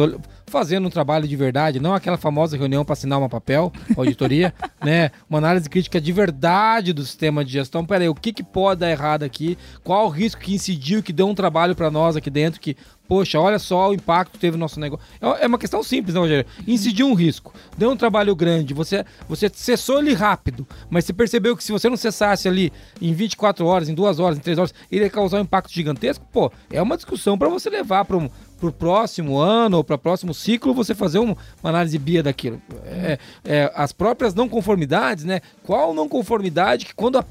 fazendo 0.47 0.87
um 0.87 0.91
trabalho 0.91 1.27
de 1.27 1.35
verdade, 1.35 1.79
não 1.79 1.93
aquela 1.93 2.17
famosa 2.17 2.55
reunião 2.55 2.85
para 2.85 2.93
assinar 2.93 3.19
uma 3.19 3.27
papel, 3.27 3.73
auditoria, 3.97 4.53
né? 4.83 5.11
Uma 5.29 5.39
análise 5.39 5.69
crítica 5.69 5.99
de 5.99 6.11
verdade 6.11 6.93
do 6.93 7.03
sistema 7.03 7.43
de 7.43 7.51
gestão. 7.51 7.85
Peraí, 7.85 8.07
o 8.07 8.15
que, 8.15 8.31
que 8.31 8.43
pode 8.43 8.81
dar 8.81 8.91
errado 8.91 9.23
aqui? 9.23 9.57
Qual 9.83 10.05
o 10.05 10.09
risco 10.09 10.41
que 10.41 10.53
incidiu, 10.53 11.01
que 11.01 11.11
deu 11.11 11.27
um 11.27 11.35
trabalho 11.35 11.75
para 11.75 11.89
nós 11.89 12.15
aqui 12.15 12.29
dentro, 12.29 12.61
que 12.61 12.77
Poxa, 13.07 13.39
olha 13.39 13.59
só 13.59 13.89
o 13.89 13.93
impacto 13.93 14.33
que 14.33 14.39
teve 14.39 14.57
no 14.57 14.61
nosso 14.61 14.79
negócio. 14.79 15.05
É, 15.21 15.43
é 15.43 15.47
uma 15.47 15.57
questão 15.57 15.83
simples, 15.83 16.15
né, 16.15 16.19
Rogério? 16.19 16.45
Incidiu 16.67 17.07
um 17.07 17.13
risco, 17.13 17.53
deu 17.77 17.91
um 17.91 17.97
trabalho 17.97 18.35
grande, 18.35 18.73
você, 18.73 19.05
você 19.27 19.49
cessou 19.53 19.99
ele 19.99 20.13
rápido, 20.13 20.67
mas 20.89 21.05
você 21.05 21.13
percebeu 21.13 21.55
que 21.55 21.63
se 21.63 21.71
você 21.71 21.89
não 21.89 21.97
cessasse 21.97 22.47
ali 22.47 22.71
em 23.01 23.13
24 23.13 23.65
horas, 23.65 23.89
em 23.89 23.93
2 23.93 24.19
horas, 24.19 24.37
em 24.37 24.41
3 24.41 24.57
horas, 24.57 24.73
ele 24.91 25.03
ia 25.03 25.09
causar 25.09 25.37
um 25.37 25.41
impacto 25.41 25.71
gigantesco, 25.71 26.25
pô, 26.31 26.51
é 26.71 26.81
uma 26.81 26.95
discussão 26.95 27.37
para 27.37 27.49
você 27.49 27.69
levar 27.69 28.05
para 28.05 28.17
um, 28.17 28.29
para 28.59 28.69
o 28.69 28.71
próximo 28.71 29.37
ano 29.37 29.77
ou 29.77 29.83
para 29.83 29.95
o 29.95 29.99
próximo 29.99 30.33
ciclo 30.33 30.73
você 30.73 30.95
fazer 30.95 31.19
uma 31.19 31.35
análise 31.63 31.97
BIA 31.97 32.23
daquilo. 32.23 32.61
É, 32.85 33.19
é, 33.43 33.71
as 33.75 33.91
próprias 33.91 34.33
não 34.33 34.47
conformidades, 34.47 35.23
né? 35.23 35.41
Qual 35.63 35.93
não 35.93 36.07
conformidade 36.07 36.85
que 36.85 36.95
quando 36.95 37.17
a 37.17 37.23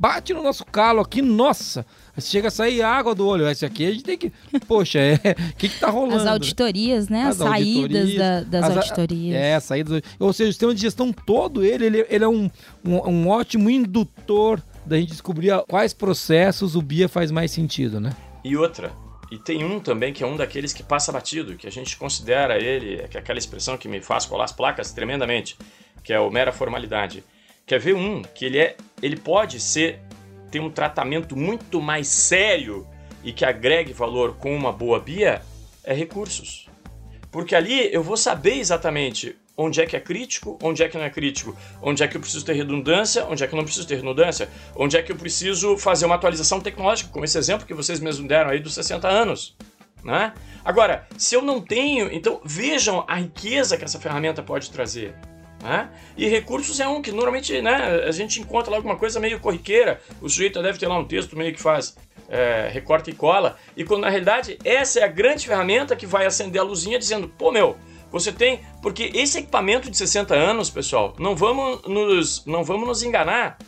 bate 0.00 0.32
no 0.32 0.42
nosso 0.42 0.64
calo 0.64 1.00
aqui, 1.00 1.20
nossa, 1.20 1.84
chega 2.18 2.48
a 2.48 2.50
sair 2.50 2.80
água 2.80 3.14
do 3.14 3.26
olho. 3.26 3.46
Esse 3.46 3.66
aqui 3.66 3.86
a 3.86 3.90
gente 3.90 4.02
tem 4.02 4.16
que. 4.16 4.32
Poxa, 4.66 4.98
é. 4.98 5.14
O 5.52 5.52
que, 5.56 5.68
que 5.68 5.78
tá 5.78 5.90
rolando? 5.90 6.22
As 6.22 6.26
auditorias, 6.26 7.10
né? 7.10 7.24
As, 7.24 7.38
as 7.38 7.48
saídas 7.48 8.14
da, 8.14 8.42
das 8.42 8.64
as, 8.64 8.76
auditorias. 8.78 9.36
É, 9.36 9.54
as 9.54 9.64
saídas. 9.64 10.00
Ou 10.18 10.32
seja, 10.32 10.48
o 10.48 10.52
sistema 10.52 10.74
de 10.74 10.80
gestão 10.80 11.12
todo 11.12 11.62
ele, 11.62 11.84
ele, 11.84 12.06
ele 12.08 12.24
é 12.24 12.28
um, 12.28 12.50
um, 12.82 13.10
um 13.10 13.28
ótimo 13.28 13.68
indutor 13.68 14.62
da 14.86 14.96
gente 14.96 15.10
descobrir 15.10 15.52
quais 15.68 15.92
processos 15.92 16.74
o 16.74 16.80
BIA 16.80 17.06
faz 17.06 17.30
mais 17.30 17.50
sentido, 17.50 18.00
né? 18.00 18.16
E 18.42 18.56
outra, 18.56 18.90
e 19.30 19.36
tem 19.36 19.62
um 19.62 19.78
também 19.78 20.14
que 20.14 20.24
é 20.24 20.26
um 20.26 20.36
daqueles 20.36 20.72
que 20.72 20.82
passa 20.82 21.12
batido, 21.12 21.56
que 21.56 21.66
a 21.66 21.70
gente 21.70 21.94
considera 21.98 22.58
ele, 22.58 23.06
que 23.08 23.18
é 23.18 23.20
aquela 23.20 23.38
expressão 23.38 23.76
que 23.76 23.86
me 23.86 24.00
faz 24.00 24.24
colar 24.24 24.44
as 24.44 24.52
placas 24.52 24.92
tremendamente, 24.92 25.58
que 26.02 26.10
é 26.10 26.18
o 26.18 26.30
mera 26.30 26.52
formalidade. 26.52 27.22
Quer 27.70 27.78
ver 27.78 27.94
um 27.94 28.20
que 28.20 28.46
ele 28.46 28.58
é, 28.58 28.76
ele 29.00 29.16
pode 29.16 29.60
ser 29.60 30.00
ter 30.50 30.58
um 30.58 30.68
tratamento 30.68 31.36
muito 31.36 31.80
mais 31.80 32.08
sério 32.08 32.84
e 33.22 33.32
que 33.32 33.44
agregue 33.44 33.92
valor 33.92 34.34
com 34.34 34.52
uma 34.52 34.72
boa 34.72 34.98
BIA 34.98 35.40
é 35.84 35.94
recursos. 35.94 36.68
Porque 37.30 37.54
ali 37.54 37.88
eu 37.94 38.02
vou 38.02 38.16
saber 38.16 38.54
exatamente 38.54 39.36
onde 39.56 39.80
é 39.80 39.86
que 39.86 39.94
é 39.94 40.00
crítico, 40.00 40.58
onde 40.60 40.82
é 40.82 40.88
que 40.88 40.98
não 40.98 41.04
é 41.04 41.10
crítico, 41.10 41.56
onde 41.80 42.02
é 42.02 42.08
que 42.08 42.16
eu 42.16 42.20
preciso 42.20 42.44
ter 42.44 42.54
redundância, 42.54 43.24
onde 43.26 43.44
é 43.44 43.46
que 43.46 43.54
eu 43.54 43.56
não 43.56 43.64
preciso 43.64 43.86
ter 43.86 43.94
redundância, 43.94 44.48
onde 44.74 44.96
é 44.96 45.02
que 45.04 45.12
eu 45.12 45.16
preciso 45.16 45.78
fazer 45.78 46.06
uma 46.06 46.16
atualização 46.16 46.60
tecnológica, 46.60 47.10
como 47.12 47.24
esse 47.24 47.38
exemplo 47.38 47.68
que 47.68 47.72
vocês 47.72 48.00
mesmos 48.00 48.26
deram 48.26 48.50
aí 48.50 48.58
dos 48.58 48.74
60 48.74 49.06
anos. 49.06 49.56
Né? 50.02 50.32
Agora, 50.64 51.06
se 51.16 51.36
eu 51.36 51.42
não 51.42 51.60
tenho, 51.60 52.12
então 52.12 52.40
vejam 52.44 53.04
a 53.06 53.14
riqueza 53.14 53.76
que 53.76 53.84
essa 53.84 54.00
ferramenta 54.00 54.42
pode 54.42 54.72
trazer. 54.72 55.14
Né? 55.62 55.90
E 56.16 56.26
recursos 56.26 56.80
é 56.80 56.88
um 56.88 57.02
que 57.02 57.12
normalmente 57.12 57.60
né, 57.60 58.04
a 58.06 58.10
gente 58.12 58.40
encontra 58.40 58.70
lá 58.70 58.78
alguma 58.78 58.96
coisa 58.96 59.20
meio 59.20 59.38
corriqueira. 59.38 60.00
O 60.20 60.28
sujeito 60.28 60.62
deve 60.62 60.78
ter 60.78 60.86
lá 60.86 60.98
um 60.98 61.04
texto 61.04 61.36
meio 61.36 61.52
que 61.52 61.60
faz 61.60 61.96
é, 62.28 62.70
recorta 62.72 63.10
e 63.10 63.12
cola. 63.12 63.58
E 63.76 63.84
quando 63.84 64.02
na 64.02 64.08
realidade 64.08 64.58
essa 64.64 65.00
é 65.00 65.04
a 65.04 65.08
grande 65.08 65.46
ferramenta 65.46 65.94
que 65.94 66.06
vai 66.06 66.24
acender 66.24 66.60
a 66.60 66.64
luzinha 66.64 66.98
dizendo: 66.98 67.28
pô, 67.28 67.52
meu, 67.52 67.76
você 68.10 68.32
tem. 68.32 68.60
Porque 68.80 69.10
esse 69.14 69.38
equipamento 69.38 69.90
de 69.90 69.96
60 69.96 70.34
anos, 70.34 70.70
pessoal, 70.70 71.14
não 71.18 71.36
vamos 71.36 71.82
nos, 71.86 72.44
não 72.46 72.64
vamos 72.64 72.88
nos 72.88 73.02
enganar. 73.02 73.58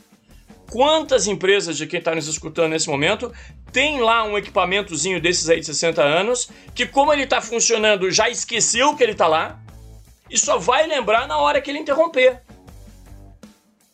Quantas 0.70 1.26
empresas 1.26 1.76
de 1.76 1.86
quem 1.86 1.98
está 1.98 2.14
nos 2.14 2.26
escutando 2.26 2.70
nesse 2.70 2.88
momento 2.88 3.30
tem 3.70 4.00
lá 4.00 4.24
um 4.24 4.38
equipamentozinho 4.38 5.20
desses 5.20 5.50
aí 5.50 5.60
de 5.60 5.66
60 5.66 6.02
anos 6.02 6.48
que, 6.74 6.86
como 6.86 7.12
ele 7.12 7.24
está 7.24 7.42
funcionando, 7.42 8.10
já 8.10 8.30
esqueceu 8.30 8.96
que 8.96 9.02
ele 9.02 9.12
está 9.12 9.26
lá 9.26 9.61
e 10.32 10.38
só 10.38 10.58
vai 10.58 10.86
lembrar 10.86 11.28
na 11.28 11.36
hora 11.36 11.60
que 11.60 11.70
ele 11.70 11.78
interromper. 11.78 12.40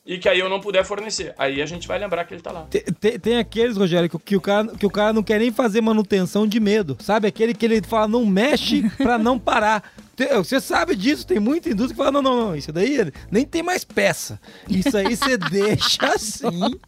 E 0.07 0.17
que 0.17 0.29
aí 0.29 0.39
eu 0.39 0.49
não 0.49 0.61
puder 0.61 0.85
fornecer. 0.85 1.35
Aí 1.37 1.61
a 1.61 1.67
gente 1.67 1.87
vai 1.87 1.99
lembrar 1.99 2.25
que 2.25 2.33
ele 2.33 2.41
tá 2.41 2.51
lá. 2.51 2.63
Tem, 2.71 2.81
tem, 2.81 3.19
tem 3.19 3.39
aqueles, 3.39 3.77
Rogério, 3.77 4.09
que, 4.09 4.19
que, 4.19 4.37
o 4.37 4.41
cara, 4.41 4.69
que 4.69 4.87
o 4.87 4.91
cara 4.91 5.13
não 5.13 5.23
quer 5.23 5.39
nem 5.39 5.53
fazer 5.53 5.83
manutenção 5.83 6.47
de 6.47 6.59
medo. 6.59 6.97
Sabe? 7.01 7.29
Aquele 7.29 7.53
que 7.53 7.67
ele 7.67 7.83
fala, 7.83 8.09
não 8.09 8.25
mexe 8.25 8.89
pra 8.97 9.19
não 9.19 9.39
parar. 9.39 9.93
Você 10.37 10.61
sabe 10.61 10.97
disso, 10.97 11.27
tem 11.27 11.39
muita 11.39 11.69
indústria 11.69 11.95
que 11.95 11.97
fala: 11.97 12.11
não, 12.11 12.23
não, 12.23 12.47
não, 12.47 12.57
isso 12.57 12.73
daí 12.73 12.99
nem 13.31 13.45
tem 13.45 13.63
mais 13.63 13.85
peça. 13.85 14.41
Isso 14.69 14.97
aí 14.97 15.15
você 15.15 15.37
deixa 15.51 16.07
assim. 16.07 16.79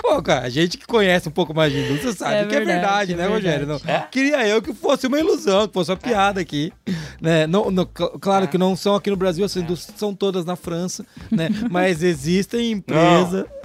Pô, 0.00 0.20
cara, 0.22 0.46
a 0.46 0.48
gente 0.48 0.76
que 0.76 0.86
conhece 0.86 1.28
um 1.28 1.32
pouco 1.32 1.54
mais 1.54 1.72
de 1.72 1.78
indústria 1.78 2.12
sabe 2.12 2.34
é 2.34 2.44
que 2.44 2.54
verdade, 2.54 2.66
é 2.66 2.74
verdade, 2.74 3.12
é 3.12 3.16
né, 3.16 3.26
Rogério? 3.26 3.66
Não, 3.66 3.80
é? 3.86 4.00
Queria 4.10 4.46
eu 4.46 4.60
que 4.60 4.74
fosse 4.74 5.06
uma 5.06 5.18
ilusão, 5.18 5.68
que 5.68 5.74
fosse 5.74 5.90
uma 5.90 5.96
piada 5.96 6.40
aqui. 6.40 6.72
Né? 7.20 7.46
Não, 7.46 7.70
não, 7.70 7.86
claro 7.86 8.48
que 8.48 8.58
não 8.58 8.76
são 8.76 8.94
aqui 8.94 9.10
no 9.10 9.16
Brasil, 9.16 9.44
as 9.44 9.56
indústrias 9.56 9.98
são 9.98 10.14
todas 10.14 10.44
na 10.44 10.56
França, 10.56 11.06
né? 11.30 11.48
Mas 11.70 12.02
existem 12.02 12.72
empresas. 12.72 13.44
Não. 13.44 13.56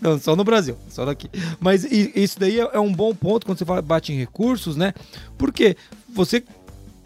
não, 0.00 0.18
só 0.18 0.34
no 0.34 0.44
Brasil, 0.44 0.76
só 0.88 1.04
daqui. 1.04 1.30
Mas 1.60 1.84
isso 1.84 2.38
daí 2.38 2.58
é 2.58 2.80
um 2.80 2.92
bom 2.92 3.14
ponto 3.14 3.46
quando 3.46 3.58
você 3.58 3.64
fala, 3.64 3.82
bate 3.82 4.12
em 4.12 4.18
recursos, 4.18 4.76
né? 4.76 4.92
Porque 5.38 5.76
você 6.08 6.42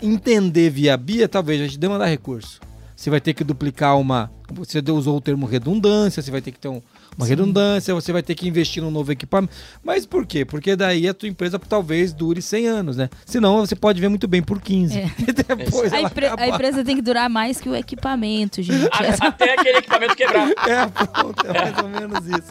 entender 0.05 0.71
via 0.71 0.97
BIA, 0.97 1.29
talvez 1.29 1.61
a 1.61 1.65
gente 1.65 1.79
demandar 1.79 2.07
recurso. 2.07 2.61
Você 2.97 3.11
vai 3.11 3.21
ter 3.21 3.35
que 3.35 3.43
duplicar 3.43 3.99
uma. 3.99 4.31
Você 4.53 4.79
usou 4.91 5.17
o 5.17 5.21
termo 5.21 5.47
redundância, 5.47 6.23
você 6.23 6.31
vai 6.31 6.41
ter 6.41 6.53
que 6.53 6.59
ter 6.59 6.69
um, 6.69 6.81
uma 7.17 7.27
Sim. 7.27 7.31
redundância, 7.31 7.93
você 7.93 8.13
vai 8.13 8.23
ter 8.23 8.35
que 8.35 8.47
investir 8.47 8.83
num 8.83 8.91
novo 8.91 9.11
equipamento. 9.11 9.53
Mas 9.83 10.07
por 10.07 10.25
quê? 10.25 10.45
Porque 10.45 10.77
daí 10.77 11.09
a 11.09 11.15
tua 11.15 11.29
empresa 11.29 11.59
talvez 11.59 12.13
dure 12.13 12.41
100 12.41 12.67
anos, 12.67 12.97
né? 12.97 13.11
Senão 13.27 13.67
você 13.67 13.75
pode 13.75 14.01
ver 14.01 14.09
muito 14.09 14.29
bem 14.29 14.43
por 14.43 14.61
15. 14.61 14.97
É. 14.97 15.11
depois 15.57 15.93
a, 15.93 16.01
empre 16.01 16.27
a, 16.27 16.49
empresa 16.49 16.85
tem 16.85 16.97
que 16.97 17.03
durar 17.03 17.29
mais 17.29 17.61
que 17.61 17.69
o 17.69 17.75
equipamento, 17.75 18.63
gente. 18.63 18.89
Até 19.21 19.55
aquele 19.55 19.79
equipamento 19.79 20.17
quebrar. 20.17 20.49
É, 20.65 20.87
pronto, 20.87 21.47
é 21.47 21.53
mais 21.53 21.79
ou 21.79 21.89
menos 21.89 22.27
isso. 22.27 22.51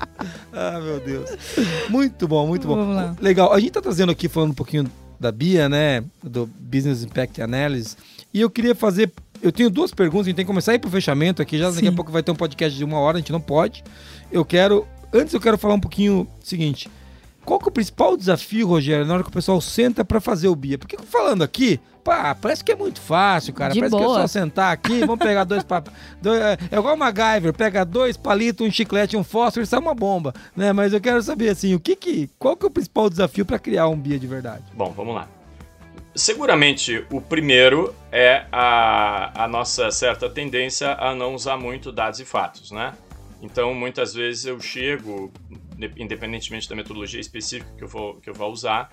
Ah, 0.51 0.79
meu 0.79 0.99
Deus. 0.99 1.29
Muito 1.89 2.27
bom, 2.27 2.45
muito 2.45 2.67
bom. 2.67 2.75
Vamos 2.75 2.95
lá. 2.95 3.15
Legal. 3.19 3.51
A 3.51 3.59
gente 3.59 3.71
tá 3.71 3.81
trazendo 3.81 4.11
aqui, 4.11 4.27
falando 4.27 4.51
um 4.51 4.55
pouquinho 4.55 4.89
da 5.19 5.31
BIA, 5.31 5.69
né? 5.69 6.03
Do 6.21 6.49
Business 6.59 7.03
Impact 7.03 7.41
Analysis. 7.41 7.97
E 8.33 8.41
eu 8.41 8.49
queria 8.49 8.75
fazer. 8.75 9.11
Eu 9.41 9.51
tenho 9.51 9.69
duas 9.69 9.93
perguntas, 9.93 10.27
a 10.27 10.29
gente 10.29 10.35
tem 10.37 10.45
que 10.45 10.49
começar 10.49 10.71
a 10.71 10.75
ir 10.75 10.79
pro 10.79 10.89
fechamento 10.89 11.41
aqui. 11.41 11.57
Já 11.57 11.69
Sim. 11.69 11.75
daqui 11.75 11.87
a 11.87 11.91
pouco 11.91 12.11
vai 12.11 12.23
ter 12.23 12.31
um 12.31 12.35
podcast 12.35 12.77
de 12.77 12.83
uma 12.83 12.99
hora, 12.99 13.17
a 13.17 13.19
gente 13.19 13.31
não 13.31 13.41
pode. 13.41 13.83
Eu 14.31 14.43
quero. 14.43 14.87
Antes 15.13 15.33
eu 15.33 15.39
quero 15.39 15.57
falar 15.57 15.75
um 15.75 15.79
pouquinho 15.79 16.21
o 16.21 16.45
seguinte. 16.45 16.89
Qual 17.45 17.59
que 17.59 17.65
é 17.65 17.69
o 17.69 17.71
principal 17.71 18.15
desafio, 18.15 18.67
Rogério, 18.67 19.05
na 19.05 19.15
hora 19.15 19.23
que 19.23 19.29
o 19.29 19.33
pessoal 19.33 19.59
senta 19.59 20.05
para 20.05 20.21
fazer 20.21 20.47
o 20.47 20.55
BIA? 20.55 20.77
Porque 20.77 20.97
falando 20.97 21.43
aqui, 21.43 21.79
pá, 22.03 22.35
parece 22.35 22.63
que 22.63 22.71
é 22.71 22.75
muito 22.75 22.99
fácil, 23.01 23.53
cara. 23.53 23.73
De 23.73 23.79
parece 23.79 23.91
boa. 23.95 24.05
que 24.05 24.11
é 24.11 24.21
só 24.21 24.27
sentar 24.27 24.73
aqui, 24.73 24.99
vamos 25.01 25.19
pegar 25.19 25.43
dois 25.43 25.63
papéis. 25.63 25.95
É 26.71 26.77
igual 26.77 26.95
o 26.95 26.97
MacGyver, 26.97 27.53
pega 27.53 27.85
dois 27.85 28.17
palitos, 28.17 28.65
um 28.65 28.71
chiclete, 28.71 29.15
um 29.15 29.23
fósforo 29.23 29.63
e 29.63 29.67
sai 29.67 29.79
uma 29.79 29.93
bomba, 29.93 30.33
né? 30.55 30.71
Mas 30.73 30.93
eu 30.93 31.01
quero 31.01 31.21
saber, 31.21 31.49
assim, 31.49 31.73
o 31.73 31.79
que 31.79 31.95
que... 31.95 32.29
Qual 32.39 32.55
que 32.55 32.65
é 32.65 32.67
o 32.67 32.71
principal 32.71 33.09
desafio 33.09 33.45
para 33.45 33.59
criar 33.59 33.87
um 33.87 33.97
BIA 33.97 34.19
de 34.19 34.27
verdade? 34.27 34.63
Bom, 34.73 34.91
vamos 34.91 35.15
lá. 35.15 35.27
Seguramente 36.15 37.05
o 37.11 37.19
primeiro 37.19 37.93
é 38.11 38.45
a, 38.51 39.43
a 39.43 39.47
nossa 39.47 39.89
certa 39.91 40.29
tendência 40.29 40.93
a 40.93 41.15
não 41.15 41.33
usar 41.33 41.57
muito 41.57 41.91
dados 41.91 42.19
e 42.19 42.25
fatos, 42.25 42.71
né? 42.71 42.93
Então, 43.41 43.73
muitas 43.73 44.13
vezes 44.13 44.45
eu 44.45 44.59
chego, 44.59 45.31
independentemente 45.97 46.69
da 46.69 46.75
metodologia 46.75 47.19
específica 47.19 47.69
que 47.77 47.83
eu 47.83 47.87
vou, 47.87 48.15
que 48.15 48.29
eu 48.29 48.33
vou 48.33 48.49
usar, 48.51 48.89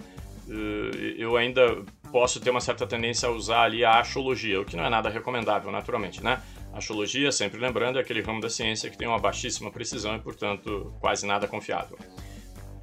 eh, 0.49 1.15
eu 1.17 1.37
ainda 1.37 1.85
posso 2.11 2.41
ter 2.41 2.51
uma 2.51 2.61
certa 2.61 2.87
tendência 2.87 3.29
a 3.29 3.33
usar 3.33 3.63
ali 3.63 3.85
a 3.85 3.99
axiologia, 3.99 4.61
o 4.61 4.65
que 4.65 4.77
não 4.77 4.85
é 4.85 4.91
nada 4.91 5.09
recomendável, 5.09 5.71
naturalmente, 5.71 6.23
né? 6.23 6.43
A 6.73 6.79
axiologia, 6.79 7.33
sempre 7.33 7.59
lembrando, 7.59 7.99
é 7.99 8.03
aquele 8.03 8.21
ramo 8.21 8.41
da 8.41 8.49
ciência 8.49 8.91
que 8.91 8.97
tem 8.97 9.09
uma 9.09 9.19
baixíssima 9.19 9.71
precisão 9.71 10.15
e, 10.17 10.21
portanto, 10.21 10.95
quase 11.01 11.27
nada 11.27 11.49
confiável. 11.49 11.99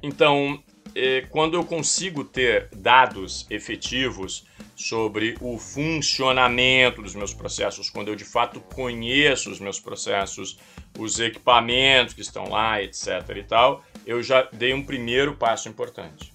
Então, 0.02 0.62
eh, 0.94 1.26
quando 1.30 1.54
eu 1.54 1.64
consigo 1.64 2.24
ter 2.24 2.68
dados 2.74 3.46
efetivos 3.50 4.46
sobre 4.76 5.36
o 5.40 5.58
funcionamento 5.58 7.02
dos 7.02 7.14
meus 7.14 7.34
processos, 7.34 7.90
quando 7.90 8.08
eu 8.08 8.14
de 8.14 8.24
fato 8.24 8.60
conheço 8.60 9.50
os 9.50 9.58
meus 9.58 9.80
processos, 9.80 10.58
os 10.96 11.18
equipamentos 11.18 12.14
que 12.14 12.20
estão 12.20 12.48
lá, 12.48 12.80
etc. 12.82 13.06
e 13.36 13.42
tal, 13.42 13.84
eu 14.06 14.22
já 14.22 14.42
dei 14.52 14.72
um 14.72 14.84
primeiro 14.84 15.34
passo 15.34 15.68
importante. 15.68 16.32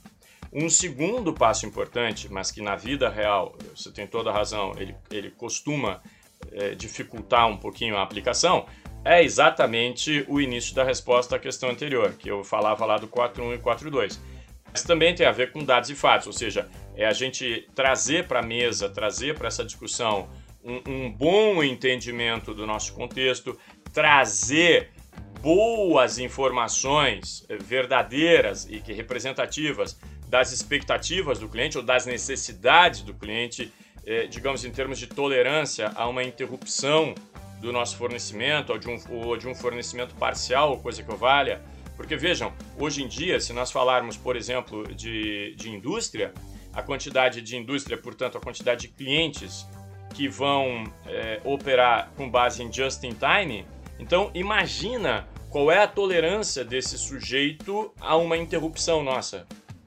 Um 0.53 0.69
segundo 0.69 1.33
passo 1.33 1.65
importante, 1.65 2.31
mas 2.31 2.51
que 2.51 2.61
na 2.61 2.75
vida 2.75 3.09
real, 3.09 3.55
você 3.75 3.91
tem 3.91 4.05
toda 4.05 4.29
a 4.29 4.33
razão, 4.33 4.73
ele, 4.77 4.95
ele 5.09 5.31
costuma 5.31 5.99
é, 6.51 6.75
dificultar 6.75 7.47
um 7.47 7.57
pouquinho 7.57 7.97
a 7.97 8.03
aplicação, 8.03 8.67
é 9.03 9.23
exatamente 9.23 10.23
o 10.27 10.39
início 10.39 10.75
da 10.75 10.83
resposta 10.83 11.35
à 11.35 11.39
questão 11.39 11.69
anterior, 11.69 12.13
que 12.13 12.29
eu 12.29 12.43
falava 12.43 12.85
lá 12.85 12.97
do 12.97 13.07
4.1 13.07 13.55
e 13.55 13.57
4.2. 13.57 14.19
Mas 14.71 14.83
também 14.83 15.13
tem 15.13 15.25
a 15.25 15.31
ver 15.31 15.51
com 15.51 15.63
dados 15.63 15.89
e 15.89 15.95
fatos, 15.95 16.27
ou 16.27 16.33
seja, 16.33 16.69
é 16.95 17.05
a 17.05 17.13
gente 17.13 17.67
trazer 17.73 18.27
para 18.27 18.39
a 18.39 18.43
mesa, 18.43 18.89
trazer 18.89 19.35
para 19.35 19.47
essa 19.47 19.65
discussão 19.65 20.29
um, 20.63 20.81
um 20.87 21.11
bom 21.11 21.63
entendimento 21.63 22.53
do 22.53 22.65
nosso 22.65 22.93
contexto, 22.93 23.57
trazer 23.91 24.91
boas 25.41 26.17
informações 26.19 27.45
eh, 27.49 27.57
verdadeiras 27.57 28.65
e 28.69 28.79
que 28.79 28.93
representativas 28.93 29.99
das 30.33 30.51
expectativas 30.51 31.37
do 31.37 31.47
cliente 31.47 31.77
ou 31.77 31.83
das 31.83 32.07
necessidades 32.07 33.01
do 33.01 33.13
cliente, 33.13 33.71
eh, 34.03 34.25
digamos 34.25 34.65
em 34.65 34.71
termos 34.71 34.97
de 34.97 35.05
tolerância 35.05 35.91
a 35.93 36.07
uma 36.07 36.23
interrupção 36.23 37.13
do 37.61 37.71
nosso 37.71 37.95
fornecimento 37.97 38.71
ou 38.71 38.79
de 38.79 38.89
um, 38.89 38.97
ou 39.11 39.37
de 39.37 39.47
um 39.47 39.53
fornecimento 39.53 40.15
parcial, 40.15 40.79
coisa 40.79 41.03
que 41.03 41.11
eu 41.11 41.15
valha. 41.15 41.61
Porque 41.95 42.15
vejam, 42.15 42.51
hoje 42.79 43.03
em 43.03 43.07
dia, 43.07 43.39
se 43.39 43.53
nós 43.53 43.71
falarmos, 43.71 44.17
por 44.17 44.35
exemplo, 44.35 44.91
de, 44.95 45.53
de 45.55 45.69
indústria, 45.69 46.33
a 46.73 46.81
quantidade 46.81 47.39
de 47.39 47.55
indústria, 47.55 47.95
portanto, 47.95 48.35
a 48.35 48.41
quantidade 48.41 48.87
de 48.87 48.87
clientes 48.87 49.67
que 50.15 50.27
vão 50.27 50.91
é, 51.05 51.39
operar 51.43 52.11
com 52.17 52.27
base 52.27 52.63
em 52.63 52.73
just 52.73 53.03
in 53.03 53.13
time, 53.13 53.67
então, 53.99 54.31
imagina 54.33 55.27
qual 55.51 55.71
é 55.71 55.83
a 55.83 55.87
tolerância 55.87 56.65
desse 56.65 56.97
sujeito 56.97 57.93
a 58.01 58.17
uma 58.17 58.35
interrupção 58.35 59.03
nossa. 59.03 59.45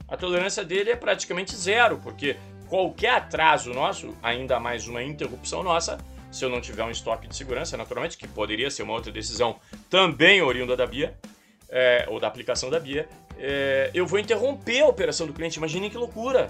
A 0.09 0.17
tolerância 0.17 0.65
dele 0.65 0.91
é 0.91 0.97
praticamente 0.97 1.57
zero, 1.57 1.99
porque 1.99 2.37
qualquer 2.69 3.11
atraso 3.11 3.73
nosso, 3.73 4.17
ainda 4.23 4.61
mais 4.61 4.87
uma 4.87 5.03
interrupção 5.03 5.63
nossa, 5.63 5.99
se 6.31 6.45
eu 6.45 6.49
não 6.49 6.61
tiver 6.61 6.85
um 6.85 6.91
estoque 6.91 7.27
de 7.27 7.35
segurança, 7.35 7.77
naturalmente, 7.77 8.17
que 8.17 8.29
poderia 8.29 8.71
ser 8.71 8.83
uma 8.83 8.93
outra 8.93 9.11
decisão 9.11 9.59
também 9.89 10.43
oriunda 10.43 10.77
da 10.77 10.87
BIA, 10.87 11.17
é, 11.69 12.07
ou 12.09 12.21
da 12.21 12.29
aplicação 12.29 12.71
da 12.71 12.79
BIA, 12.79 13.09
é, 13.39 13.91
eu 13.93 14.07
vou 14.07 14.19
interromper 14.19 14.83
a 14.83 14.87
operação 14.87 15.27
do 15.27 15.33
cliente. 15.33 15.59
Imaginem 15.59 15.91
que 15.91 15.97
loucura! 15.97 16.49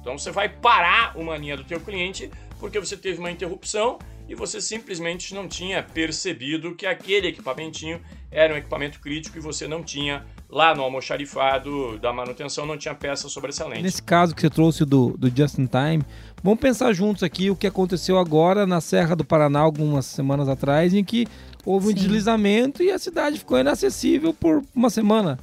Então 0.00 0.18
você 0.18 0.30
vai 0.30 0.48
parar 0.48 1.16
uma 1.16 1.36
linha 1.36 1.56
do 1.56 1.64
teu 1.64 1.80
cliente 1.80 2.30
porque 2.58 2.78
você 2.78 2.96
teve 2.96 3.18
uma 3.18 3.30
interrupção 3.30 3.98
e 4.28 4.34
você 4.34 4.60
simplesmente 4.60 5.34
não 5.34 5.48
tinha 5.48 5.82
percebido 5.82 6.74
que 6.74 6.86
aquele 6.86 7.28
equipamentinho 7.28 8.00
era 8.30 8.52
um 8.52 8.56
equipamento 8.56 9.00
crítico 9.00 9.38
e 9.38 9.40
você 9.40 9.66
não 9.66 9.82
tinha 9.82 10.26
lá 10.50 10.74
no 10.74 10.82
almoxarifado 10.82 11.98
da 11.98 12.12
manutenção 12.12 12.64
não 12.64 12.78
tinha 12.78 12.94
peça 12.94 13.28
sobressalente. 13.28 13.82
Nesse 13.82 14.02
caso 14.02 14.34
que 14.34 14.40
você 14.40 14.50
trouxe 14.50 14.84
do, 14.84 15.14
do 15.18 15.28
Just 15.28 15.58
in 15.58 15.66
Time, 15.66 16.02
vamos 16.42 16.58
pensar 16.58 16.92
juntos 16.92 17.22
aqui 17.22 17.50
o 17.50 17.56
que 17.56 17.66
aconteceu 17.66 18.18
agora 18.18 18.66
na 18.66 18.80
Serra 18.80 19.14
do 19.14 19.24
Paraná 19.24 19.60
algumas 19.60 20.06
semanas 20.06 20.48
atrás, 20.48 20.94
em 20.94 21.04
que 21.04 21.26
houve 21.66 21.88
Sim. 21.88 21.92
um 21.92 21.94
deslizamento 21.94 22.82
e 22.82 22.90
a 22.90 22.98
cidade 22.98 23.38
ficou 23.38 23.58
inacessível 23.58 24.32
por 24.32 24.62
uma 24.74 24.88
semana. 24.88 25.38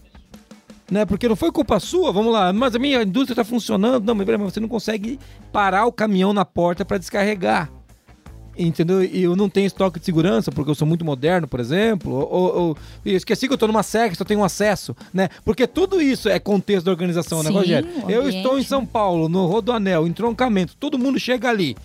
Né? 0.89 1.05
Porque 1.05 1.27
não 1.27 1.35
foi 1.35 1.51
culpa 1.51 1.79
sua, 1.79 2.11
vamos 2.11 2.31
lá, 2.31 2.53
mas 2.53 2.75
a 2.75 2.79
minha 2.79 3.01
indústria 3.01 3.33
está 3.33 3.43
funcionando. 3.43 4.05
Não, 4.05 4.13
mas 4.13 4.27
você 4.27 4.59
não 4.59 4.67
consegue 4.67 5.19
parar 5.51 5.85
o 5.85 5.91
caminhão 5.91 6.31
na 6.31 6.45
porta 6.45 6.85
para 6.85 6.97
descarregar. 6.97 7.71
Entendeu? 8.57 9.03
E 9.03 9.23
eu 9.23 9.35
não 9.35 9.49
tenho 9.49 9.67
estoque 9.67 9.99
de 9.99 10.05
segurança 10.05 10.51
porque 10.51 10.69
eu 10.69 10.75
sou 10.75 10.87
muito 10.87 11.03
moderno, 11.05 11.47
por 11.47 11.59
exemplo, 11.59 12.13
ou, 12.13 12.57
ou 12.57 12.77
eu 13.05 13.15
esqueci 13.15 13.47
que 13.47 13.53
eu 13.53 13.57
tô 13.57 13.67
numa 13.67 13.83
SEC, 13.83 14.15
só 14.15 14.23
tenho 14.23 14.43
acesso, 14.43 14.95
né? 15.13 15.29
Porque 15.43 15.67
tudo 15.67 16.01
isso 16.01 16.29
é 16.29 16.39
contexto 16.39 16.85
da 16.85 16.91
organização, 16.91 17.43
né, 17.43 17.49
Sim, 17.49 17.55
Rogério? 17.55 17.89
o 18.05 18.09
Eu 18.09 18.29
estou 18.29 18.57
em 18.59 18.63
São 18.63 18.81
né? 18.81 18.87
Paulo, 18.91 19.27
no 19.29 19.45
Rodoanel, 19.45 20.07
entroncamento, 20.07 20.75
todo 20.79 20.97
mundo 20.97 21.19
chega 21.19 21.49
ali. 21.49 21.75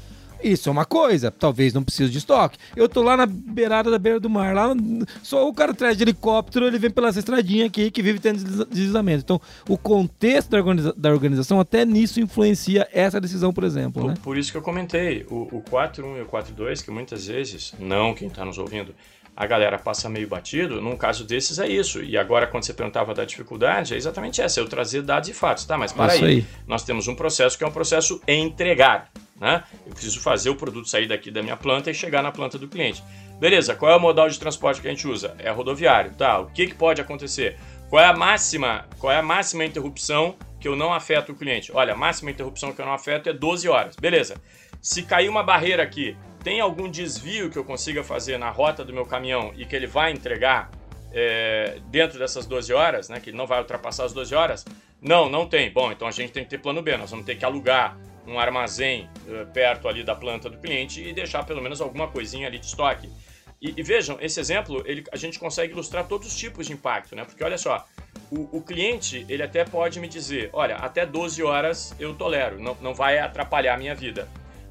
Isso 0.43 0.69
é 0.69 0.73
uma 0.73 0.85
coisa, 0.85 1.31
talvez 1.31 1.73
não 1.73 1.83
precise 1.83 2.11
de 2.11 2.19
estoque. 2.19 2.59
Eu 2.75 2.89
tô 2.89 3.03
lá 3.03 3.17
na 3.17 3.27
beirada 3.27 3.91
da 3.91 3.99
beira 3.99 4.19
do 4.21 4.31
mar, 4.31 4.55
lá 4.55 4.75
só 5.23 5.49
o 5.49 5.53
cara 5.55 5.75
traz 5.75 5.97
de 5.97 6.05
helicóptero, 6.05 6.67
ele 6.67 6.79
vem 6.79 6.91
pela 6.91 7.09
essa 7.09 7.19
estradinha 7.19 7.67
aqui 7.67 7.91
que 7.91 8.03
vive 8.03 8.19
tendo 8.19 8.37
desliza- 8.37 8.67
deslizamento. 8.67 9.23
Então, 9.25 9.41
o 9.69 9.77
contexto 9.77 10.51
da, 10.51 10.59
organiza- 10.59 10.95
da 10.97 11.11
organização 11.11 11.61
até 11.61 11.85
nisso 11.85 12.21
influencia 12.21 12.89
essa 12.93 13.21
decisão, 13.21 13.53
por 13.53 13.65
exemplo, 13.65 14.03
Por, 14.03 14.09
né? 14.09 14.15
por 14.23 14.39
isso 14.39 14.51
que 14.51 14.59
eu 14.59 14.63
comentei, 14.63 15.27
o, 15.31 15.49
o 15.59 15.63
4.1 15.71 16.19
e 16.19 16.23
o 16.23 16.27
4.2, 16.27 16.83
que 16.85 16.91
muitas 16.91 17.27
vezes, 17.27 17.73
não 17.79 18.15
quem 18.15 18.29
está 18.29 18.45
nos 18.45 18.59
ouvindo, 18.59 18.95
a 19.37 19.47
galera 19.47 19.79
passa 19.79 20.09
meio 20.09 20.29
batido, 20.29 20.83
num 20.83 20.97
caso 20.97 21.25
desses 21.25 21.59
é 21.59 21.67
isso. 21.67 22.03
E 22.03 22.19
agora, 22.19 22.47
quando 22.47 22.65
você 22.65 22.75
perguntava 22.75 23.15
da 23.15 23.25
dificuldade, 23.25 23.95
é 23.95 23.97
exatamente 23.97 24.43
essa, 24.43 24.61
eu 24.61 24.69
trazer 24.69 25.01
dados 25.03 25.29
e 25.31 25.33
fatos. 25.33 25.65
Tá, 25.65 25.79
mas 25.79 25.93
para 25.93 26.15
Isso 26.15 26.25
aí, 26.25 26.31
aí. 26.39 26.47
nós 26.67 26.83
temos 26.83 27.09
um 27.09 27.15
processo 27.15 27.57
que 27.57 27.65
é 27.65 27.67
um 27.67 27.71
processo 27.73 28.21
entregar. 28.29 29.11
Né? 29.41 29.65
Eu 29.87 29.93
preciso 29.93 30.21
fazer 30.21 30.51
o 30.51 30.55
produto 30.55 30.87
sair 30.87 31.09
daqui 31.09 31.31
da 31.31 31.43
minha 31.43 31.57
planta 31.57 31.91
e 31.91 31.95
chegar 31.95 32.23
na 32.23 32.31
planta 32.31 32.59
do 32.59 32.69
cliente. 32.69 33.03
Beleza, 33.41 33.75
qual 33.75 33.91
é 33.91 33.97
o 33.97 34.01
modal 34.01 34.29
de 34.29 34.39
transporte 34.39 34.83
que 34.83 34.87
a 34.87 34.91
gente 34.91 35.09
usa? 35.09 35.35
É 35.39 35.51
rodoviário, 35.51 36.13
tá? 36.13 36.39
O 36.39 36.51
que, 36.51 36.67
que 36.67 36.75
pode 36.75 37.01
acontecer? 37.01 37.59
Qual 37.89 38.03
é 38.03 38.07
a 38.07 38.13
máxima, 38.13 38.87
qual 38.99 39.11
é 39.11 39.17
a 39.17 39.23
máxima 39.23 39.65
interrupção 39.65 40.37
que 40.61 40.69
eu 40.69 40.77
não 40.77 40.93
afeto 40.93 41.33
o 41.33 41.35
cliente? 41.35 41.73
Olha, 41.73 41.95
a 41.95 41.97
máxima 41.97 42.31
interrupção 42.31 42.71
que 42.73 42.81
eu 42.83 42.85
não 42.85 42.93
afeto 42.93 43.31
é 43.31 43.33
12 43.33 43.67
horas. 43.67 43.97
Beleza. 43.97 44.37
Se 44.83 45.03
cair 45.03 45.31
uma 45.31 45.43
barreira 45.43 45.83
aqui, 45.83 46.17
tem 46.45 46.61
algum 46.61 46.89
desvio 46.89 47.51
que 47.51 47.57
eu 47.57 47.65
consiga 47.65 48.05
fazer 48.05 48.39
na 48.39 48.51
rota 48.51 48.85
do 48.85 48.93
meu 48.93 49.07
caminhão 49.07 49.53
e 49.57 49.65
que 49.65 49.75
ele 49.75 49.87
vai 49.87 50.13
entregar 50.13 50.71
é, 51.13 51.79
dentro 51.87 52.19
dessas 52.19 52.47
12 52.47 52.73
horas, 52.75 53.09
né? 53.09 53.21
Que 53.21 53.31
ele 53.31 53.37
não 53.39 53.47
vai 53.47 53.59
ultrapassar 53.59 54.05
as 54.05 54.13
12 54.13 54.35
horas? 54.35 54.65
Não, 55.01 55.31
não 55.31 55.47
tem. 55.47 55.71
Bom, 55.73 55.91
então 55.91 56.07
a 56.07 56.11
gente 56.11 56.31
tem 56.31 56.45
que 56.45 56.51
ter 56.51 56.59
plano 56.59 56.83
B. 56.83 56.95
Nós 56.97 57.11
vamos 57.11 57.25
ter 57.25 57.37
que 57.37 57.45
alugar 57.45 57.97
um 58.27 58.39
armazém 58.39 59.09
eh, 59.29 59.45
perto 59.53 59.89
ali 59.89 60.03
da 60.03 60.15
planta 60.15 60.49
do 60.49 60.59
cliente 60.59 61.03
e 61.03 61.13
deixar 61.13 61.45
pelo 61.45 61.61
menos 61.63 61.81
alguma 61.81 62.09
coisinha 62.09 62.47
ali 62.47 62.59
de 62.59 62.67
estoque. 62.67 63.09
E, 63.61 63.75
e 63.77 63.83
vejam, 63.83 64.17
esse 64.21 64.41
exemplo, 64.41 64.83
ele, 64.87 65.05
a 65.13 65.17
gente 65.17 65.39
consegue 65.39 65.73
ilustrar 65.73 66.07
todos 66.07 66.29
os 66.29 66.37
tipos 66.37 66.67
de 66.67 66.73
impacto, 66.73 67.15
né? 67.15 67.25
Porque 67.25 67.45
olha 67.45 67.59
só, 67.59 67.87
o, 68.31 68.59
o 68.59 68.63
cliente, 68.63 69.27
ele 69.29 69.43
até 69.43 69.65
pode 69.65 70.01
me 70.01 70.09
dizer, 70.09 70.49
olha, 70.53 70.77
até 70.77 71.05
12 71.05 71.43
horas 71.43 71.95
eu 71.99 72.15
tolero, 72.15 72.59
não, 72.59 72.77
não 72.81 72.95
vai 72.95 73.19
atrapalhar 73.19 73.75
a 73.75 73.79
minha 73.79 73.95
vida. 73.95 74.29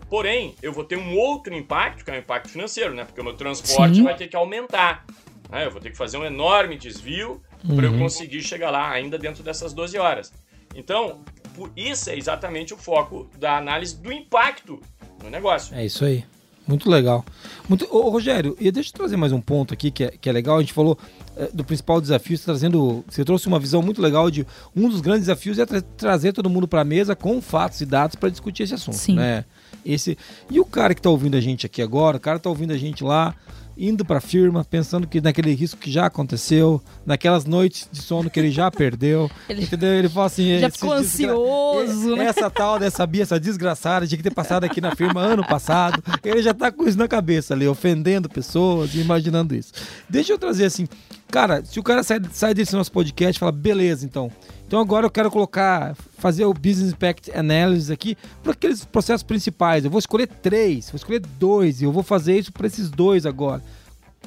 Porém, 0.09 0.55
eu 0.63 0.73
vou 0.73 0.83
ter 0.83 0.97
um 0.97 1.15
outro 1.15 1.53
impacto, 1.53 2.03
que 2.03 2.09
é 2.09 2.15
o 2.15 2.17
impacto 2.17 2.49
financeiro, 2.49 2.95
né? 2.95 3.05
Porque 3.05 3.21
o 3.21 3.23
meu 3.23 3.35
transporte 3.35 3.97
Sim. 3.97 4.03
vai 4.03 4.15
ter 4.15 4.27
que 4.27 4.35
aumentar. 4.35 5.05
né? 5.51 5.65
Eu 5.67 5.71
vou 5.71 5.79
ter 5.79 5.91
que 5.91 5.97
fazer 5.97 6.17
um 6.17 6.25
enorme 6.25 6.75
desvio 6.75 7.43
para 7.75 7.85
eu 7.85 7.95
conseguir 7.97 8.41
chegar 8.41 8.71
lá 8.71 8.89
ainda 8.89 9.19
dentro 9.19 9.43
dessas 9.43 9.71
12 9.71 9.99
horas. 9.99 10.33
Então, 10.73 11.23
por- 11.59 11.71
isso 11.75 12.09
é 12.09 12.17
exatamente 12.17 12.73
o 12.73 12.77
foco 12.77 13.27
da 13.37 13.57
análise 13.57 13.95
do 13.97 14.11
impacto 14.11 14.79
no 15.23 15.29
negócio. 15.29 15.75
É 15.75 15.85
isso 15.85 16.05
aí. 16.05 16.23
Muito 16.65 16.87
legal. 16.89 17.25
Muito... 17.67 17.85
Ô, 17.89 18.09
Rogério, 18.09 18.55
e 18.59 18.71
deixa 18.71 18.89
eu 18.91 18.93
trazer 18.93 19.17
mais 19.17 19.31
um 19.31 19.41
ponto 19.41 19.73
aqui 19.73 19.89
que 19.89 20.03
é, 20.03 20.11
que 20.11 20.29
é 20.29 20.31
legal. 20.31 20.57
A 20.57 20.61
gente 20.61 20.71
falou 20.71 20.97
eh, 21.35 21.49
do 21.51 21.63
principal 21.63 21.99
desafio, 21.99 22.37
você, 22.37 22.45
trazendo, 22.45 23.03
você 23.09 23.25
trouxe 23.25 23.47
uma 23.47 23.59
visão 23.59 23.81
muito 23.81 23.99
legal 24.01 24.29
de 24.29 24.45
um 24.75 24.87
dos 24.87 25.01
grandes 25.01 25.21
desafios 25.25 25.57
é 25.57 25.65
tra- 25.65 25.81
trazer 25.81 26.31
todo 26.31 26.47
mundo 26.49 26.67
para 26.67 26.81
a 26.81 26.85
mesa 26.85 27.15
com 27.15 27.41
fatos 27.41 27.81
e 27.81 27.85
dados 27.87 28.15
para 28.15 28.29
discutir 28.29 28.63
esse 28.63 28.75
assunto. 28.75 28.97
Sim. 28.97 29.15
Né? 29.15 29.45
Esse... 29.83 30.15
E 30.49 30.59
o 30.59 30.65
cara 30.65 30.93
que 30.93 30.99
está 30.99 31.09
ouvindo 31.09 31.35
a 31.35 31.41
gente 31.41 31.65
aqui 31.65 31.81
agora, 31.81 32.17
o 32.17 32.19
cara 32.19 32.37
está 32.37 32.49
ouvindo 32.49 32.71
a 32.71 32.77
gente 32.77 33.03
lá, 33.03 33.33
indo 33.79 34.03
para 34.03 34.17
a 34.17 34.21
firma, 34.21 34.65
pensando 34.65 35.07
que 35.07 35.21
naquele 35.21 35.53
risco 35.53 35.79
que 35.79 35.89
já 35.89 36.05
aconteceu, 36.07 36.81
naquelas 37.05 37.45
noites 37.45 37.87
de 37.91 38.01
sono 38.01 38.29
que 38.29 38.39
ele 38.39 38.51
já 38.51 38.69
perdeu. 38.69 39.31
Ele- 39.47 39.63
entendeu? 39.63 39.89
Ele 39.93 40.09
fala 40.09 40.25
assim: 40.25 40.59
Já 40.59 40.67
"Esse 40.67 40.77
ficou 40.79 40.99
desgra- 40.99 41.31
ansioso, 41.31 42.15
né? 42.15 42.25
essa 42.25 42.49
tal 42.49 42.77
dessa 42.77 43.07
Bia, 43.07 43.23
essa 43.23 43.39
desgraçada, 43.39 44.05
tinha 44.05 44.17
que 44.17 44.23
ter 44.23 44.33
passado 44.33 44.63
aqui 44.65 44.81
na 44.81 44.95
firma 44.95 45.21
ano 45.21 45.45
passado. 45.45 46.03
Ele 46.23 46.41
já 46.43 46.53
tá 46.53 46.71
com 46.71 46.87
isso 46.87 46.97
na 46.97 47.07
cabeça 47.07 47.53
ali, 47.53 47.67
ofendendo 47.67 48.27
pessoas 48.29 48.93
e 48.95 48.99
imaginando 48.99 49.55
isso. 49.55 49.71
Deixa 50.09 50.33
eu 50.33 50.37
trazer 50.37 50.65
assim, 50.65 50.87
cara, 51.31 51.63
se 51.63 51.79
o 51.79 51.83
cara 51.83 52.03
sai, 52.03 52.19
sai 52.31 52.53
desse 52.53 52.75
nosso 52.75 52.91
podcast 52.91 53.39
fala, 53.39 53.51
beleza, 53.51 54.05
então. 54.05 54.31
Então 54.67 54.79
agora 54.79 55.05
eu 55.05 55.09
quero 55.09 55.31
colocar, 55.31 55.95
fazer 56.19 56.45
o 56.45 56.53
Business 56.53 56.91
Impact 56.93 57.31
Analysis 57.35 57.89
aqui 57.89 58.15
para 58.43 58.51
aqueles 58.51 58.85
processos 58.85 59.23
principais. 59.23 59.83
Eu 59.83 59.89
vou 59.91 59.99
escolher 59.99 60.27
três, 60.27 60.89
vou 60.91 60.97
escolher 60.97 61.19
dois 61.19 61.81
e 61.81 61.85
eu 61.85 61.91
vou 61.91 62.03
fazer 62.03 62.37
isso 62.37 62.51
para 62.53 62.67
esses 62.67 62.89
dois 62.89 63.25
agora. 63.25 63.63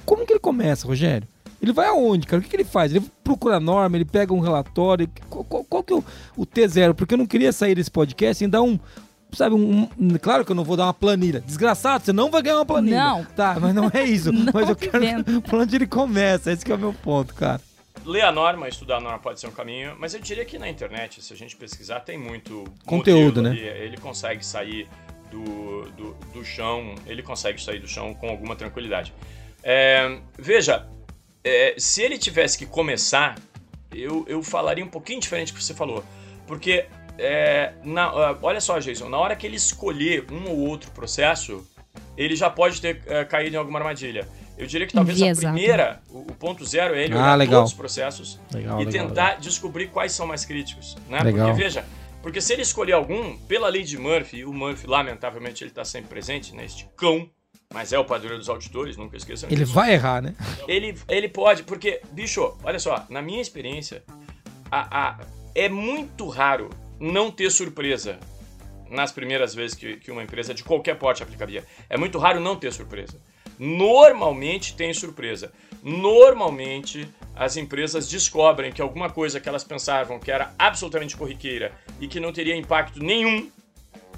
Como 0.05 0.27
que 0.27 0.33
ele 0.33 0.41
começa, 0.41 0.87
Rogério? 0.87 1.29
Ele 1.61 1.73
vai 1.73 1.87
aonde, 1.87 2.27
cara? 2.27 2.41
O 2.41 2.43
que, 2.43 2.51
que 2.51 2.57
ele 2.57 2.65
faz? 2.65 2.93
Ele 2.93 3.05
procura 3.23 3.59
a 3.59 3.61
norma, 3.61 3.97
ele 3.97 4.05
pega 4.05 4.35
um 4.35 4.41
relatório. 4.41 5.09
Qual, 5.31 5.45
qual- 5.45 5.65
qual 5.65 5.83
que 5.85 5.93
é 5.93 5.97
o, 5.97 6.05
o 6.37 6.45
T0? 6.45 6.93
Porque 6.95 7.15
eu 7.15 7.19
não 7.19 7.27
queria 7.27 7.53
sair 7.53 7.77
desse 7.77 7.91
podcast 7.91 8.39
sem 8.39 8.49
dar 8.49 8.63
um. 8.63 8.81
Sabe, 9.33 9.55
um, 9.55 9.89
um- 9.99 10.19
Claro 10.19 10.45
que 10.45 10.53
eu 10.53 10.57
não 10.57 10.65
vou 10.65 10.77
dar 10.77 10.85
uma 10.85 10.95
planilha. 10.95 11.41
Desgraçado, 11.41 12.05
você 12.05 12.13
não 12.13 12.31
vai 12.31 12.43
ganhar 12.43 12.57
uma 12.57 12.67
planilha. 12.67 12.97
Não. 12.99 13.25
Tá, 13.25 13.59
mas 13.61 13.75
não 13.75 13.91
é 13.93 14.05
isso. 14.05 14.31
Não 14.33 14.53
mas 14.53 14.69
eu 14.69 14.77
que 14.77 14.89
quero. 14.89 15.41
Por 15.43 15.59
onde 15.61 15.77
ele 15.77 15.87
começa? 15.87 16.53
Esse 16.53 16.65
que 16.65 16.71
é 16.73 16.75
o 16.75 16.79
meu 16.79 16.93
ponto, 16.93 17.35
cara. 17.35 17.61
Ler 18.05 18.23
a 18.23 18.33
norma, 18.33 18.69
estudar 18.69 18.97
a 18.97 19.01
norma 19.01 19.19
pode 19.19 19.39
ser 19.41 19.47
um 19.47 19.53
caminho, 19.53 19.95
mas 19.99 20.13
eu 20.13 20.21
diria 20.21 20.45
que 20.45 20.59
na 20.59 20.69
internet, 20.69 21.23
se 21.23 21.33
a 21.33 21.37
gente 21.37 21.55
pesquisar, 21.57 22.01
tem 22.01 22.19
muito 22.19 22.65
Conteúdo, 22.85 23.43
modelo 23.43 23.43
né? 23.43 23.51
ali. 23.71 23.85
Ele 23.85 23.97
consegue 23.97 24.45
sair 24.45 24.89
do, 25.31 25.83
do, 25.93 26.15
do 26.33 26.45
chão, 26.45 26.95
ele 27.07 27.23
consegue 27.23 27.63
sair 27.63 27.79
do 27.79 27.87
chão 27.87 28.13
com 28.15 28.29
alguma 28.29 28.57
tranquilidade. 28.57 29.15
É, 29.63 30.19
veja, 30.39 30.87
é, 31.45 31.75
se 31.79 32.03
ele 32.03 32.19
tivesse 32.19 32.59
que 32.59 32.67
começar, 32.67 33.37
eu, 33.93 34.25
eu 34.29 34.43
falaria 34.43 34.85
um 34.85 34.89
pouquinho 34.89 35.21
diferente 35.21 35.53
do 35.53 35.59
que 35.59 35.65
você 35.65 35.75
falou. 35.75 36.05
Porque, 36.47 36.87
é, 37.19 37.73
na- 37.85 38.07
ah, 38.09 38.39
olha 38.43 38.61
só, 38.61 38.79
Jason, 38.79 39.09
na 39.09 39.19
hora 39.19 39.37
que 39.37 39.47
ele 39.47 39.57
escolher 39.57 40.27
um 40.31 40.49
ou 40.51 40.59
outro 40.69 40.91
processo, 40.93 41.67
ele 42.17 42.35
já 42.37 42.49
pode 42.51 42.81
ter 42.81 43.03
eh, 43.07 43.25
caído 43.25 43.57
em 43.57 43.59
alguma 43.59 43.79
armadilha. 43.79 44.27
Eu 44.59 44.67
diria 44.67 44.87
que 44.87 44.93
talvez 44.93 45.21
a 45.21 45.27
Enviesado. 45.27 45.55
primeira, 45.55 46.03
o, 46.11 46.19
o 46.21 46.35
ponto 46.35 46.65
zero 46.65 46.95
é 46.95 47.05
ele 47.05 47.15
Ah, 47.15 47.19
olhar 47.19 47.35
legal. 47.37 47.61
todos 47.61 47.73
os 47.73 47.77
processos 47.77 48.39
Legal, 48.53 48.81
e 48.81 48.85
legal, 48.85 49.07
tentar 49.09 49.35
descobrir 49.41 49.89
quais 49.89 50.13
são 50.13 50.27
mais 50.27 50.45
críticos. 50.45 50.97
Né? 51.09 51.21
Legal. 51.21 51.49
Porque, 51.49 51.63
veja, 51.63 51.85
porque 52.23 52.41
se 52.41 52.53
ele 52.53 52.63
escolher 52.63 52.93
algum, 52.93 53.37
pela 53.39 53.69
lei 53.69 53.83
de 53.83 53.99
Murphy, 53.99 54.39
e 54.39 54.45
o 54.45 54.53
Murphy, 54.53 54.87
lamentavelmente, 54.87 55.65
ele 55.65 55.71
está 55.71 55.85
sempre 55.85 56.09
presente, 56.11 56.55
né? 56.55 56.65
Este 56.67 56.87
cão, 56.97 57.29
mas 57.73 57.93
é 57.93 57.99
o 57.99 58.05
padroeiro 58.05 58.39
dos 58.39 58.49
auditores, 58.51 58.97
nunca 58.97 59.17
esqueçam 59.17 59.49
Ele 59.51 59.63
disso. 59.65 59.73
vai 59.73 59.95
errar, 59.95 60.21
né? 60.23 60.35
Ele, 60.69 60.97
ele 61.09 61.29
pode, 61.29 61.63
porque, 61.63 62.01
bicho, 62.13 62.55
olha 62.63 62.79
só, 62.79 63.05
na 63.09 63.23
minha 63.23 63.41
experiência, 63.41 64.03
a, 64.71 65.09
a- 65.09 65.19
é 65.55 65.69
muito 65.69 66.29
raro 66.29 66.69
não 67.03 67.33
ter 67.33 67.51
surpresa 67.51 68.21
nas 68.89 69.11
primeiras 69.11 69.55
vezes 69.55 69.77
que, 69.77 69.97
que 69.97 70.11
uma 70.11 70.23
empresa 70.23 70.55
de 70.55 70.63
qualquer 70.63 70.97
porte 70.97 71.23
aplica 71.23 71.45
BIA. 71.45 71.65
É 71.91 71.97
muito 71.97 72.17
raro 72.19 72.39
não 72.39 72.55
ter 72.55 72.73
surpresa. 72.73 73.21
Normalmente 73.59 74.77
tem 74.77 74.95
surpresa. 74.95 75.53
Normalmente 75.83 77.09
as 77.35 77.57
empresas 77.57 78.09
descobrem 78.09 78.71
que 78.71 78.81
alguma 78.81 79.11
coisa 79.11 79.41
que 79.41 79.49
elas 79.49 79.65
pensavam 79.65 80.21
que 80.21 80.31
era 80.31 80.55
absolutamente 80.59 81.17
corriqueira 81.17 81.73
e 82.01 82.07
que 82.07 82.21
não 82.21 82.33
teria 82.33 82.55
impacto 82.55 83.03
nenhum 83.03 83.51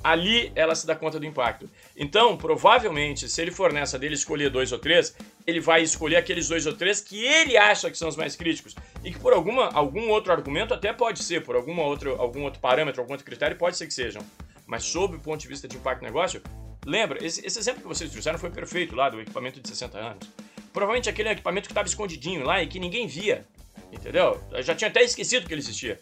ali 0.03 0.53
ela 0.55 0.75
se 0.75 0.87
dá 0.87 0.95
conta 0.95 1.19
do 1.19 1.25
impacto. 1.25 1.69
Então, 1.97 2.37
provavelmente, 2.37 3.27
se 3.27 3.41
ele 3.41 3.51
for 3.51 3.73
nessa 3.73 3.99
dele 3.99 4.15
escolher 4.15 4.51
dois 4.51 4.71
ou 4.71 4.79
três, 4.79 5.17
ele 5.47 5.61
vai 5.61 5.83
escolher 5.83 6.17
aqueles 6.17 6.49
dois 6.49 6.67
ou 6.67 6.73
três 6.75 7.01
que 7.01 7.23
ele 7.25 7.57
acha 7.57 7.91
que 7.91 7.99
são 7.99 8.09
os 8.09 8.17
mais 8.17 8.35
críticos. 8.37 8.75
E 9.03 9.13
que 9.13 9.19
por 9.19 9.33
alguma, 9.33 9.69
algum 9.73 10.09
outro 10.09 10.33
argumento 10.33 10.73
até 10.73 10.93
pode 10.93 11.23
ser, 11.23 11.43
por 11.43 11.55
alguma 11.55 11.83
outro, 11.83 12.15
algum 12.21 12.43
outro 12.45 12.61
parâmetro, 12.61 13.01
algum 13.03 13.13
outro 13.13 13.27
critério, 13.27 13.57
pode 13.57 13.77
ser 13.77 13.87
que 13.87 13.93
sejam. 13.95 14.23
Mas 14.67 14.85
sob 14.85 15.17
o 15.17 15.21
ponto 15.21 15.41
de 15.41 15.49
vista 15.49 15.69
de 15.69 15.77
impacto 15.77 16.01
no 16.01 16.07
negócio, 16.07 16.41
lembra, 16.87 17.23
esse, 17.25 17.45
esse 17.47 17.59
exemplo 17.59 17.83
que 17.83 17.89
vocês 17.89 18.11
trouxeram 18.11 18.39
foi 18.39 18.51
perfeito 18.51 18.95
lá, 18.97 19.11
do 19.11 19.21
equipamento 19.21 19.61
de 19.61 19.69
60 19.69 19.99
anos. 19.99 20.29
Provavelmente 20.73 21.09
aquele 21.11 21.29
equipamento 21.29 21.69
que 21.69 21.73
estava 21.73 21.87
escondidinho 21.87 22.43
lá 22.45 22.63
e 22.63 22.67
que 22.67 22.79
ninguém 22.81 23.07
via. 23.07 23.45
Entendeu? 23.93 24.41
Eu 24.51 24.63
já 24.63 24.75
tinha 24.75 24.89
até 24.89 25.03
esquecido 25.03 25.47
que 25.47 25.53
ele 25.53 25.61
existia. 25.61 25.99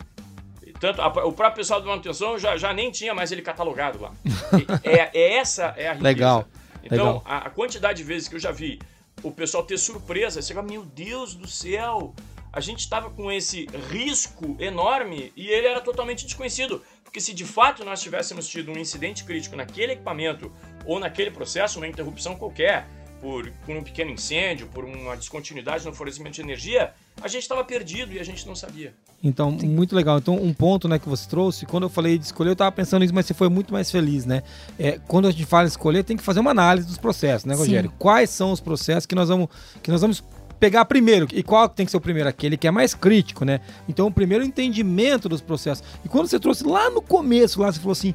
Tanto, 0.80 1.00
a- 1.02 1.08
o 1.26 1.32
próprio 1.32 1.56
pessoal 1.56 1.80
da 1.80 1.86
manutenção 1.86 2.38
já, 2.38 2.56
já 2.56 2.72
nem 2.72 2.90
tinha 2.90 3.12
mais 3.14 3.30
ele 3.32 3.42
catalogado 3.42 4.00
lá. 4.00 4.12
E 4.84 4.88
é, 4.88 5.10
é 5.12 5.32
essa 5.34 5.74
é 5.76 5.88
a 5.88 5.92
riqueza. 5.92 6.02
Legal, 6.02 6.48
Então, 6.84 6.96
legal. 7.06 7.22
A, 7.24 7.38
a 7.46 7.50
quantidade 7.50 7.98
de 7.98 8.04
vezes 8.04 8.28
que 8.28 8.34
eu 8.36 8.40
já 8.40 8.50
vi 8.50 8.78
o 9.22 9.30
pessoal 9.30 9.64
ter 9.64 9.78
surpresa, 9.78 10.40
você 10.40 10.54
fala, 10.54 10.66
meu 10.66 10.84
Deus 10.84 11.34
do 11.34 11.46
céu, 11.46 12.14
a 12.52 12.60
gente 12.60 12.80
estava 12.80 13.10
com 13.10 13.30
esse 13.30 13.66
risco 13.90 14.56
enorme 14.58 15.32
e 15.36 15.48
ele 15.48 15.66
era 15.66 15.80
totalmente 15.80 16.24
desconhecido. 16.24 16.82
Porque 17.02 17.20
se 17.20 17.32
de 17.32 17.44
fato 17.44 17.84
nós 17.84 18.00
tivéssemos 18.00 18.48
tido 18.48 18.72
um 18.72 18.78
incidente 18.78 19.24
crítico 19.24 19.54
naquele 19.54 19.92
equipamento 19.92 20.52
ou 20.86 20.98
naquele 20.98 21.30
processo, 21.30 21.78
uma 21.78 21.86
interrupção 21.86 22.36
qualquer, 22.36 22.86
por, 23.22 23.48
por 23.64 23.76
um 23.76 23.84
pequeno 23.84 24.10
incêndio, 24.10 24.66
por 24.66 24.84
uma 24.84 25.16
descontinuidade 25.16 25.86
no 25.86 25.94
fornecimento 25.94 26.34
de 26.34 26.40
energia, 26.40 26.92
a 27.22 27.28
gente 27.28 27.42
estava 27.42 27.62
perdido 27.62 28.12
e 28.12 28.18
a 28.18 28.24
gente 28.24 28.44
não 28.48 28.56
sabia. 28.56 28.92
Então, 29.22 29.52
muito 29.52 29.94
legal. 29.94 30.18
Então, 30.18 30.34
um 30.34 30.52
ponto 30.52 30.88
né, 30.88 30.98
que 30.98 31.08
você 31.08 31.28
trouxe, 31.28 31.64
quando 31.64 31.84
eu 31.84 31.88
falei 31.88 32.18
de 32.18 32.24
escolher, 32.24 32.50
eu 32.50 32.54
estava 32.54 32.72
pensando 32.72 33.02
nisso, 33.02 33.14
mas 33.14 33.24
você 33.24 33.32
foi 33.32 33.48
muito 33.48 33.72
mais 33.72 33.92
feliz, 33.92 34.26
né? 34.26 34.42
É, 34.76 34.98
quando 35.06 35.28
a 35.28 35.30
gente 35.30 35.46
fala 35.46 35.64
em 35.64 35.68
escolher, 35.68 36.02
tem 36.02 36.16
que 36.16 36.22
fazer 36.22 36.40
uma 36.40 36.50
análise 36.50 36.88
dos 36.88 36.98
processos, 36.98 37.44
né, 37.44 37.54
Rogério? 37.54 37.90
Sim. 37.90 37.96
Quais 37.96 38.30
são 38.30 38.50
os 38.50 38.58
processos 38.58 39.06
que 39.06 39.14
nós 39.14 39.28
vamos, 39.28 39.48
que 39.80 39.90
nós 39.92 40.00
vamos 40.00 40.24
pegar 40.62 40.84
primeiro. 40.84 41.26
E 41.32 41.42
qual 41.42 41.68
tem 41.68 41.84
que 41.84 41.90
ser 41.90 41.96
o 41.96 42.00
primeiro? 42.00 42.28
Aquele 42.28 42.56
que 42.56 42.68
é 42.68 42.70
mais 42.70 42.94
crítico, 42.94 43.44
né? 43.44 43.58
Então, 43.88 44.06
o 44.06 44.12
primeiro 44.12 44.44
entendimento 44.44 45.28
dos 45.28 45.40
processos. 45.40 45.82
E 46.04 46.08
quando 46.08 46.28
você 46.28 46.38
trouxe 46.38 46.62
lá 46.62 46.88
no 46.88 47.02
começo, 47.02 47.60
lá 47.60 47.72
você 47.72 47.80
falou 47.80 47.90
assim, 47.90 48.14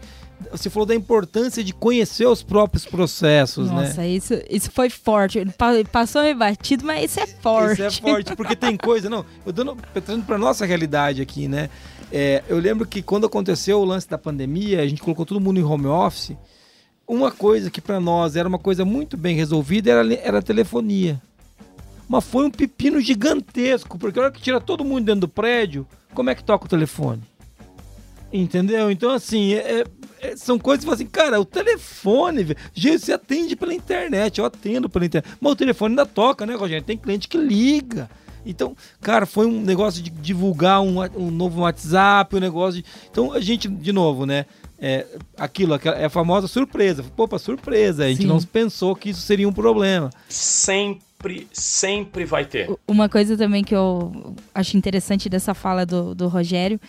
você 0.50 0.70
falou 0.70 0.86
da 0.86 0.96
importância 0.96 1.62
de 1.62 1.74
conhecer 1.74 2.26
os 2.26 2.42
próprios 2.42 2.86
processos, 2.86 3.68
Nossa, 3.68 3.82
né? 3.82 3.88
Nossa, 3.90 4.08
isso, 4.08 4.34
isso 4.50 4.72
foi 4.72 4.90
forte. 4.90 5.46
Passou 5.92 6.22
meio 6.22 6.38
batido, 6.38 6.86
mas 6.86 7.12
isso 7.12 7.20
é 7.20 7.28
forte. 7.28 7.74
Isso 7.74 7.84
é 7.84 7.92
forte, 7.92 8.34
porque 8.34 8.56
tem 8.56 8.78
coisa, 8.80 9.10
não. 9.10 9.26
Eu 9.46 9.52
dando, 9.52 9.76
trazendo 9.94 10.24
para 10.24 10.38
nossa 10.38 10.66
realidade 10.66 11.22
aqui, 11.22 11.50
né? 11.50 11.70
É, 12.10 12.46
eu 12.48 12.60
lembro 12.60 12.88
que 12.88 13.02
quando 13.02 13.28
aconteceu 13.28 13.82
o 13.82 13.84
lance 13.84 14.08
da 14.08 14.18
pandemia, 14.18 14.82
a 14.82 14.88
gente 14.88 15.02
colocou 15.02 15.26
todo 15.26 15.42
mundo 15.42 15.60
em 15.60 15.64
home 15.64 15.88
office. 15.88 16.32
Uma 17.06 17.30
coisa 17.30 17.70
que 17.70 17.82
para 17.82 18.00
nós 18.00 18.38
era 18.38 18.48
uma 18.48 18.60
coisa 18.60 18.86
muito 18.86 19.18
bem 19.18 19.36
resolvida 19.36 19.92
era, 19.92 20.14
era 20.14 20.40
a 20.40 20.42
telefonia. 20.42 21.22
Mas 22.08 22.24
foi 22.24 22.46
um 22.46 22.52
pepino 22.52 23.00
gigantesco, 23.02 23.98
porque 23.98 24.20
a 24.20 24.24
hora 24.24 24.32
que 24.32 24.42
tira 24.42 24.62
todo 24.62 24.86
mundo 24.86 25.06
dentro 25.06 25.22
do 25.22 25.28
prédio, 25.28 25.86
como 26.14 26.30
é 26.30 26.36
que 26.36 26.44
toca 26.44 26.66
o 26.66 26.70
telefone? 26.70 27.22
Entendeu? 28.32 28.92
Então, 28.92 29.12
assim, 29.12 29.54
é, 29.54 29.86
é, 30.20 30.36
são 30.36 30.60
coisas 30.60 30.84
que 30.84 30.92
assim, 30.92 31.06
cara, 31.06 31.40
o 31.40 31.46
telefone, 31.46 32.56
gente, 32.74 33.00
você 33.00 33.14
atende 33.14 33.56
pela 33.56 33.74
internet, 33.74 34.40
eu 34.40 34.46
atendo 34.46 34.90
pela 34.90 35.06
internet, 35.06 35.38
mas 35.40 35.52
o 35.52 35.56
telefone 35.56 35.92
ainda 35.94 36.06
toca, 36.06 36.46
né, 36.46 36.56
Rogério? 36.56 36.84
Tem 36.84 36.98
cliente 36.98 37.28
que 37.28 37.38
liga. 37.38 38.10
Então, 38.46 38.76
cara, 39.02 39.26
foi 39.26 39.46
um 39.46 39.62
negócio 39.62 40.02
de 40.02 40.10
divulgar 40.10 40.82
um, 40.82 41.02
um 41.18 41.30
novo 41.30 41.62
WhatsApp, 41.62 42.36
um 42.36 42.40
negócio 42.40 42.82
de. 42.82 42.90
Então, 43.12 43.34
a 43.34 43.42
gente, 43.42 43.68
de 43.68 43.92
novo, 43.92 44.26
né? 44.26 44.46
É, 44.80 45.06
aquilo, 45.38 45.76
é 45.76 46.06
a 46.06 46.10
famosa 46.10 46.48
surpresa. 46.48 47.04
Opa, 47.16 47.40
surpresa. 47.40 48.06
A 48.06 48.10
gente 48.10 48.22
Sim. 48.22 48.28
não 48.28 48.42
pensou 48.42 48.96
que 48.96 49.10
isso 49.10 49.22
seria 49.22 49.48
um 49.48 49.54
problema. 49.54 50.10
Sempre, 50.30 51.48
sempre 51.52 52.26
vai 52.26 52.46
ter. 52.46 52.70
Uma 52.88 53.10
coisa 53.10 53.36
também 53.36 53.64
que 53.64 53.76
eu 53.76 54.36
acho 54.54 54.78
interessante 54.78 55.30
dessa 55.30 55.54
fala 55.54 55.86
do, 55.86 56.14
do 56.14 56.28
Rogério 56.28 56.80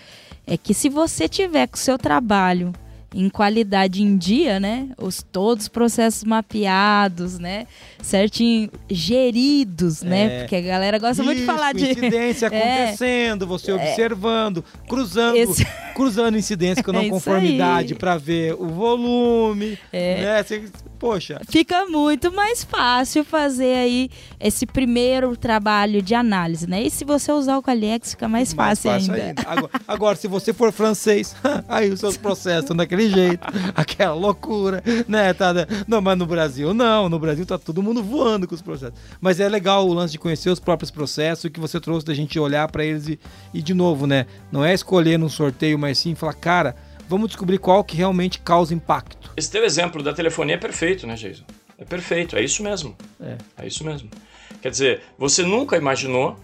é 0.47 0.57
que 0.57 0.74
se 0.74 0.89
você 0.89 1.28
tiver 1.28 1.66
com 1.66 1.76
o 1.76 1.80
seu 1.80 1.99
trabalho 1.99 2.72
em 3.15 3.29
qualidade 3.31 4.03
em 4.03 4.17
dia, 4.17 4.61
né? 4.61 4.89
Os 4.99 5.23
todos 5.23 5.65
os 5.65 5.69
processos 5.69 6.25
mapeados, 6.25 7.39
né? 7.39 7.67
Certinho, 8.03 8.71
geridos, 8.91 10.03
né? 10.03 10.23
é. 10.23 10.29
né? 10.29 10.41
Porque 10.41 10.57
a 10.57 10.61
galera 10.61 10.99
gosta 10.99 11.23
Isso, 11.23 11.25
muito 11.25 11.41
de 11.41 11.47
falar 11.47 11.73
de 11.73 11.91
incidência 11.91 12.47
é. 12.53 12.83
acontecendo, 12.83 13.47
você 13.47 13.71
é. 13.71 13.75
observando, 13.75 14.65
cruzando, 14.87 15.37
Esse... 15.37 15.67
cruzando 15.95 16.37
incidência 16.37 16.83
com 16.83 16.93
não 16.93 17.01
é 17.01 17.09
conformidade 17.09 17.95
para 17.95 18.19
ver 18.19 18.55
o 18.55 18.67
volume, 18.67 19.79
é. 19.91 20.23
né? 20.23 20.43
Você, 20.43 20.65
poxa. 20.99 21.41
Fica 21.49 21.87
muito 21.87 22.31
mais 22.31 22.63
fácil 22.63 23.25
fazer 23.25 23.75
aí 23.77 24.11
esse 24.39 24.67
primeiro 24.67 25.35
trabalho 25.35 26.03
de 26.03 26.15
análise, 26.15 26.69
né? 26.69 26.83
E 26.83 26.91
se 26.91 27.05
você 27.05 27.33
usar 27.33 27.57
o 27.57 27.63
Qualiex, 27.63 28.11
fica 28.11 28.29
mais, 28.29 28.53
mais 28.53 28.81
fácil, 28.81 28.91
fácil, 28.91 29.15
ainda. 29.15 29.41
ainda. 29.41 29.43
Agora, 29.47 29.71
agora, 29.87 30.17
se 30.17 30.29
você 30.29 30.53
for 30.53 30.73
francês, 30.73 31.35
aí 31.69 31.91
os 31.91 32.01
seus 32.01 32.17
processos 32.17 32.65
estão 32.65 32.77
daquele 32.99 33.09
jeito, 33.09 33.46
aquela 33.74 34.14
loucura, 34.14 34.82
né? 35.07 35.32
Tá, 35.32 35.53
né? 35.55 35.66
não, 35.86 36.01
mas 36.01 36.18
no 36.18 36.26
Brasil 36.26 36.74
não, 36.74 37.09
no 37.09 37.18
Brasil 37.18 37.46
tá 37.46 37.57
todo 37.57 37.82
mundo 37.82 38.03
voando 38.03 38.46
com 38.49 38.55
os 38.55 38.62
processos. 38.62 38.99
Mas 39.20 39.38
é 39.38 39.49
legal 39.49 39.86
o 39.86 39.92
lance 39.92 40.12
de 40.12 40.18
conhecer 40.18 40.51
os 40.51 40.59
próprios 40.59 40.90
processos, 40.90 41.51
que 41.51 41.61
você 41.61 41.80
trouxe 41.80 42.05
da 42.05 42.14
gente 42.14 42.38
olhar 42.38 42.70
para 42.70 42.84
eles 42.84 43.09
e, 43.09 43.20
e, 43.55 43.62
de 43.62 43.74
novo, 43.74 44.07
né? 44.07 44.26
Não 44.51 44.64
é 44.64 44.74
escolher 44.74 45.18
num 45.18 45.28
sorteio, 45.28 45.78
mas 45.78 45.99
sim 45.99 46.14
falar, 46.14 46.34
cara, 46.34 46.74
vamos 47.09 47.28
descobrir 47.28 47.59
qual 47.59 47.84
que 47.84 47.96
realmente 47.96 48.40
causa 48.40 48.74
impacto. 48.74 49.30
Esse 49.36 49.51
teu 49.51 49.64
exemplo 49.64 50.03
da 50.03 50.12
telefonia 50.12 50.57
é 50.57 50.59
perfeito, 50.59 51.07
né, 51.07 51.14
Jason? 51.14 51.44
É 51.78 51.84
perfeito, 51.84 52.36
é 52.36 52.42
isso 52.42 52.62
mesmo. 52.62 52.96
É. 53.20 53.36
É 53.57 53.66
isso 53.66 53.84
mesmo. 53.84 54.11
Quer 54.61 54.70
dizer, 54.70 55.03
você 55.16 55.44
nunca 55.44 55.76
imaginou 55.76 56.36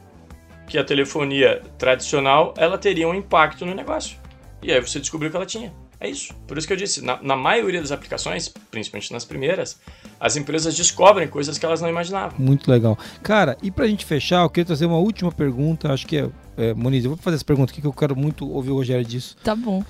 que 0.68 0.78
a 0.78 0.84
telefonia 0.84 1.60
tradicional 1.76 2.54
ela 2.56 2.78
teria 2.78 3.08
um 3.08 3.14
impacto 3.14 3.66
no 3.66 3.74
negócio. 3.74 4.16
E 4.62 4.72
aí 4.72 4.80
você 4.80 4.98
descobriu 4.98 5.30
que 5.30 5.36
ela 5.36 5.44
tinha. 5.44 5.72
É 6.04 6.10
isso. 6.10 6.34
Por 6.46 6.58
isso 6.58 6.66
que 6.66 6.72
eu 6.74 6.76
disse, 6.76 7.02
na, 7.02 7.22
na, 7.22 7.34
maioria 7.34 7.80
das 7.80 7.90
aplicações, 7.90 8.46
principalmente 8.70 9.10
nas 9.10 9.24
primeiras, 9.24 9.80
as 10.20 10.36
empresas 10.36 10.76
descobrem 10.76 11.26
coisas 11.26 11.56
que 11.56 11.64
elas 11.64 11.80
não 11.80 11.88
imaginavam. 11.88 12.38
Muito 12.38 12.70
legal. 12.70 12.98
Cara, 13.22 13.56
e 13.62 13.70
pra 13.70 13.86
gente 13.86 14.04
fechar, 14.04 14.42
eu 14.42 14.50
queria 14.50 14.66
trazer 14.66 14.84
uma 14.84 14.98
última 14.98 15.32
pergunta. 15.32 15.90
Acho 15.90 16.06
que 16.06 16.18
é, 16.18 16.28
é 16.58 16.74
Moniz, 16.74 17.04
eu 17.04 17.12
vou 17.12 17.18
fazer 17.18 17.36
essa 17.36 17.44
pergunta 17.44 17.72
aqui 17.72 17.80
que 17.80 17.86
eu 17.86 17.92
quero 17.92 18.14
muito 18.14 18.46
ouvir 18.46 18.70
o 18.70 18.74
Rogério 18.74 19.02
disso. 19.02 19.34
Tá 19.42 19.56
bom. 19.56 19.82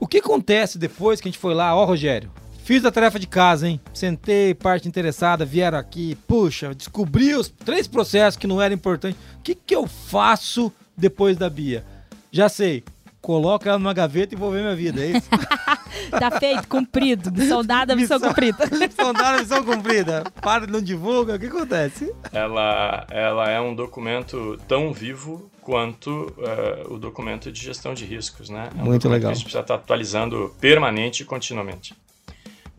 O 0.00 0.06
que 0.06 0.16
acontece 0.16 0.78
depois 0.78 1.20
que 1.20 1.28
a 1.28 1.30
gente 1.30 1.38
foi 1.38 1.52
lá, 1.52 1.76
ó, 1.76 1.84
Rogério? 1.84 2.32
Fiz 2.64 2.82
a 2.86 2.90
tarefa 2.90 3.18
de 3.18 3.26
casa, 3.26 3.68
hein? 3.68 3.78
Sentei, 3.92 4.54
parte 4.54 4.88
interessada, 4.88 5.44
vieram 5.44 5.76
aqui, 5.76 6.16
puxa, 6.26 6.74
descobri 6.74 7.34
os 7.34 7.50
três 7.50 7.86
processos 7.86 8.38
que 8.38 8.46
não 8.46 8.62
eram 8.62 8.74
importantes. 8.74 9.20
O 9.38 9.42
que, 9.42 9.54
que 9.54 9.76
eu 9.76 9.86
faço 9.86 10.72
depois 10.96 11.36
da 11.36 11.50
Bia? 11.50 11.84
Já 12.32 12.48
sei, 12.48 12.82
coloca 13.20 13.68
ela 13.68 13.78
numa 13.78 13.92
gaveta 13.92 14.34
e 14.34 14.38
vou 14.38 14.50
ver 14.50 14.62
minha 14.62 14.74
vida, 14.74 15.00
é 15.02 15.16
isso? 15.16 15.28
tá 16.10 16.30
feito, 16.38 16.66
cumprido. 16.68 17.30
Missão 17.32 17.64
dada, 17.64 17.94
missão, 17.94 18.16
missão 18.16 18.28
cumprida. 18.30 18.66
missão 18.76 19.12
dada, 19.12 19.38
missão 19.38 19.64
cumprida. 19.64 20.24
Para, 20.40 20.66
não 20.66 20.80
divulga, 20.80 21.34
o 21.34 21.38
que 21.38 21.46
acontece? 21.46 22.12
Ela, 22.32 23.06
ela 23.10 23.50
é 23.50 23.60
um 23.60 23.74
documento 23.74 24.58
tão 24.66 24.92
vivo 24.92 25.50
quanto 25.60 26.34
uh, 26.38 26.94
o 26.94 26.98
documento 26.98 27.52
de 27.52 27.60
gestão 27.62 27.94
de 27.94 28.04
riscos, 28.04 28.48
né? 28.48 28.70
É 28.76 28.82
um 28.82 28.86
Muito 28.86 29.08
legal. 29.08 29.28
Que 29.28 29.32
a 29.32 29.34
gente 29.34 29.44
precisa 29.44 29.60
estar 29.60 29.74
atualizando 29.74 30.54
permanente 30.60 31.22
e 31.22 31.26
continuamente. 31.26 31.94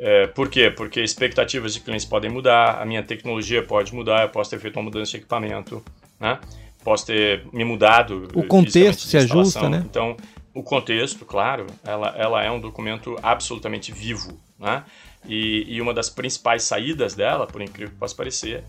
É, 0.04 0.26
por 0.26 0.50
quê? 0.50 0.72
Porque 0.72 1.00
expectativas 1.00 1.76
de 1.76 1.80
clientes 1.80 2.06
podem 2.06 2.30
mudar, 2.32 2.82
a 2.82 2.86
minha 2.86 3.04
tecnologia 3.04 3.64
pode 3.64 3.94
mudar, 3.94 4.24
eu 4.24 4.30
posso 4.30 4.50
ter 4.50 4.60
feito 4.60 4.76
uma 4.78 4.84
mudança 4.84 5.12
de 5.12 5.18
equipamento, 5.18 5.84
né? 6.20 6.40
Posso 6.84 7.06
ter 7.06 7.46
me 7.52 7.64
mudado. 7.64 8.28
O 8.34 8.44
contexto 8.44 9.02
se 9.02 9.18
ajusta, 9.18 9.70
né? 9.70 9.84
Então, 9.86 10.16
o 10.54 10.64
contexto, 10.64 11.26
claro, 11.26 11.68
ela, 11.84 12.14
ela 12.18 12.44
é 12.44 12.52
um 12.52 12.60
documento 12.60 13.18
absolutamente 13.22 13.92
vivo, 13.92 14.40
né? 14.60 14.84
E, 15.28 15.66
e 15.68 15.82
uma 15.82 15.94
das 15.94 16.10
principais 16.10 16.64
saídas 16.64 17.14
dela, 17.14 17.46
por 17.46 17.62
incrível 17.62 17.94
que 17.94 18.00
possa 18.00 18.16
parecer, 18.16 18.64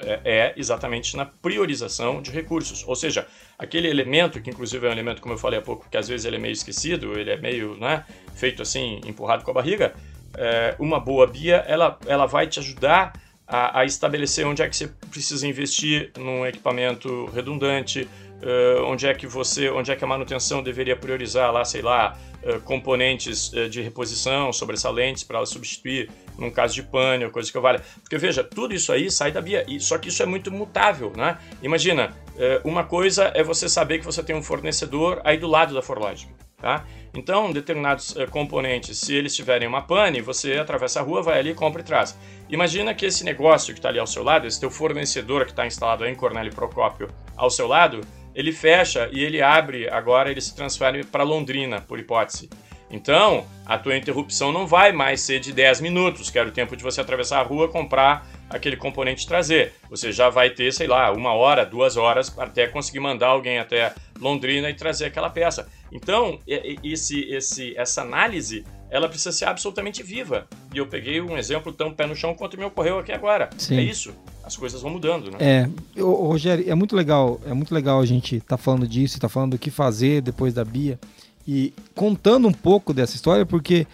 é, 0.00 0.20
é, 0.24 0.54
exatamente 0.56 1.16
na 1.16 1.26
priorização 1.26 2.22
de 2.22 2.30
recursos. 2.30 2.84
Ou 2.86 2.96
seja, 2.96 3.26
aquele 3.58 3.88
elemento, 3.88 4.40
que 4.40 4.50
inclusive 4.50 4.86
é 4.86 4.88
um 4.88 4.92
elemento, 4.92 5.20
como 5.20 5.34
eu 5.34 5.38
falei 5.38 5.58
há 5.58 5.62
pouco, 5.62 5.88
que 5.90 5.96
às 5.96 6.08
vezes 6.08 6.24
ele 6.24 6.36
é 6.36 6.38
meio 6.38 6.52
esquecido, 6.52 7.18
ele 7.18 7.30
é 7.30 7.36
meio 7.36 7.76
né, 7.76 8.04
feito 8.34 8.62
assim, 8.62 9.00
empurrado 9.04 9.44
com 9.44 9.50
a 9.50 9.54
barriga, 9.54 9.94
é, 10.36 10.74
uma 10.78 11.00
boa 11.00 11.26
BIA, 11.26 11.64
ela, 11.66 11.98
ela 12.06 12.26
vai 12.26 12.46
te 12.46 12.58
ajudar 12.58 13.12
a, 13.46 13.80
a, 13.80 13.84
estabelecer 13.84 14.46
onde 14.46 14.62
é 14.62 14.68
que 14.68 14.76
você 14.76 14.88
precisa 15.10 15.46
investir 15.46 16.10
num 16.18 16.44
equipamento 16.44 17.26
redundante, 17.26 18.08
uh, 18.42 18.84
onde 18.84 19.06
é 19.06 19.14
que 19.14 19.26
você, 19.26 19.70
onde 19.70 19.90
é 19.90 19.96
que 19.96 20.04
a 20.04 20.06
manutenção 20.06 20.62
deveria 20.62 20.96
priorizar 20.96 21.52
lá, 21.52 21.64
sei 21.64 21.82
lá, 21.82 22.18
uh, 22.42 22.60
componentes 22.62 23.52
uh, 23.52 23.68
de 23.68 23.80
reposição 23.80 24.52
sobressalentes 24.52 25.22
para 25.22 25.38
ela 25.38 25.46
substituir 25.46 26.10
num 26.38 26.50
caso 26.50 26.74
de 26.74 26.82
pane 26.82 27.24
ou 27.24 27.30
coisa 27.30 27.50
que 27.50 27.56
eu 27.56 27.62
valha. 27.62 27.82
Porque 28.00 28.18
veja, 28.18 28.42
tudo 28.42 28.74
isso 28.74 28.92
aí 28.92 29.10
sai 29.10 29.30
da 29.30 29.40
BIA, 29.40 29.64
e, 29.68 29.80
só 29.80 29.96
que 29.96 30.08
isso 30.08 30.22
é 30.22 30.26
muito 30.26 30.50
mutável, 30.50 31.12
né? 31.16 31.38
Imagina, 31.62 32.14
uma 32.62 32.84
coisa 32.84 33.32
é 33.34 33.42
você 33.42 33.70
saber 33.70 34.00
que 34.00 34.04
você 34.04 34.22
tem 34.22 34.36
um 34.36 34.42
fornecedor 34.42 35.22
aí 35.24 35.38
do 35.38 35.46
lado 35.46 35.72
da 35.72 35.80
ForLogic, 35.80 36.30
tá? 36.66 36.84
Então, 37.14 37.52
determinados 37.52 38.10
uh, 38.16 38.28
componentes, 38.28 38.98
se 38.98 39.14
eles 39.14 39.36
tiverem 39.36 39.68
uma 39.68 39.82
pane, 39.82 40.20
você 40.20 40.54
atravessa 40.54 40.98
a 40.98 41.02
rua, 41.02 41.22
vai 41.22 41.38
ali, 41.38 41.54
compra 41.54 41.80
e 41.80 41.84
traz. 41.84 42.18
Imagina 42.50 42.92
que 42.92 43.06
esse 43.06 43.24
negócio 43.24 43.72
que 43.72 43.78
está 43.78 43.88
ali 43.88 44.00
ao 44.00 44.06
seu 44.06 44.24
lado, 44.24 44.48
esse 44.48 44.58
teu 44.58 44.68
fornecedor 44.68 45.44
que 45.44 45.52
está 45.52 45.64
instalado 45.64 46.04
em 46.04 46.14
Cornélio 46.16 46.52
Procópio 46.52 47.08
ao 47.36 47.50
seu 47.50 47.68
lado, 47.68 48.00
ele 48.34 48.50
fecha 48.50 49.08
e 49.12 49.22
ele 49.22 49.40
abre, 49.40 49.88
agora 49.88 50.28
ele 50.28 50.40
se 50.40 50.56
transfere 50.56 51.04
para 51.04 51.22
Londrina, 51.22 51.80
por 51.80 52.00
hipótese. 52.00 52.50
Então, 52.90 53.44
a 53.64 53.76
tua 53.76 53.96
interrupção 53.96 54.52
não 54.52 54.66
vai 54.66 54.92
mais 54.92 55.20
ser 55.20 55.40
de 55.40 55.52
10 55.52 55.80
minutos, 55.80 56.30
que 56.30 56.38
era 56.38 56.48
o 56.48 56.52
tempo 56.52 56.76
de 56.76 56.82
você 56.82 57.00
atravessar 57.00 57.40
a 57.40 57.42
rua, 57.42 57.68
comprar 57.68 58.26
aquele 58.48 58.76
componente 58.76 59.24
e 59.24 59.28
trazer. 59.28 59.72
Você 59.90 60.12
já 60.12 60.30
vai 60.30 60.50
ter, 60.50 60.72
sei 60.72 60.86
lá, 60.86 61.10
uma 61.12 61.32
hora, 61.32 61.66
duas 61.66 61.96
horas 61.96 62.32
até 62.38 62.66
conseguir 62.68 63.00
mandar 63.00 63.28
alguém 63.28 63.58
até 63.58 63.92
Londrina 64.20 64.70
e 64.70 64.74
trazer 64.74 65.06
aquela 65.06 65.28
peça. 65.28 65.68
Então, 65.90 66.38
esse, 66.46 67.20
esse, 67.28 67.76
essa 67.76 68.02
análise 68.02 68.64
ela 68.88 69.08
precisa 69.08 69.32
ser 69.32 69.46
absolutamente 69.46 70.02
viva. 70.02 70.46
E 70.72 70.78
eu 70.78 70.86
peguei 70.86 71.20
um 71.20 71.36
exemplo 71.36 71.72
tão 71.72 71.92
pé 71.92 72.06
no 72.06 72.14
chão 72.14 72.34
quanto 72.34 72.56
me 72.56 72.64
ocorreu 72.64 73.00
aqui 73.00 73.10
agora. 73.10 73.50
Sim. 73.58 73.78
É 73.78 73.82
isso. 73.82 74.14
As 74.44 74.56
coisas 74.56 74.80
vão 74.80 74.92
mudando, 74.92 75.30
né? 75.32 75.38
É, 75.40 76.00
Rogério, 76.00 76.70
é 76.70 76.74
muito 76.74 76.94
legal, 76.94 77.40
é 77.44 77.52
muito 77.52 77.74
legal 77.74 78.00
a 78.00 78.06
gente 78.06 78.36
estar 78.36 78.56
tá 78.56 78.62
falando 78.62 78.86
disso, 78.86 79.16
estar 79.16 79.26
tá 79.26 79.32
falando 79.32 79.52
do 79.52 79.58
que 79.58 79.72
fazer 79.72 80.20
depois 80.20 80.54
da 80.54 80.64
Bia 80.64 81.00
e 81.46 81.72
contando 81.94 82.48
um 82.48 82.52
pouco 82.52 82.92
dessa 82.92 83.14
história, 83.14 83.46
porque 83.46 83.86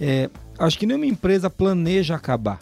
é, 0.00 0.30
acho 0.58 0.78
que 0.78 0.86
nenhuma 0.86 1.06
empresa 1.06 1.50
planeja 1.50 2.14
acabar. 2.14 2.60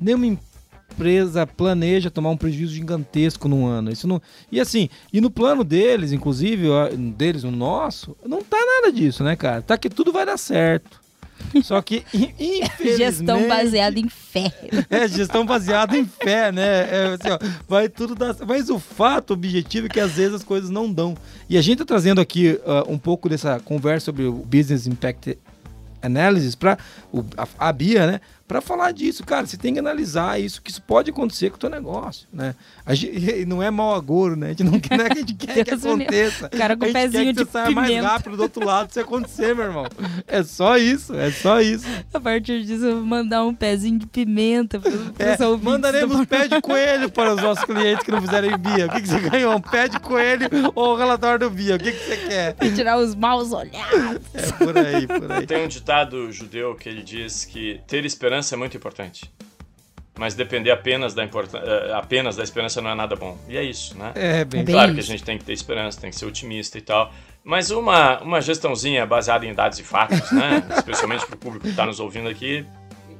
Nenhuma 0.00 0.26
empresa 0.26 1.46
planeja 1.46 2.10
tomar 2.10 2.30
um 2.30 2.36
prejuízo 2.36 2.74
gigantesco 2.74 3.48
num 3.48 3.66
ano. 3.66 3.90
Isso 3.90 4.08
não. 4.08 4.20
E 4.50 4.60
assim, 4.60 4.88
e 5.12 5.20
no 5.20 5.30
plano 5.30 5.62
deles, 5.62 6.12
inclusive, 6.12 6.68
deles, 7.16 7.44
o 7.44 7.50
nosso, 7.50 8.16
não 8.24 8.42
tá 8.42 8.58
nada 8.58 8.92
disso, 8.92 9.22
né, 9.22 9.36
cara? 9.36 9.62
Tá 9.62 9.78
que 9.78 9.88
tudo 9.88 10.12
vai 10.12 10.26
dar 10.26 10.38
certo. 10.38 11.05
Só 11.62 11.80
que, 11.82 12.04
infelizmente... 12.12 12.96
Gestão 12.96 13.48
baseada 13.48 13.98
em 13.98 14.08
fé. 14.08 14.52
É, 14.90 15.08
gestão 15.08 15.46
baseada 15.46 15.96
em 15.96 16.04
fé, 16.04 16.52
né? 16.52 16.62
É, 16.62 17.16
assim, 17.20 17.30
ó, 17.30 17.38
vai 17.68 17.88
tudo 17.88 18.14
dar... 18.14 18.34
Mas 18.46 18.68
o 18.68 18.78
fato 18.78 19.32
objetivo 19.32 19.86
é 19.86 19.90
que 19.90 20.00
às 20.00 20.12
vezes 20.12 20.34
as 20.34 20.44
coisas 20.44 20.70
não 20.70 20.92
dão. 20.92 21.16
E 21.48 21.56
a 21.56 21.62
gente 21.62 21.78
tá 21.78 21.84
trazendo 21.84 22.20
aqui 22.20 22.58
uh, 22.64 22.92
um 22.92 22.98
pouco 22.98 23.28
dessa 23.28 23.60
conversa 23.60 24.06
sobre 24.06 24.24
o 24.24 24.32
Business 24.32 24.86
Impact 24.86 25.38
Analysis 26.02 26.54
para 26.54 26.78
a, 27.36 27.68
a 27.68 27.72
Bia, 27.72 28.06
né? 28.06 28.20
Para 28.46 28.60
falar 28.60 28.92
disso, 28.92 29.24
cara, 29.24 29.46
você 29.46 29.56
tem 29.56 29.74
que 29.74 29.80
analisar 29.80 30.40
isso, 30.40 30.62
que 30.62 30.70
isso 30.70 30.82
pode 30.82 31.10
acontecer 31.10 31.50
com 31.50 31.56
o 31.56 31.58
teu 31.58 31.68
negócio, 31.68 32.28
né? 32.32 32.54
Gente, 32.90 33.44
não 33.44 33.62
é 33.62 33.70
mau 33.70 33.94
agouro, 33.94 34.36
né? 34.36 34.46
A 34.46 34.48
gente 34.50 34.64
não, 34.64 34.78
quer, 34.80 35.00
é 35.00 35.08
que 35.08 35.12
a 35.12 35.20
gente 35.20 35.34
quer 35.34 35.64
que 35.64 35.74
aconteça. 35.74 36.48
Cara 36.50 36.76
com 36.76 36.84
a 36.84 36.86
gente 36.86 36.94
pezinho 36.94 37.24
quer 37.24 37.44
que 37.44 37.44
você 37.44 37.50
saia 37.50 37.70
mais 37.70 38.04
rápido 38.04 38.36
do 38.36 38.42
outro 38.44 38.64
lado 38.64 38.92
se 38.92 39.00
acontecer, 39.00 39.54
meu 39.54 39.64
irmão. 39.64 39.86
É 40.28 40.42
só 40.44 40.78
isso, 40.78 41.14
é 41.14 41.30
só 41.30 41.60
isso. 41.60 41.86
A 42.14 42.20
partir 42.20 42.64
disso, 42.64 42.84
eu 42.84 42.96
vou 42.96 43.06
mandar 43.06 43.44
um 43.44 43.54
pezinho 43.54 43.98
de 43.98 44.06
pimenta 44.06 44.78
para 44.78 44.92
é, 44.92 45.56
Mandaremos 45.60 46.24
pé 46.26 46.46
de 46.46 46.60
coelho 46.60 47.10
para 47.10 47.34
os 47.34 47.42
nossos 47.42 47.64
clientes 47.64 48.04
que 48.04 48.10
não 48.10 48.20
fizerem 48.20 48.56
Bia. 48.56 48.86
O 48.86 48.90
que, 48.90 49.02
que 49.02 49.08
você 49.08 49.20
ganhou? 49.20 49.56
Um 49.56 49.60
pé 49.60 49.88
de 49.88 49.98
coelho 49.98 50.48
ou 50.74 50.94
o 50.94 50.96
relatório 50.96 51.48
do 51.48 51.50
Bia? 51.50 51.76
O 51.76 51.78
que, 51.78 51.92
que 51.92 51.98
você 51.98 52.16
quer? 52.16 52.54
Tirar 52.74 52.98
os 52.98 53.14
maus 53.14 53.52
olhados. 53.52 54.22
É 54.34 54.52
por 54.52 54.78
aí, 54.78 55.06
por 55.06 55.32
aí. 55.32 55.46
Tem 55.46 55.64
um 55.64 55.68
ditado 55.68 56.30
judeu 56.30 56.74
que 56.74 56.88
ele 56.88 57.02
diz 57.02 57.44
que 57.44 57.80
ter 57.86 58.04
esperança 58.04 58.35
esperança 58.36 58.54
é 58.54 58.58
muito 58.58 58.76
importante. 58.76 59.30
Mas 60.18 60.34
depender 60.34 60.70
apenas 60.70 61.12
da, 61.14 61.24
eh, 61.24 61.92
apenas 61.94 62.36
da 62.36 62.42
esperança 62.42 62.80
não 62.80 62.90
é 62.90 62.94
nada 62.94 63.14
bom. 63.16 63.36
E 63.48 63.56
é 63.56 63.62
isso, 63.62 63.96
né? 63.98 64.12
É, 64.14 64.44
bem, 64.44 64.64
Claro 64.64 64.88
bem 64.88 64.94
que 64.94 65.00
a 65.00 65.04
gente 65.04 65.22
tem 65.22 65.36
que 65.36 65.44
ter 65.44 65.52
esperança, 65.52 66.00
tem 66.00 66.10
que 66.10 66.16
ser 66.16 66.24
otimista 66.24 66.78
e 66.78 66.80
tal. 66.80 67.12
Mas 67.44 67.70
uma, 67.70 68.20
uma 68.20 68.40
gestãozinha 68.40 69.04
baseada 69.04 69.44
em 69.44 69.52
dados 69.52 69.78
e 69.78 69.82
fatos, 69.82 70.32
né? 70.32 70.66
Especialmente 70.74 71.26
para 71.26 71.34
o 71.34 71.38
público 71.38 71.64
que 71.64 71.70
está 71.70 71.84
nos 71.84 72.00
ouvindo 72.00 72.28
aqui, 72.28 72.64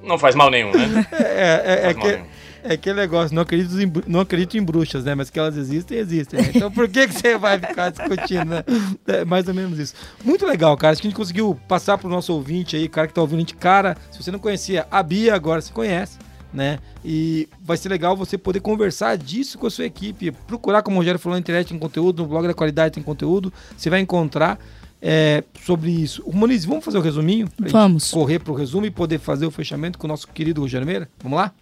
não 0.02 0.18
faz 0.18 0.34
mal 0.34 0.50
nenhum, 0.50 0.72
né? 0.72 1.06
É, 1.12 1.22
é, 1.22 1.86
é, 1.86 1.90
é 1.90 1.94
que, 1.94 2.22
é 2.68 2.74
aquele 2.74 3.00
negócio, 3.00 3.34
não 3.34 3.42
acredito, 3.42 3.80
em, 3.80 3.92
não 4.06 4.20
acredito 4.20 4.58
em 4.58 4.62
bruxas, 4.62 5.04
né? 5.04 5.14
Mas 5.14 5.30
que 5.30 5.38
elas 5.38 5.56
existem, 5.56 5.98
existem. 5.98 6.40
Né? 6.40 6.50
Então 6.54 6.70
por 6.70 6.88
que, 6.88 7.06
que 7.06 7.14
você 7.14 7.38
vai 7.38 7.58
ficar 7.58 7.90
discutindo, 7.90 8.46
né? 8.46 8.64
É 9.06 9.24
mais 9.24 9.46
ou 9.48 9.54
menos 9.54 9.78
isso. 9.78 9.94
Muito 10.24 10.44
legal, 10.44 10.76
cara. 10.76 10.92
Acho 10.92 11.00
que 11.00 11.06
a 11.06 11.10
gente 11.10 11.16
conseguiu 11.16 11.58
passar 11.68 11.96
pro 11.96 12.08
nosso 12.08 12.32
ouvinte 12.32 12.76
aí, 12.76 12.88
cara 12.88 13.06
que 13.06 13.14
tá 13.14 13.20
ouvindo 13.20 13.38
a 13.38 13.40
gente. 13.40 13.54
Cara, 13.54 13.96
se 14.10 14.22
você 14.22 14.30
não 14.30 14.38
conhecia 14.38 14.86
a 14.90 15.02
Bia, 15.02 15.34
agora 15.34 15.60
você 15.60 15.72
conhece. 15.72 16.18
Né? 16.52 16.78
E 17.04 17.48
vai 17.60 17.76
ser 17.76 17.90
legal 17.90 18.16
você 18.16 18.38
poder 18.38 18.60
conversar 18.60 19.16
disso 19.18 19.58
com 19.58 19.66
a 19.66 19.70
sua 19.70 19.84
equipe. 19.84 20.30
Procurar, 20.30 20.82
como 20.82 20.96
o 20.96 21.00
Rogério 21.00 21.18
falou, 21.20 21.34
na 21.34 21.40
internet 21.40 21.68
tem 21.68 21.78
conteúdo, 21.78 22.22
no 22.22 22.28
blog 22.28 22.46
da 22.46 22.54
qualidade 22.54 22.94
tem 22.94 23.02
conteúdo. 23.02 23.52
Você 23.76 23.90
vai 23.90 24.00
encontrar 24.00 24.58
é, 25.02 25.44
sobre 25.62 25.90
isso. 25.90 26.22
O 26.24 26.34
Moniz, 26.34 26.64
vamos 26.64 26.84
fazer 26.84 26.96
o 26.96 27.00
um 27.00 27.04
resuminho? 27.04 27.48
Vamos. 27.58 28.10
Correr 28.10 28.38
para 28.38 28.52
o 28.52 28.56
resumo 28.56 28.86
e 28.86 28.90
poder 28.90 29.18
fazer 29.18 29.44
o 29.44 29.50
fechamento 29.50 29.98
com 29.98 30.06
o 30.06 30.08
nosso 30.08 30.28
querido 30.28 30.62
Rogério 30.62 30.86
Meira? 30.86 31.08
Vamos 31.22 31.36
lá? 31.36 31.52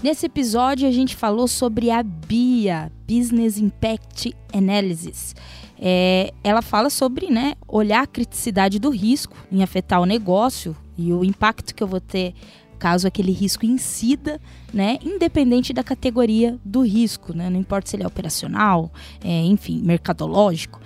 Nesse 0.00 0.26
episódio 0.26 0.86
a 0.86 0.92
gente 0.92 1.16
falou 1.16 1.48
sobre 1.48 1.90
a 1.90 2.04
BIA, 2.04 2.92
Business 3.04 3.58
Impact 3.58 4.32
Analysis. 4.54 5.34
É, 5.76 6.32
ela 6.44 6.62
fala 6.62 6.88
sobre 6.88 7.30
né, 7.30 7.54
olhar 7.66 8.04
a 8.04 8.06
criticidade 8.06 8.78
do 8.78 8.90
risco 8.90 9.36
em 9.50 9.60
afetar 9.60 10.00
o 10.00 10.04
negócio 10.04 10.76
e 10.96 11.12
o 11.12 11.24
impacto 11.24 11.74
que 11.74 11.82
eu 11.82 11.86
vou 11.88 12.00
ter 12.00 12.32
caso 12.78 13.08
aquele 13.08 13.32
risco 13.32 13.66
incida, 13.66 14.40
né, 14.72 14.98
independente 15.02 15.72
da 15.72 15.82
categoria 15.82 16.56
do 16.64 16.82
risco, 16.82 17.36
né, 17.36 17.50
não 17.50 17.58
importa 17.58 17.90
se 17.90 17.96
ele 17.96 18.04
é 18.04 18.06
operacional, 18.06 18.92
é, 19.20 19.42
enfim, 19.46 19.82
mercadológico. 19.82 20.80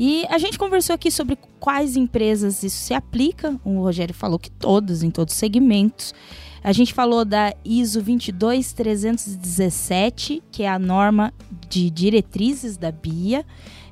E 0.00 0.24
a 0.28 0.38
gente 0.38 0.56
conversou 0.56 0.94
aqui 0.94 1.10
sobre 1.10 1.36
quais 1.58 1.96
empresas 1.96 2.62
isso 2.62 2.76
se 2.76 2.94
aplica. 2.94 3.58
O 3.64 3.80
Rogério 3.80 4.14
falou 4.14 4.38
que 4.38 4.48
todas, 4.48 5.02
em 5.02 5.10
todos 5.10 5.34
os 5.34 5.40
segmentos. 5.40 6.14
A 6.62 6.72
gente 6.72 6.94
falou 6.94 7.24
da 7.24 7.52
ISO 7.64 8.00
22317, 8.00 10.40
que 10.52 10.62
é 10.62 10.68
a 10.68 10.78
norma 10.78 11.34
de 11.68 11.90
diretrizes 11.90 12.76
da 12.76 12.92
BIA. 12.92 13.44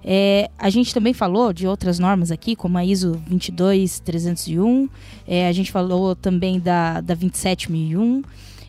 É, 0.05 0.49
a 0.57 0.71
gente 0.71 0.95
também 0.95 1.13
falou 1.13 1.53
de 1.53 1.67
outras 1.67 1.99
normas 1.99 2.31
aqui, 2.31 2.55
como 2.55 2.79
a 2.79 2.85
ISO 2.85 3.21
22301. 3.27 4.89
É, 5.27 5.49
a 5.49 5.53
gente 5.53 5.73
falou 5.73 6.15
também 6.15 6.61
da, 6.61 7.01
da 7.01 7.17
27001. 7.17 8.23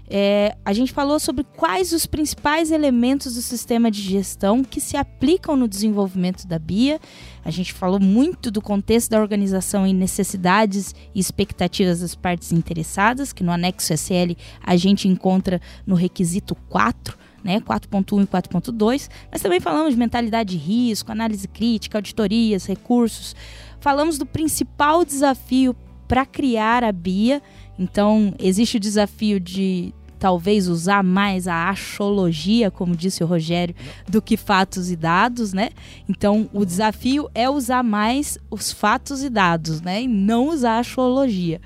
É, 0.10 0.56
a 0.64 0.72
gente 0.72 0.94
falou 0.94 1.20
sobre 1.20 1.44
quais 1.44 1.92
os 1.92 2.06
principais 2.06 2.72
elementos 2.72 3.36
do 3.36 3.42
sistema 3.42 3.92
de 3.92 4.02
gestão 4.02 4.64
que 4.64 4.80
se 4.80 4.96
aplicam 4.96 5.58
no 5.58 5.68
desenvolvimento 5.68 6.48
da 6.48 6.58
BIA. 6.58 7.00
A 7.44 7.52
gente 7.52 7.74
falou 7.74 8.00
muito 8.00 8.50
do 8.50 8.62
contexto 8.62 9.10
da 9.12 9.20
organização 9.20 9.86
e 9.86 9.92
necessidades 9.92 10.96
e 11.14 11.20
expectativas 11.20 12.00
das 12.00 12.16
partes 12.16 12.54
interessadas, 12.54 13.34
que 13.34 13.44
no 13.44 13.52
anexo 13.52 13.94
SL 13.94 14.38
a 14.64 14.78
gente 14.78 15.08
encontra 15.08 15.60
no 15.86 15.96
requisito 15.96 16.56
4. 16.70 17.28
Né, 17.44 17.62
4.1 17.62 18.24
e 18.24 18.28
4.2, 18.28 19.10
mas 19.32 19.42
também 19.42 19.62
falamos 19.62 19.94
de 19.94 20.00
mentalidade 20.00 20.58
de 20.58 20.58
risco, 20.58 21.12
análise 21.12 21.48
crítica, 21.48 21.98
auditorias, 21.98 22.66
recursos. 22.66 23.36
Falamos 23.80 24.18
do 24.18 24.26
principal 24.26 25.06
desafio 25.06 25.74
para 26.08 26.26
criar 26.26 26.84
a 26.84 26.92
BIA. 26.92 27.42
Então, 27.78 28.34
existe 28.40 28.78
o 28.78 28.80
desafio 28.80 29.40
de 29.40 29.94
talvez 30.18 30.68
usar 30.68 31.04
mais 31.04 31.48
a 31.48 31.70
achologia, 31.70 32.72
como 32.72 32.96
disse 32.96 33.24
o 33.24 33.28
Rogério, 33.28 33.76
do 34.08 34.22
que 34.22 34.36
fatos 34.36 34.90
e 34.92 34.96
dados, 34.96 35.54
né? 35.54 35.70
Então, 36.10 36.50
o 36.54 36.66
desafio 36.66 37.30
é 37.36 37.50
usar 37.50 37.84
mais 37.84 38.38
os 38.50 38.72
fatos 38.72 39.24
e 39.24 39.30
dados, 39.30 39.82
né? 39.82 40.02
E 40.02 40.08
não 40.08 40.50
usar 40.50 40.78
a 40.78 40.80
achologia. 40.80 41.62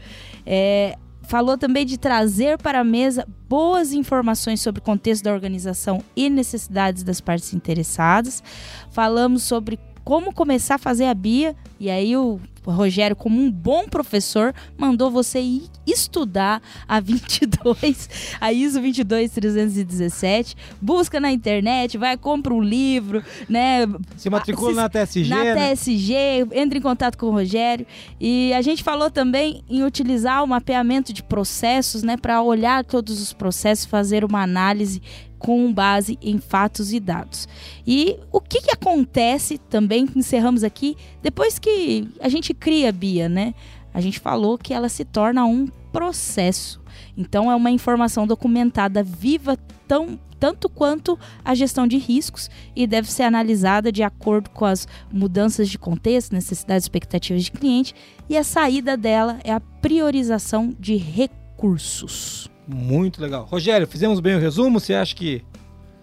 É, 0.46 0.98
falou 1.24 1.58
também 1.58 1.86
de 1.86 1.98
trazer 1.98 2.58
para 2.58 2.82
a 2.82 2.84
mesa 2.84 3.26
boas 3.48 3.94
informações 3.94 4.60
sobre 4.60 4.80
o 4.80 4.84
contexto 4.84 5.24
da 5.24 5.34
organização 5.34 6.04
e 6.16 6.30
necessidades 6.30 7.04
das 7.04 7.22
partes 7.22 7.54
interessadas. 7.54 8.44
Falamos 8.92 9.44
sobre 9.44 9.80
como 10.04 10.34
começar 10.34 10.76
a 10.76 10.80
fazer 10.80 11.06
a 11.06 11.14
BIA, 11.14 11.56
e 11.80 11.90
aí 11.90 12.18
o 12.18 12.40
Rogério, 12.64 13.16
como 13.16 13.42
um 13.42 13.50
bom 13.50 13.88
professor, 13.88 14.54
mandou 14.78 15.10
você 15.10 15.40
ir 15.40 15.64
estudar 15.86 16.62
a 16.88 17.00
22, 17.00 18.10
a 18.40 18.54
ISO 18.54 18.80
22317. 18.80 20.56
Busca 20.82 21.20
na 21.20 21.32
internet, 21.32 21.98
vai, 21.98 22.18
compra 22.18 22.54
um 22.54 22.62
livro, 22.62 23.24
né? 23.50 23.88
Se 24.18 24.30
matricula 24.30 24.74
na 24.74 24.90
TSG. 24.90 25.30
Na 25.30 25.44
né? 25.44 25.76
TSG, 25.76 26.48
entre 26.52 26.80
em 26.80 26.82
contato 26.82 27.18
com 27.18 27.28
o 27.28 27.32
Rogério. 27.32 27.86
E 28.20 28.54
a 28.54 28.62
gente 28.62 28.84
falou 28.84 29.10
também 29.10 29.64
em 29.70 29.84
utilizar 29.84 30.44
o 30.44 30.48
mapeamento 30.48 31.12
de 31.14 31.24
processos, 31.24 32.04
né? 32.04 32.18
Para 32.18 32.42
olhar 32.42 32.84
todos 32.84 33.22
os 33.22 33.34
processos, 33.34 33.86
fazer 33.86 34.24
uma 34.24 34.42
análise 34.44 35.02
com 35.42 35.74
base 35.74 36.20
em 36.22 36.38
fatos 36.38 36.94
e 36.94 37.00
dados. 37.00 37.48
E 37.86 38.18
o 38.32 38.40
que, 38.40 38.62
que 38.62 38.72
acontece 38.72 39.58
também, 39.58 40.08
encerramos 40.16 40.64
aqui, 40.64 40.96
depois 41.22 41.58
que 41.58 42.08
a 42.20 42.30
gente 42.30 42.51
cria 42.54 42.90
a 42.90 42.92
BIA, 42.92 43.30
né? 43.30 43.54
A 43.94 44.00
gente 44.00 44.20
falou 44.20 44.58
que 44.58 44.74
ela 44.74 44.90
se 44.90 45.04
torna 45.04 45.46
um 45.46 45.68
processo. 45.92 46.82
Então 47.18 47.52
é 47.52 47.56
uma 47.56 47.72
informação 47.72 48.26
documentada 48.26 49.04
viva 49.04 49.58
tão 49.88 50.20
tanto 50.42 50.68
quanto 50.68 51.20
a 51.46 51.54
gestão 51.54 51.86
de 51.86 52.00
riscos 52.00 52.50
e 52.76 52.88
deve 52.88 53.12
ser 53.12 53.22
analisada 53.22 53.92
de 53.92 54.02
acordo 54.02 54.50
com 54.50 54.66
as 54.66 54.88
mudanças 55.12 55.70
de 55.70 55.78
contexto, 55.78 56.34
necessidades 56.34 56.86
expectativas 56.86 57.44
de 57.44 57.52
cliente, 57.52 57.94
e 58.28 58.36
a 58.36 58.44
saída 58.44 58.98
dela 58.98 59.40
é 59.44 59.54
a 59.54 59.60
priorização 59.60 60.76
de 60.80 60.96
recursos. 60.96 62.50
Muito 62.68 63.22
legal. 63.22 63.46
Rogério, 63.46 63.86
fizemos 63.86 64.20
bem 64.20 64.36
o 64.36 64.40
resumo? 64.40 64.80
Você 64.80 64.96
acha 64.96 65.16
que 65.16 65.44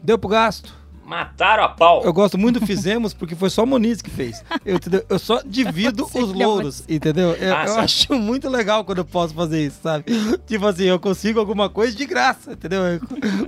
deu 0.05 0.17
pro 0.17 0.29
gasto? 0.29 0.78
Mataram 1.09 1.65
a 1.65 1.69
pau. 1.71 2.03
Eu 2.05 2.13
gosto 2.13 2.37
muito 2.37 2.61
do 2.61 2.67
Fizemos 2.67 3.15
porque 3.15 3.35
foi 3.35 3.49
só 3.49 3.65
o 3.65 3.67
Moniz 3.67 4.03
que 4.03 4.11
fez. 4.11 4.45
Eu, 4.63 4.77
entendeu? 4.77 5.03
eu 5.09 5.19
só 5.19 5.41
divido 5.43 6.05
os 6.05 6.33
louros, 6.35 6.85
entendeu? 6.87 7.31
Eu, 7.33 7.57
ah, 7.57 7.65
eu 7.67 7.79
acho 7.79 8.13
muito 8.13 8.47
legal 8.47 8.85
quando 8.85 8.99
eu 8.99 9.07
posso 9.07 9.33
fazer 9.33 9.65
isso, 9.65 9.79
sabe? 9.83 10.05
Tipo 10.47 10.67
assim, 10.67 10.85
eu 10.85 11.01
consigo 11.01 11.41
alguma 11.41 11.71
coisa 11.71 11.97
de 11.97 12.05
graça, 12.05 12.53
entendeu? 12.53 12.81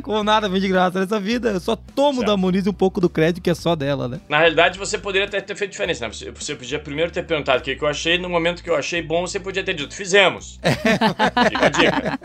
Com 0.02 0.24
nada 0.24 0.48
vem 0.48 0.58
de 0.58 0.68
graça 0.68 1.00
nessa 1.00 1.20
vida. 1.20 1.50
Eu 1.50 1.60
só 1.60 1.76
tomo 1.76 2.20
certo. 2.20 2.28
da 2.28 2.36
Moniz 2.38 2.66
um 2.66 2.72
pouco 2.72 2.98
do 2.98 3.10
crédito 3.10 3.42
que 3.42 3.50
é 3.50 3.54
só 3.54 3.76
dela, 3.76 4.08
né? 4.08 4.20
Na 4.26 4.38
realidade, 4.38 4.78
você 4.78 4.96
poderia 4.96 5.28
ter, 5.28 5.42
ter 5.42 5.54
feito 5.54 5.72
diferença, 5.72 6.06
né? 6.06 6.14
Você, 6.14 6.30
você, 6.30 6.54
podia 6.54 6.78
primeiro 6.78 7.10
ter 7.10 7.26
perguntado 7.26 7.60
o 7.60 7.62
que, 7.62 7.76
que 7.76 7.84
eu 7.84 7.88
achei. 7.88 8.16
No 8.16 8.30
momento 8.30 8.62
que 8.62 8.70
eu 8.70 8.76
achei 8.76 9.02
bom, 9.02 9.26
você 9.26 9.38
podia 9.38 9.62
ter 9.62 9.74
dito, 9.74 9.94
fizemos. 9.94 10.58
É. 10.62 10.70
Fica 11.50 11.66
a 11.66 11.68
dica. 11.68 12.18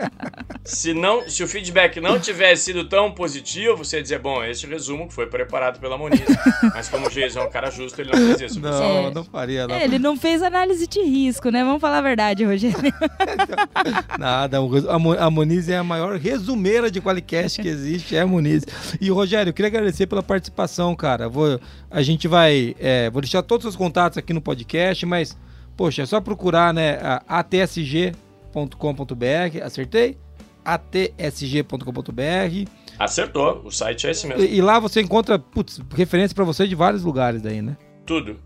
se, 0.64 0.94
não, 0.94 1.28
se 1.28 1.42
o 1.42 1.48
feedback 1.48 2.00
não 2.00 2.18
tivesse 2.18 2.64
sido 2.64 2.88
tão 2.88 3.12
positivo, 3.12 3.76
você 3.76 3.96
ia 3.96 4.02
dizer, 4.02 4.18
bom, 4.18 4.42
este 4.42 4.66
resumo 4.66 5.10
foi 5.10 5.25
preparado 5.28 5.78
pela 5.80 5.98
Moniz. 5.98 6.20
Mas 6.74 6.88
como 6.88 7.06
o 7.06 7.10
Geis 7.10 7.36
é 7.36 7.42
um 7.42 7.50
cara 7.50 7.70
justo, 7.70 8.00
ele 8.00 8.10
não 8.10 8.36
fez 8.36 8.52
isso. 8.52 8.60
Não, 8.60 9.08
É. 9.08 9.10
não 9.12 9.24
faria, 9.24 9.66
não. 9.66 9.74
É, 9.74 9.84
ele 9.84 9.98
não 9.98 10.16
fez 10.16 10.42
análise 10.42 10.86
de 10.86 11.00
risco, 11.02 11.50
né? 11.50 11.62
Vamos 11.64 11.80
falar 11.80 11.98
a 11.98 12.02
verdade, 12.02 12.44
Rogério. 12.44 12.76
Nada, 14.18 14.58
a 14.58 14.98
Mo- 14.98 15.16
a 15.18 15.30
Moniz 15.30 15.68
é 15.68 15.76
a 15.76 15.84
maior 15.84 16.16
resumeira 16.16 16.90
de 16.90 17.00
Qualicast 17.00 17.60
que 17.62 17.68
existe, 17.68 18.16
é 18.16 18.20
a 18.20 18.26
Moniz. 18.26 18.64
E, 19.00 19.10
Rogério, 19.10 19.50
eu 19.50 19.54
queria 19.54 19.68
agradecer 19.68 20.06
pela 20.06 20.22
participação, 20.22 20.94
cara. 20.94 21.28
Vou, 21.28 21.60
a 21.90 22.02
gente 22.02 22.28
vai. 22.28 22.74
é, 22.78 23.10
vou 23.10 23.20
deixar 23.20 23.42
todos 23.42 23.66
os 23.66 23.76
contatos 23.76 24.18
aqui 24.18 24.32
no 24.32 24.40
podcast, 24.40 25.04
mas, 25.06 25.36
poxa, 25.76 26.02
é 26.02 26.06
só 26.06 26.20
procurar, 26.20 26.72
né? 26.74 26.98
atsg.com.br. 27.28 28.14
Acertei? 29.64 30.18
atsg.com.br. 30.64 32.70
Acertou, 32.98 33.62
o 33.64 33.70
site 33.70 34.06
é 34.06 34.10
esse 34.10 34.26
mesmo. 34.26 34.42
E, 34.42 34.56
e 34.56 34.60
lá 34.62 34.78
você 34.78 35.00
encontra, 35.00 35.38
putz, 35.38 35.80
referência 35.94 36.34
pra 36.34 36.44
você 36.44 36.66
de 36.66 36.74
vários 36.74 37.02
lugares 37.02 37.42
daí, 37.42 37.60
né? 37.60 37.76
Tudo. 38.04 38.36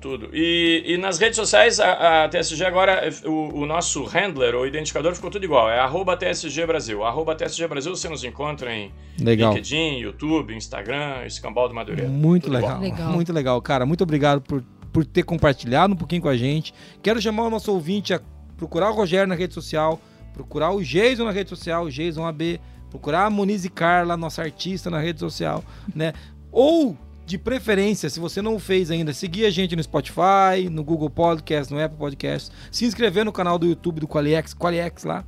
Tudo. 0.00 0.28
E, 0.32 0.84
e 0.86 0.96
nas 0.98 1.18
redes 1.18 1.36
sociais, 1.36 1.80
a, 1.80 2.24
a 2.24 2.28
TSG 2.28 2.64
agora, 2.64 3.08
o, 3.24 3.62
o 3.62 3.66
nosso 3.66 4.04
handler, 4.04 4.54
o 4.54 4.66
identificador, 4.66 5.14
ficou 5.14 5.30
tudo 5.30 5.44
igual. 5.44 5.70
É 5.70 5.80
arroba 5.80 6.16
TSG 6.16 6.66
Brasil. 6.66 7.02
Arroba 7.02 7.34
TSG 7.34 7.66
Brasil 7.66 7.96
você 7.96 8.08
nos 8.08 8.22
encontra 8.22 8.72
em 8.74 8.92
Legal. 9.18 9.52
LinkedIn, 9.52 9.98
YouTube, 9.98 10.54
Instagram, 10.54 11.24
Escambau 11.26 11.68
do 11.68 11.74
Madureira. 11.74 12.08
Muito 12.08 12.50
legal. 12.50 12.78
Legal. 12.78 13.10
muito 13.10 13.32
legal. 13.32 13.60
Cara, 13.62 13.86
muito 13.86 14.02
obrigado 14.02 14.40
por, 14.42 14.62
por 14.92 15.04
ter 15.04 15.22
compartilhado 15.22 15.94
um 15.94 15.96
pouquinho 15.96 16.22
com 16.22 16.28
a 16.28 16.36
gente. 16.36 16.74
Quero 17.02 17.20
chamar 17.20 17.44
o 17.44 17.50
nosso 17.50 17.72
ouvinte 17.72 18.12
a 18.12 18.20
procurar 18.56 18.90
o 18.90 18.94
Rogério 18.94 19.26
na 19.26 19.34
rede 19.34 19.54
social, 19.54 20.00
procurar 20.32 20.70
o 20.72 20.82
Jason 20.82 21.24
na 21.24 21.32
rede 21.32 21.50
social, 21.50 21.84
o 21.84 21.90
Jason 21.90 22.24
AB, 22.24 22.60
procurar 22.90 23.26
a 23.26 23.30
e 23.30 23.68
Carla, 23.68 24.16
nossa 24.16 24.42
artista, 24.42 24.90
na 24.90 24.98
rede 24.98 25.20
social, 25.20 25.64
né? 25.94 26.12
Ou, 26.50 26.96
de 27.26 27.36
preferência, 27.36 28.08
se 28.08 28.20
você 28.20 28.40
não 28.40 28.58
fez 28.58 28.90
ainda, 28.90 29.12
seguir 29.12 29.46
a 29.46 29.50
gente 29.50 29.76
no 29.76 29.82
Spotify, 29.82 30.68
no 30.70 30.82
Google 30.84 31.10
Podcast, 31.10 31.72
no 31.72 31.82
Apple 31.82 31.98
Podcast, 31.98 32.50
se 32.70 32.84
inscrever 32.84 33.24
no 33.24 33.32
canal 33.32 33.58
do 33.58 33.66
YouTube 33.66 34.00
do 34.00 34.08
Qualiex, 34.08 34.54
Qualiex 34.54 35.04
lá. 35.04 35.24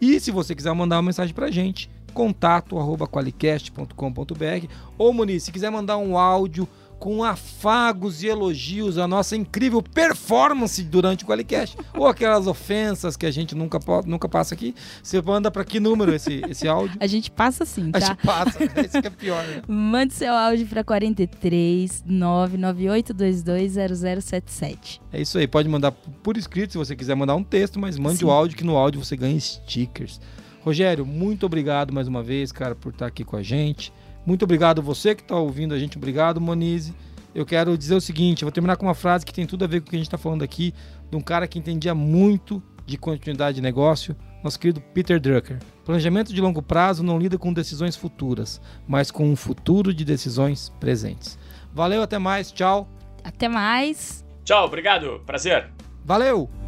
E 0.00 0.18
se 0.20 0.30
você 0.30 0.54
quiser 0.54 0.72
mandar 0.74 0.96
uma 0.96 1.02
mensagem 1.02 1.34
pra 1.34 1.50
gente, 1.50 1.88
contato 2.12 2.78
arroba 2.78 3.06
qualicast.com.br 3.06 4.66
ou 4.98 5.12
Muniz, 5.12 5.44
se 5.44 5.52
quiser 5.52 5.70
mandar 5.70 5.96
um 5.96 6.16
áudio 6.16 6.68
com 7.02 7.24
afagos 7.24 8.22
e 8.22 8.28
elogios 8.28 8.96
à 8.96 9.08
nossa 9.08 9.34
incrível 9.34 9.82
performance 9.82 10.80
durante 10.84 11.24
o 11.24 11.26
Qualicast 11.26 11.76
ou 11.98 12.06
aquelas 12.06 12.46
ofensas 12.46 13.16
que 13.16 13.26
a 13.26 13.30
gente 13.32 13.56
nunca, 13.56 13.80
nunca 14.06 14.28
passa 14.28 14.54
aqui, 14.54 14.72
você 15.02 15.20
manda 15.20 15.50
pra 15.50 15.64
que 15.64 15.80
número 15.80 16.14
esse, 16.14 16.40
esse 16.48 16.68
áudio? 16.68 16.96
A 17.02 17.08
gente 17.08 17.28
passa 17.28 17.64
sim, 17.64 17.90
A 17.92 17.98
tá? 17.98 18.06
gente 18.06 18.24
passa, 18.24 18.56
esse 18.80 19.00
que 19.00 19.08
é 19.08 19.10
pior, 19.10 19.44
né? 19.44 19.62
Mande 19.66 20.14
seu 20.14 20.32
áudio 20.32 20.64
para 20.68 20.84
43 20.84 22.04
99822 22.06 23.72
0077. 23.98 25.02
É 25.12 25.20
isso 25.20 25.38
aí, 25.38 25.48
pode 25.48 25.68
mandar 25.68 25.90
por 25.90 26.36
escrito 26.36 26.70
se 26.70 26.78
você 26.78 26.94
quiser 26.94 27.16
mandar 27.16 27.34
um 27.34 27.42
texto, 27.42 27.80
mas 27.80 27.98
mande 27.98 28.18
Sim. 28.18 28.26
o 28.26 28.30
áudio 28.30 28.56
que 28.56 28.62
no 28.62 28.76
áudio 28.76 29.04
você 29.04 29.16
ganha 29.16 29.40
stickers. 29.40 30.20
Rogério, 30.60 31.04
muito 31.04 31.44
obrigado 31.44 31.92
mais 31.92 32.06
uma 32.06 32.22
vez, 32.22 32.52
cara, 32.52 32.76
por 32.76 32.92
estar 32.92 33.06
aqui 33.06 33.24
com 33.24 33.34
a 33.34 33.42
gente. 33.42 33.92
Muito 34.24 34.44
obrigado 34.44 34.82
você 34.82 35.14
que 35.14 35.22
está 35.22 35.36
ouvindo 35.36 35.74
a 35.74 35.78
gente. 35.78 35.96
Obrigado, 35.96 36.40
Monize. 36.40 36.94
Eu 37.34 37.46
quero 37.46 37.76
dizer 37.78 37.94
o 37.94 38.00
seguinte, 38.00 38.42
eu 38.42 38.46
vou 38.46 38.52
terminar 38.52 38.76
com 38.76 38.86
uma 38.86 38.94
frase 38.94 39.24
que 39.24 39.32
tem 39.32 39.46
tudo 39.46 39.64
a 39.64 39.68
ver 39.68 39.80
com 39.80 39.86
o 39.86 39.90
que 39.90 39.96
a 39.96 39.98
gente 39.98 40.06
está 40.06 40.18
falando 40.18 40.42
aqui, 40.42 40.74
de 41.10 41.16
um 41.16 41.20
cara 41.20 41.48
que 41.48 41.58
entendia 41.58 41.94
muito 41.94 42.62
de 42.84 42.98
continuidade 42.98 43.56
de 43.56 43.62
negócio, 43.62 44.14
nosso 44.44 44.58
querido 44.58 44.80
Peter 44.80 45.18
Drucker. 45.18 45.58
Planejamento 45.84 46.32
de 46.32 46.40
longo 46.40 46.60
prazo 46.60 47.02
não 47.02 47.18
lida 47.18 47.38
com 47.38 47.52
decisões 47.52 47.96
futuras, 47.96 48.60
mas 48.86 49.10
com 49.10 49.30
um 49.30 49.36
futuro 49.36 49.94
de 49.94 50.04
decisões 50.04 50.70
presentes. 50.78 51.38
Valeu, 51.72 52.02
até 52.02 52.18
mais, 52.18 52.52
tchau. 52.52 52.88
Até 53.24 53.48
mais. 53.48 54.24
Tchau, 54.44 54.66
obrigado, 54.66 55.22
prazer. 55.24 55.70
Valeu! 56.04 56.61